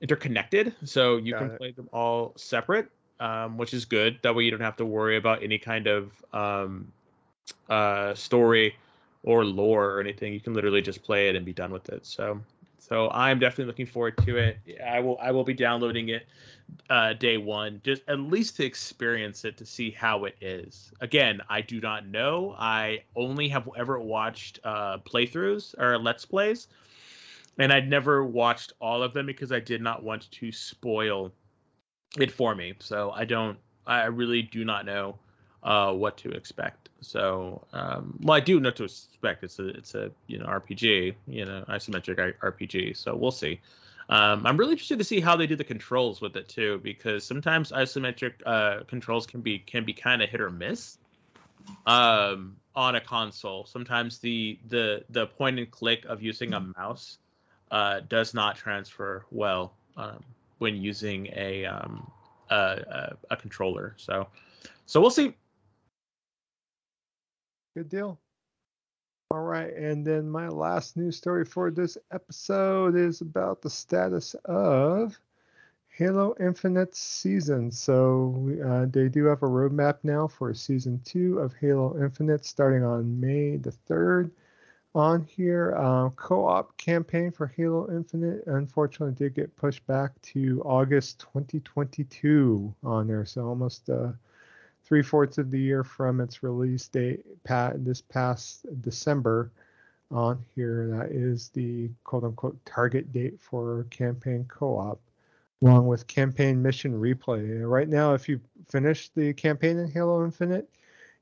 [0.00, 0.74] interconnected.
[0.84, 1.58] So you got can it.
[1.58, 4.18] play them all separate um, which is good.
[4.22, 6.92] That way you don't have to worry about any kind of um,
[7.68, 8.76] uh, story
[9.22, 10.32] or lore or anything.
[10.32, 12.06] You can literally just play it and be done with it.
[12.06, 12.40] So,
[12.78, 14.58] so I'm definitely looking forward to it.
[14.84, 16.26] I will I will be downloading it
[16.90, 20.92] uh, day one, just at least to experience it to see how it is.
[21.00, 22.54] Again, I do not know.
[22.58, 26.68] I only have ever watched uh, playthroughs or let's plays,
[27.58, 31.32] and I'd never watched all of them because I did not want to spoil
[32.16, 32.74] it for me.
[32.78, 35.18] So I don't, I really do not know
[35.62, 36.88] uh, what to expect.
[37.00, 39.44] So, um, well, I do know to expect.
[39.44, 42.96] It's a it's a you know RPG, you know isometric RPG.
[42.96, 43.60] So we'll see.
[44.10, 47.24] Um, I'm really interested to see how they do the controls with it too, because
[47.24, 50.98] sometimes isometric uh, controls can be can be kind of hit or miss
[51.86, 53.64] um, on a console.
[53.66, 57.18] Sometimes the the the point and click of using a mouse
[57.70, 60.24] uh, does not transfer well um,
[60.58, 62.10] when using a, um,
[62.50, 63.94] a, a a controller.
[63.96, 64.28] So
[64.86, 65.34] so we'll see.
[67.76, 68.18] Good deal.
[69.30, 74.34] All right, and then my last news story for this episode is about the status
[74.46, 75.18] of
[75.98, 77.70] Halo Infinite season.
[77.70, 82.84] So uh, they do have a roadmap now for season two of Halo Infinite starting
[82.84, 84.30] on May the 3rd.
[84.94, 90.62] On here, uh, co op campaign for Halo Infinite unfortunately did get pushed back to
[90.64, 93.26] August 2022 on there.
[93.26, 94.12] So almost uh,
[94.84, 99.50] three fourths of the year from its release date pat this past December
[100.10, 100.88] on here.
[100.88, 105.00] That is the quote unquote target date for campaign co op,
[105.60, 107.68] along with campaign mission replay.
[107.68, 110.68] Right now, if you finish the campaign in Halo Infinite,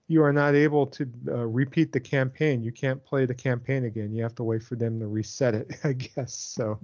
[0.08, 2.62] you are not able to uh, repeat the campaign.
[2.62, 4.12] You can't play the campaign again.
[4.14, 6.34] You have to wait for them to reset it, I guess.
[6.34, 6.78] So.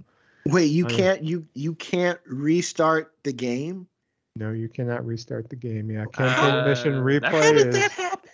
[0.47, 3.87] Wait, you can't you you can't restart the game?
[4.35, 5.89] No, you cannot restart the game.
[5.89, 7.75] Yeah, campaign uh, mission replay how did is.
[7.77, 8.31] That happen?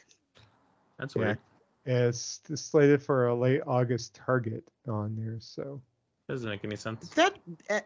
[0.98, 1.38] That's weird.
[1.84, 5.82] Yeah, it's slated for a late August target on there, so
[6.28, 7.08] doesn't make any sense.
[7.10, 7.34] That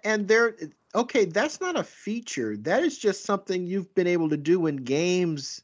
[0.05, 0.57] and there,
[0.95, 2.57] okay, that's not a feature.
[2.59, 5.63] That is just something you've been able to do in games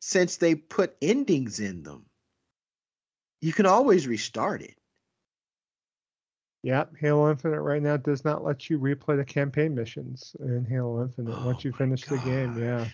[0.00, 2.06] since they put endings in them.
[3.40, 4.74] You can always restart it.
[6.64, 11.02] Yep, Halo Infinite right now does not let you replay the campaign missions in Halo
[11.02, 12.18] Infinite oh once you finish gosh.
[12.18, 12.60] the game.
[12.60, 12.86] Yeah,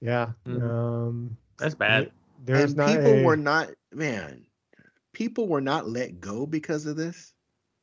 [0.00, 0.32] yeah.
[0.46, 0.70] Mm-hmm.
[0.70, 2.12] Um, That's bad.
[2.44, 3.22] There's and not people a...
[3.22, 4.44] were not man.
[5.12, 7.32] People were not let go because of this.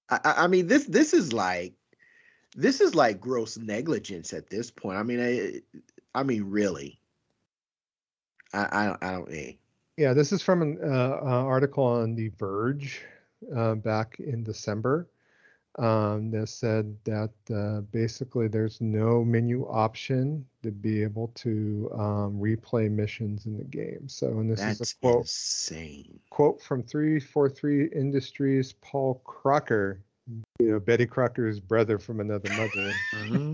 [0.09, 1.73] I, I, mean, this this is like
[2.55, 4.97] this is like gross negligence at this point.
[4.97, 5.79] I mean, I,
[6.13, 7.00] I mean, really.
[8.53, 9.31] I I don't I don't.
[9.31, 9.53] Eh.
[9.97, 13.01] Yeah, this is from an uh, uh, article on The Verge
[13.55, 15.07] uh, back in December
[15.79, 22.39] um, that said that uh, basically there's no menu option to be able to um,
[22.39, 24.07] replay missions in the game.
[24.07, 26.19] So, and this That's is a quote insane.
[26.29, 29.99] quote from 343 Industries Paul Crocker,
[30.59, 32.93] you know Betty Crocker's brother from another mother.
[33.13, 33.53] mm-hmm.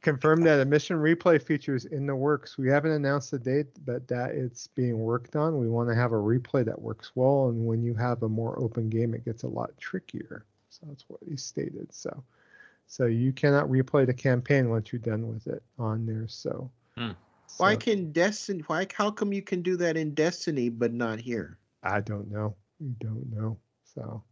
[0.00, 2.56] Confirmed that a mission replay feature is in the works.
[2.56, 5.58] We haven't announced the date, but that it's being worked on.
[5.58, 8.58] We want to have a replay that works well, and when you have a more
[8.58, 10.46] open game, it gets a lot trickier.
[10.70, 11.92] So that's what he stated.
[11.92, 12.22] So,
[12.86, 16.28] so you cannot replay the campaign once you're done with it on there.
[16.28, 17.10] So, hmm.
[17.46, 18.62] so why can Destiny?
[18.66, 18.86] Why?
[18.94, 21.58] How come you can do that in Destiny but not here?
[21.82, 22.54] I don't know.
[22.78, 23.58] We don't know.
[23.94, 24.22] So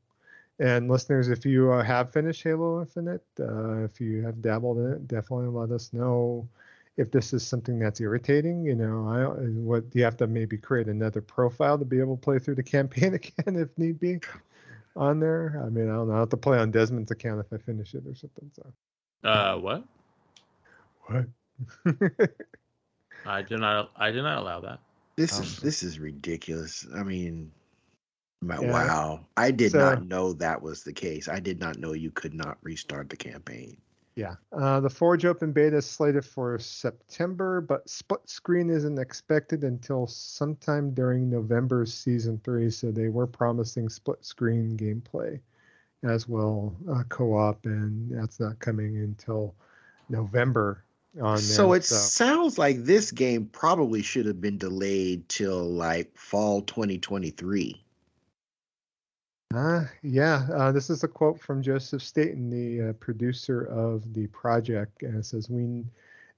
[0.59, 4.93] and listeners, if you uh, have finished Halo Infinite, uh, if you have dabbled in
[4.93, 6.49] it, definitely let us know
[6.97, 8.65] if this is something that's irritating.
[8.65, 12.21] You know, I what you have to maybe create another profile to be able to
[12.21, 14.19] play through the campaign again if need be
[14.97, 15.63] on there.
[15.65, 16.15] I mean, I don't know.
[16.15, 18.51] I have to play on Desmond's account if I finish it or something.
[18.55, 18.73] So.
[19.23, 19.85] Uh, what?
[21.07, 21.27] What?
[23.27, 23.91] I do not.
[23.97, 24.81] I do not allow that.
[25.17, 26.87] This um, is this is ridiculous.
[26.95, 27.53] I mean,
[28.43, 28.61] yeah.
[28.61, 29.27] Wow.
[29.37, 31.29] I did so, not know that was the case.
[31.29, 33.77] I did not know you could not restart the campaign.
[34.15, 34.35] Yeah.
[34.53, 40.09] Uh, the Forge Open Beta is slated for September, but split screen isn't expected until
[40.09, 42.71] sometime during November's season three.
[42.71, 45.39] So they were promising split screen gameplay
[46.03, 49.55] as well, uh, co op, and that's not coming until
[50.09, 50.85] November
[51.21, 51.95] on so it so.
[51.95, 57.83] sounds like this game probably should have been delayed till like fall 2023
[59.55, 64.27] uh, yeah, uh, this is a quote from Joseph Staten, the uh, producer of the
[64.29, 65.85] project, and it says, "We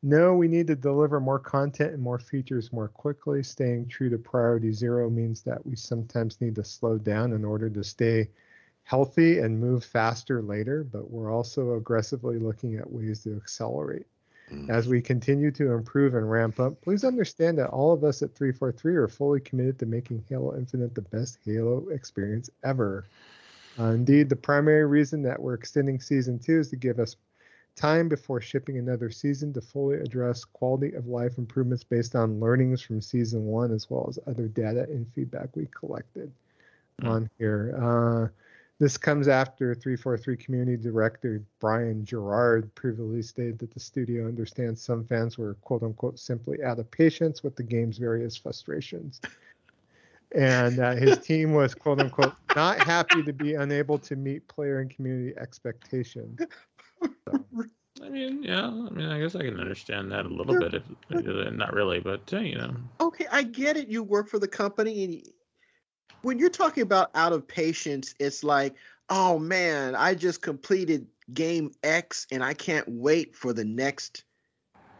[0.02, 3.42] know we need to deliver more content and more features more quickly.
[3.42, 7.68] Staying true to priority zero means that we sometimes need to slow down in order
[7.70, 8.30] to stay
[8.84, 10.84] healthy and move faster later.
[10.84, 14.06] But we're also aggressively looking at ways to accelerate."
[14.68, 18.34] As we continue to improve and ramp up, please understand that all of us at
[18.34, 23.06] 343 are fully committed to making Halo Infinite the best Halo experience ever.
[23.78, 27.16] Uh, indeed, the primary reason that we're extending season two is to give us
[27.76, 32.82] time before shipping another season to fully address quality of life improvements based on learnings
[32.82, 36.30] from season one, as well as other data and feedback we collected
[37.00, 37.08] mm.
[37.08, 37.74] on here.
[37.80, 38.28] Uh,
[38.80, 45.04] This comes after 343 community director Brian Jarrard previously stated that the studio understands some
[45.04, 49.20] fans were quote unquote simply out of patience with the game's various frustrations.
[50.34, 54.80] And uh, his team was quote unquote not happy to be unable to meet player
[54.80, 56.40] and community expectations.
[57.28, 57.44] So,
[58.02, 58.66] I mean, yeah.
[58.66, 60.72] I mean, I guess I can understand that a little bit.
[60.72, 60.84] If
[61.52, 62.74] not really, but uh, you know.
[62.98, 63.88] Okay, I get it.
[63.88, 65.22] You work for the company, and y-
[66.22, 68.74] when you're talking about out of patience, it's like,
[69.08, 74.24] oh man, I just completed game X, and I can't wait for the next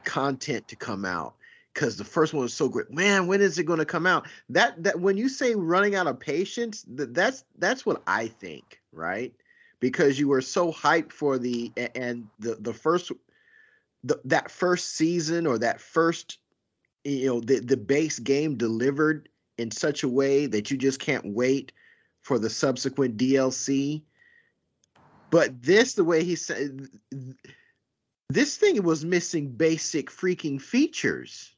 [0.05, 1.35] content to come out
[1.75, 2.91] because the first one was so great.
[2.91, 4.27] Man, when is it going to come out?
[4.49, 8.81] That that when you say running out of patience, th- that's that's what I think,
[8.93, 9.33] right?
[9.81, 13.13] Because you were so hyped for the and the the first
[14.05, 16.39] the, that first season or that first
[17.05, 19.29] you know the the base game delivered
[19.61, 21.73] in such a way that you just can't wait
[22.23, 24.03] for the subsequent DLC.
[25.31, 26.89] But this, the way he said,
[28.29, 31.55] this thing was missing basic freaking features.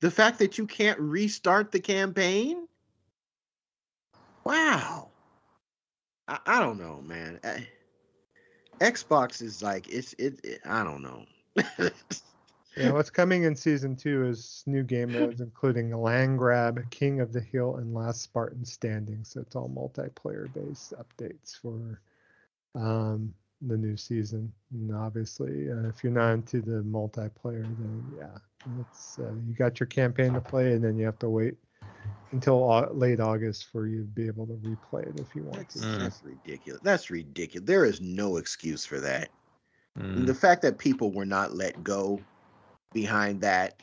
[0.00, 2.66] The fact that you can't restart the campaign.
[4.44, 5.10] Wow.
[6.26, 7.38] I, I don't know, man.
[7.44, 7.68] I-
[8.80, 11.24] Xbox is like it's it, it I don't know.
[12.76, 17.32] yeah, what's coming in season two is new game modes, including Land Grab, King of
[17.32, 19.24] the Hill, and Last Spartan Standing.
[19.24, 22.00] So it's all multiplayer based updates for
[22.74, 24.52] um, the new season.
[24.72, 28.38] And obviously, uh, if you're not into the multiplayer, then yeah,
[28.80, 31.54] it's uh, you got your campaign to play, and then you have to wait
[32.32, 35.58] until au- late August for you to be able to replay it if you want
[35.58, 35.98] That's, to.
[35.98, 36.80] That's ridiculous.
[36.82, 37.66] That's ridiculous.
[37.66, 39.28] There is no excuse for that.
[39.98, 40.26] mm.
[40.26, 42.20] The fact that people were not let go
[42.92, 43.80] behind that,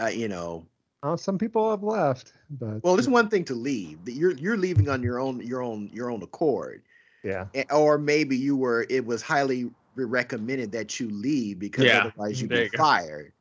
[0.00, 0.66] uh, you know.
[1.02, 4.08] Uh, some people have left, but Well, it's one thing to leave.
[4.08, 6.82] You're you're leaving on your own your own your own accord,
[7.22, 8.86] yeah, or maybe you were.
[8.90, 13.32] It was highly recommended that you leave because Yeah, otherwise you'd there be you fired.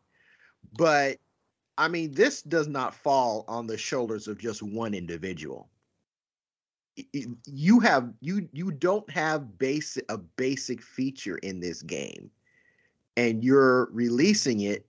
[0.77, 1.19] But
[1.77, 5.69] I mean, this does not fall on the shoulders of just one individual.
[6.97, 12.31] Y- y- You have you you don't have basic a basic feature in this game,
[13.17, 14.85] and you're releasing it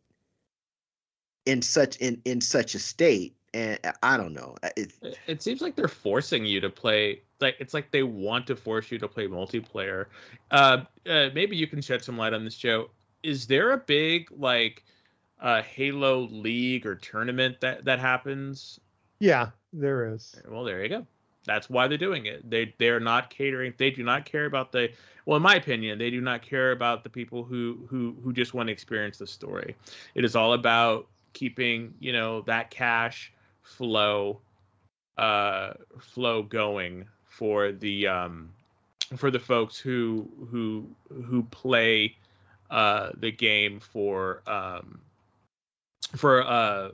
[1.46, 3.36] in such in in such a state.
[3.52, 4.56] And I- I don't know.
[4.76, 7.22] It, It- It seems like they're forcing you to play.
[7.40, 10.06] Like it's like they want to force you to play multiplayer.
[10.50, 12.90] Uh, uh, maybe you can shed some light on this, Joe.
[13.22, 14.82] Is there a big like
[15.40, 18.80] uh, Halo League or tournament that that happens?
[19.20, 20.34] yeah, there is.
[20.48, 21.06] Well, there you go.
[21.44, 22.48] That's why they're doing it.
[22.48, 23.74] They they're not catering.
[23.76, 24.90] They do not care about the.
[25.26, 28.54] Well, in my opinion, they do not care about the people who who who just
[28.54, 29.76] want to experience the story.
[30.14, 34.40] It is all about keeping you know that cash flow,
[35.18, 38.50] uh, flow going for the um,
[39.16, 40.86] for the folks who who
[41.24, 42.16] who play
[42.70, 44.98] uh the game for um
[46.16, 46.90] for uh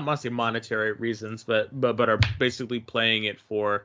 [0.00, 3.84] must say monetary reasons, but but but are basically playing it for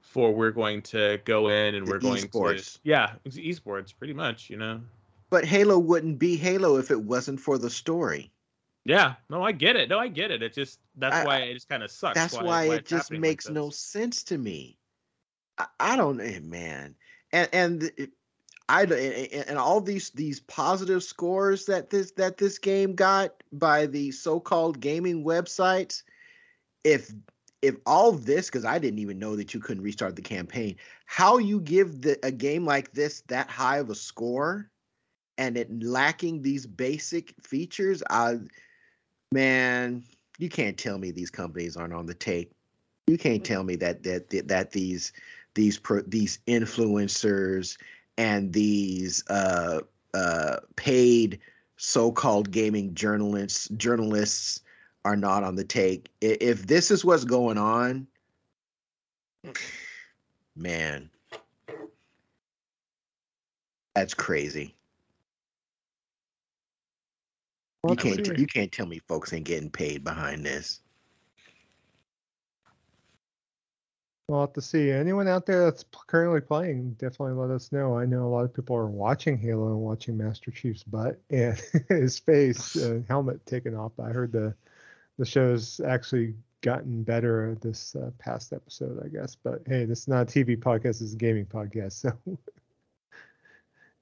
[0.00, 2.74] for we're going to go in and we're going esports.
[2.74, 4.80] to yeah it's esports pretty much you know
[5.30, 8.30] but Halo wouldn't be Halo if it wasn't for the story.
[8.84, 11.54] yeah no I get it no I get it it just that's I- why it
[11.54, 14.78] just kind of sucks That's why, it just happening like makes no sense to me.
[15.58, 16.94] I, I don't know, man.
[17.32, 17.90] And and
[18.68, 24.10] I and all these these positive scores that this that this game got by the
[24.10, 26.02] so-called gaming websites.
[26.82, 27.12] If
[27.60, 30.76] if all this, because I didn't even know that you couldn't restart the campaign,
[31.06, 34.70] how you give the a game like this that high of a score,
[35.36, 38.38] and it lacking these basic features, I
[39.30, 40.04] man,
[40.38, 42.50] you can't tell me these companies aren't on the take.
[43.06, 45.12] You can't tell me that that that, that these
[45.54, 47.76] these pro, these influencers
[48.18, 49.80] and these uh,
[50.12, 51.40] uh, paid
[51.76, 54.62] so-called gaming journalists journalists
[55.04, 56.10] are not on the take.
[56.20, 58.06] If this is what's going on,
[60.56, 61.10] man,
[63.94, 64.74] that's crazy.
[67.86, 70.80] You can't you can't tell me folks ain't getting paid behind this.
[74.28, 74.90] We'll have to see.
[74.90, 77.98] Anyone out there that's currently playing, definitely let us know.
[77.98, 81.60] I know a lot of people are watching Halo and watching Master Chief's butt and
[81.90, 83.92] his face uh, helmet taken off.
[84.00, 84.54] I heard the
[85.18, 89.36] the show's actually gotten better this uh, past episode, I guess.
[89.36, 91.92] But hey, this is not a TV podcast; it's a gaming podcast.
[91.92, 92.12] So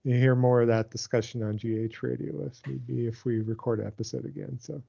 [0.05, 3.81] you hear more of that discussion on GH Radio if need be if we record
[3.81, 4.57] an episode again.
[4.61, 4.81] So.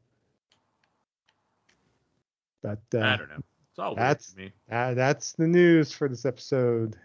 [2.62, 3.44] But uh, I don't know
[3.74, 6.96] it's all that's- me uh, that's the news for this episode.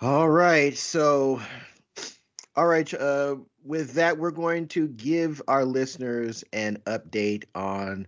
[0.00, 0.76] All right.
[0.76, 1.42] So,
[2.56, 2.92] all right.
[2.94, 8.06] Uh, with that, we're going to give our listeners an update on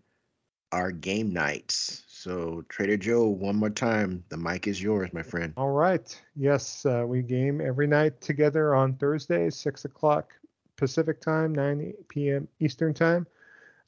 [0.72, 2.04] our game nights.
[2.06, 5.52] So, Trader Joe, one more time, the mic is yours, my friend.
[5.56, 6.16] All right.
[6.36, 10.32] Yes, uh, we game every night together on Thursday, 6 o'clock
[10.76, 12.46] Pacific time, 9 p.m.
[12.60, 13.26] Eastern time.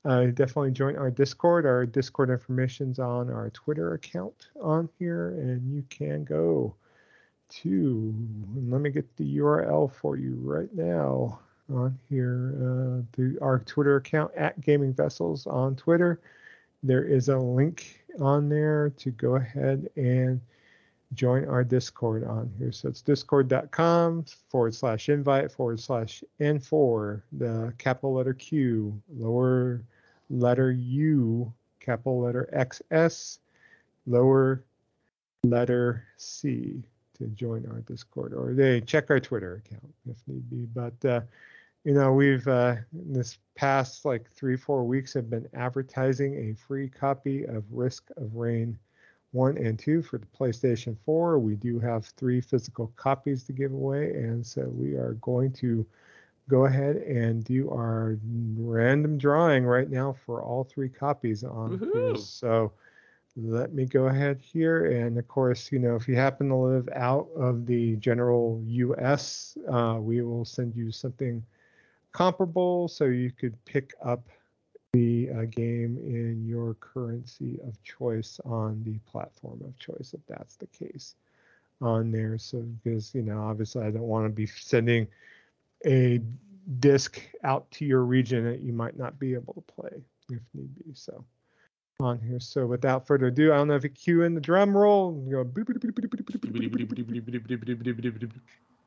[0.05, 1.65] Uh, definitely join our Discord.
[1.65, 6.75] Our Discord information's on our Twitter account on here, and you can go
[7.51, 8.15] to.
[8.69, 11.39] Let me get the URL for you right now
[11.73, 12.55] on here.
[12.57, 16.21] Uh, the our Twitter account at Gaming Vessels on Twitter.
[16.83, 20.41] There is a link on there to go ahead and
[21.15, 22.73] join our Discord on here.
[22.73, 29.85] So it's discord.com forward slash invite forward slash N4, the capital letter Q, lower
[30.33, 33.39] letter U, capital letter XS,
[34.07, 34.65] lower
[35.45, 36.83] letter C
[37.19, 40.67] to join our Discord or they check our Twitter account if need be.
[40.75, 41.21] But, uh,
[41.85, 46.55] you know, we've uh, in this past like three, four weeks have been advertising a
[46.55, 48.79] free copy of Risk of Rain
[49.33, 51.39] 1 and 2 for the PlayStation 4.
[51.39, 55.87] We do have three physical copies to give away, and so we are going to
[56.49, 58.19] go ahead and do our
[58.57, 62.17] random drawing right now for all three copies on here.
[62.17, 62.73] So
[63.37, 64.87] let me go ahead here.
[64.87, 69.57] And of course, you know, if you happen to live out of the general US,
[69.71, 71.43] uh, we will send you something
[72.13, 74.29] comparable so you could pick up
[74.93, 80.57] the uh, game in your currency of choice on the platform of choice, if that's
[80.57, 81.15] the case
[81.81, 82.37] on there.
[82.37, 85.07] So, because, you know, obviously I don't want to be sending
[85.87, 86.21] a
[86.79, 90.75] disc out to your region that you might not be able to play if need
[90.77, 90.93] be.
[90.95, 91.25] So,
[92.01, 92.41] on here.
[92.41, 95.13] So without further ado, I don't know if you cue in the drum roll.
[95.31, 95.45] Go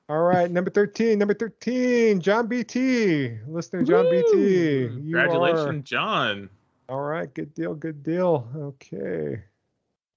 [0.08, 3.40] all right, number 13, number 13, John BT.
[3.48, 4.10] Listener John!
[4.10, 4.88] BT.
[4.88, 5.80] Congratulations, are...
[5.80, 6.50] John.
[6.90, 8.48] All right, good deal, good deal.
[8.56, 9.42] Okay.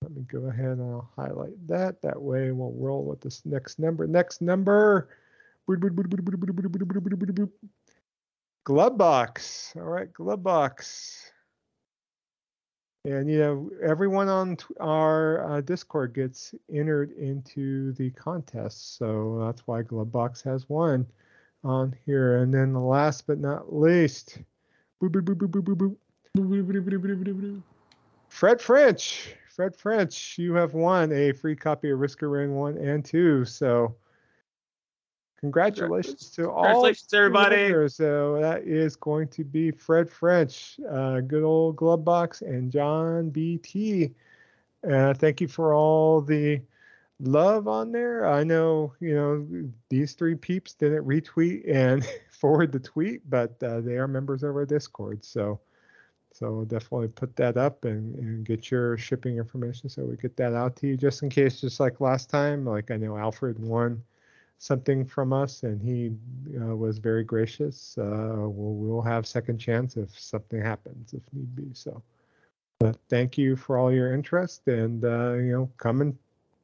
[0.03, 2.03] Let me go ahead and I'll highlight that.
[2.03, 4.07] That way we'll roll with this next number.
[4.07, 5.09] Next number.
[8.65, 9.73] Glove box.
[9.77, 11.31] All right, glove box.
[13.05, 19.67] And you know, everyone on our uh, Discord gets entered into the contest, so that's
[19.67, 21.07] why Glovebox has one
[21.65, 22.43] on here.
[22.43, 24.39] And then the last but not least,
[28.29, 29.35] Fred French.
[29.55, 33.45] Fred French, you have won a free copy of Risk of Rain 1 and 2.
[33.45, 33.97] So
[35.41, 36.65] Congratulations to all.
[36.65, 37.89] Congratulations, everybody.
[37.89, 43.31] So that is going to be Fred French, uh, good old glove box, and John
[43.31, 44.15] BT.
[44.89, 46.61] Uh, thank you for all the
[47.21, 48.27] love on there.
[48.27, 53.81] I know, you know, these three peeps didn't retweet and forward the tweet, but uh,
[53.81, 55.25] they are members of our Discord.
[55.25, 55.61] So,
[56.33, 60.55] so definitely put that up and, and get your shipping information so we get that
[60.55, 62.65] out to you just in case, just like last time.
[62.65, 64.03] Like I know Alfred won
[64.59, 66.13] something from us, and he
[66.61, 67.97] uh, was very gracious.
[67.97, 71.69] Uh, we'll, we'll have second chance if something happens, if need be.
[71.73, 72.03] So,
[72.81, 76.17] but thank you for all your interest, and uh, you know, come and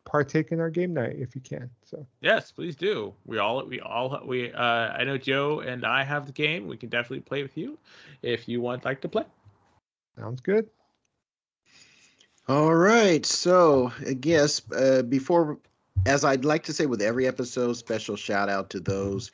[0.04, 1.70] partake in our game night if you can.
[1.84, 3.14] So yes, please do.
[3.24, 6.66] We all we all we uh, I know Joe and I have the game.
[6.66, 7.78] We can definitely play with you
[8.22, 9.24] if you want like to play.
[10.18, 10.68] Sounds good.
[12.46, 13.24] All right.
[13.24, 15.58] So I guess uh, before
[16.06, 19.30] as I'd like to say with every episode, special shout out to those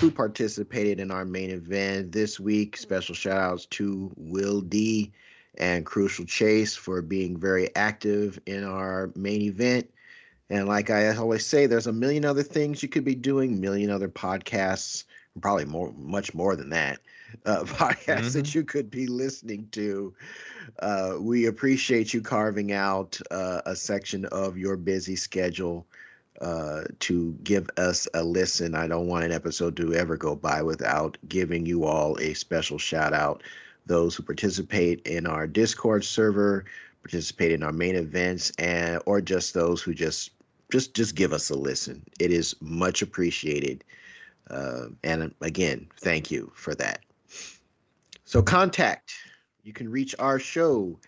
[0.00, 2.76] who participated in our main event this week.
[2.76, 5.12] Special shout outs to Will D
[5.58, 9.90] and Crucial Chase for being very active in our main event.
[10.50, 13.90] And like I always say, there's a million other things you could be doing, million
[13.90, 15.04] other podcasts,
[15.40, 16.98] probably more, much more than that,
[17.46, 18.38] uh, podcasts mm-hmm.
[18.38, 20.12] that you could be listening to.
[20.80, 25.86] Uh, we appreciate you carving out uh, a section of your busy schedule
[26.40, 28.74] uh, to give us a listen.
[28.74, 32.78] I don't want an episode to ever go by without giving you all a special
[32.78, 33.42] shout out.
[33.86, 36.64] Those who participate in our Discord server,
[37.02, 40.30] participate in our main events, and or just those who just
[40.70, 42.02] just just give us a listen.
[42.18, 43.84] It is much appreciated.
[44.48, 47.00] Uh, and again, thank you for that.
[48.24, 49.12] So contact.
[49.62, 50.98] You can reach our show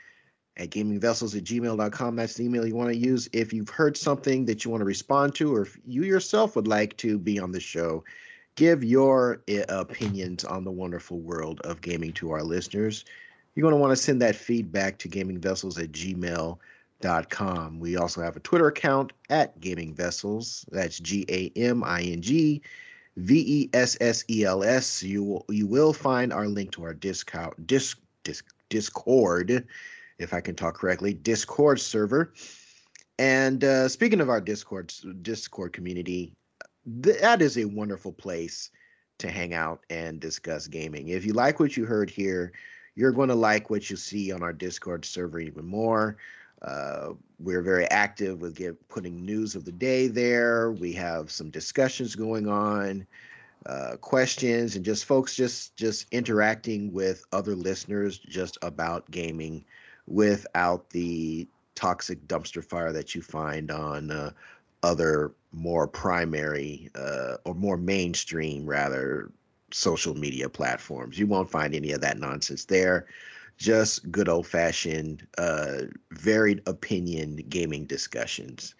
[0.56, 2.16] at gamingvessels at gmail.com.
[2.16, 3.28] That's the email you want to use.
[3.32, 6.68] If you've heard something that you want to respond to, or if you yourself would
[6.68, 8.04] like to be on the show,
[8.56, 13.04] give your uh, opinions on the wonderful world of gaming to our listeners.
[13.54, 16.58] You're going to want to send that feedback to gamingvessels at gmail.com.
[17.30, 17.80] com.
[17.80, 20.64] We also have a Twitter account at Gaming Vessels.
[20.70, 22.62] That's G A M I N G
[23.16, 25.02] V E S S E L S.
[25.02, 29.66] You will you will find our link to our Discord disc, disc, Discord,
[30.22, 32.32] if I can talk correctly, Discord server.
[33.18, 34.92] And uh, speaking of our Discord
[35.22, 36.32] Discord community,
[37.02, 38.70] th- that is a wonderful place
[39.18, 41.08] to hang out and discuss gaming.
[41.08, 42.52] If you like what you heard here,
[42.94, 46.16] you're going to like what you see on our Discord server even more.
[46.62, 50.72] Uh, we're very active with get, putting news of the day there.
[50.72, 53.06] We have some discussions going on,
[53.66, 59.64] uh, questions, and just folks just just interacting with other listeners just about gaming
[60.12, 64.30] without the toxic dumpster fire that you find on uh,
[64.82, 69.30] other more primary uh, or more mainstream rather
[69.70, 71.18] social media platforms.
[71.18, 73.06] You won't find any of that nonsense there.
[73.56, 78.74] Just good old fashioned, uh, varied opinion gaming discussions.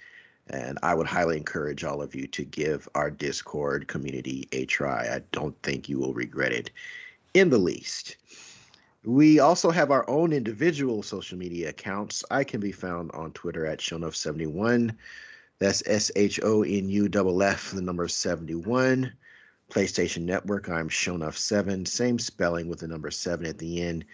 [0.49, 5.09] And I would highly encourage all of you to give our Discord community a try.
[5.15, 6.71] I don't think you will regret it
[7.33, 8.17] in the least.
[9.05, 12.25] We also have our own individual social media accounts.
[12.31, 14.95] I can be found on Twitter at Shonuff71.
[15.59, 19.13] That's S H O N U F F, the number 71.
[19.71, 24.05] PlayStation Network, I'm Shonuff 7, same spelling with the number 7 at the end.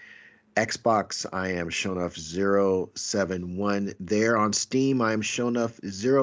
[0.57, 2.17] Xbox, I am Shonuff
[2.97, 3.95] 071.
[4.01, 5.81] There on Steam, I am Shonuff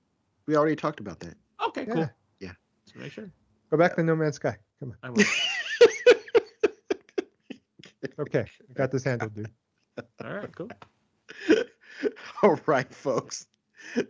[0.46, 1.36] We already talked about that.
[1.68, 2.10] Okay, cool.
[2.40, 2.52] Yeah.
[2.86, 3.30] Just make sure.
[3.70, 4.58] Go back to No Man's Sky.
[4.80, 5.16] Come on.
[8.20, 9.52] okay, I got this handled, dude.
[10.24, 10.70] All right, cool.
[12.44, 13.48] All right, folks.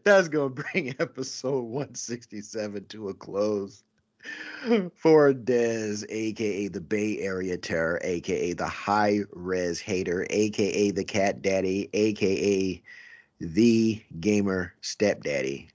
[0.03, 3.83] That's going to bring episode 167 to a close.
[4.95, 11.41] For Dez, aka the Bay Area Terror, aka the High Res Hater, aka the Cat
[11.41, 12.81] Daddy, aka
[13.39, 15.69] the Gamer Stepdaddy.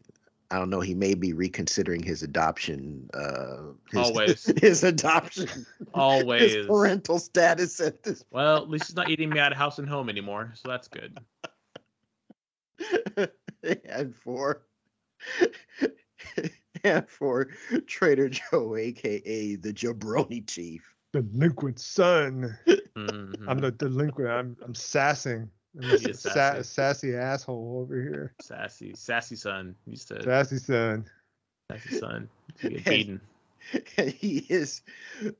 [0.51, 0.81] I don't know.
[0.81, 3.09] He may be reconsidering his adoption.
[3.15, 5.49] Uh, his, Always his adoption.
[5.95, 8.25] Always his parental status at this.
[8.31, 10.89] Well, at least he's not eating me out of house and home anymore, so that's
[10.89, 11.19] good.
[13.89, 14.63] and for
[16.85, 17.49] and for
[17.87, 22.57] Trader Joe, aka the Jabroni Chief, delinquent son.
[22.97, 23.49] Mm-hmm.
[23.49, 24.31] I'm the delinquent.
[24.31, 25.49] I'm I'm sassing.
[25.83, 28.35] I'm Sa- sassy asshole over here.
[28.41, 29.75] Sassy, sassy son.
[29.87, 31.05] Used to sassy son.
[31.73, 32.29] Sassy son.
[32.61, 33.21] Get beaten.
[33.97, 34.83] And he is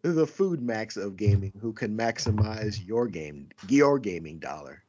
[0.03, 4.83] the food max of gaming, who can maximize your game, your gaming dollar.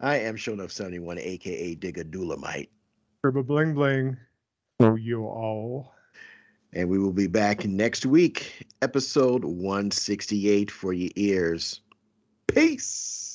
[0.00, 2.70] I am Shonuff seventy one, aka Digga Dulamite.
[3.22, 4.16] Turbo bling bling.
[4.80, 5.92] For you all.
[6.72, 11.82] And we will be back next week, episode one sixty eight for your ears.
[12.46, 13.29] Peace.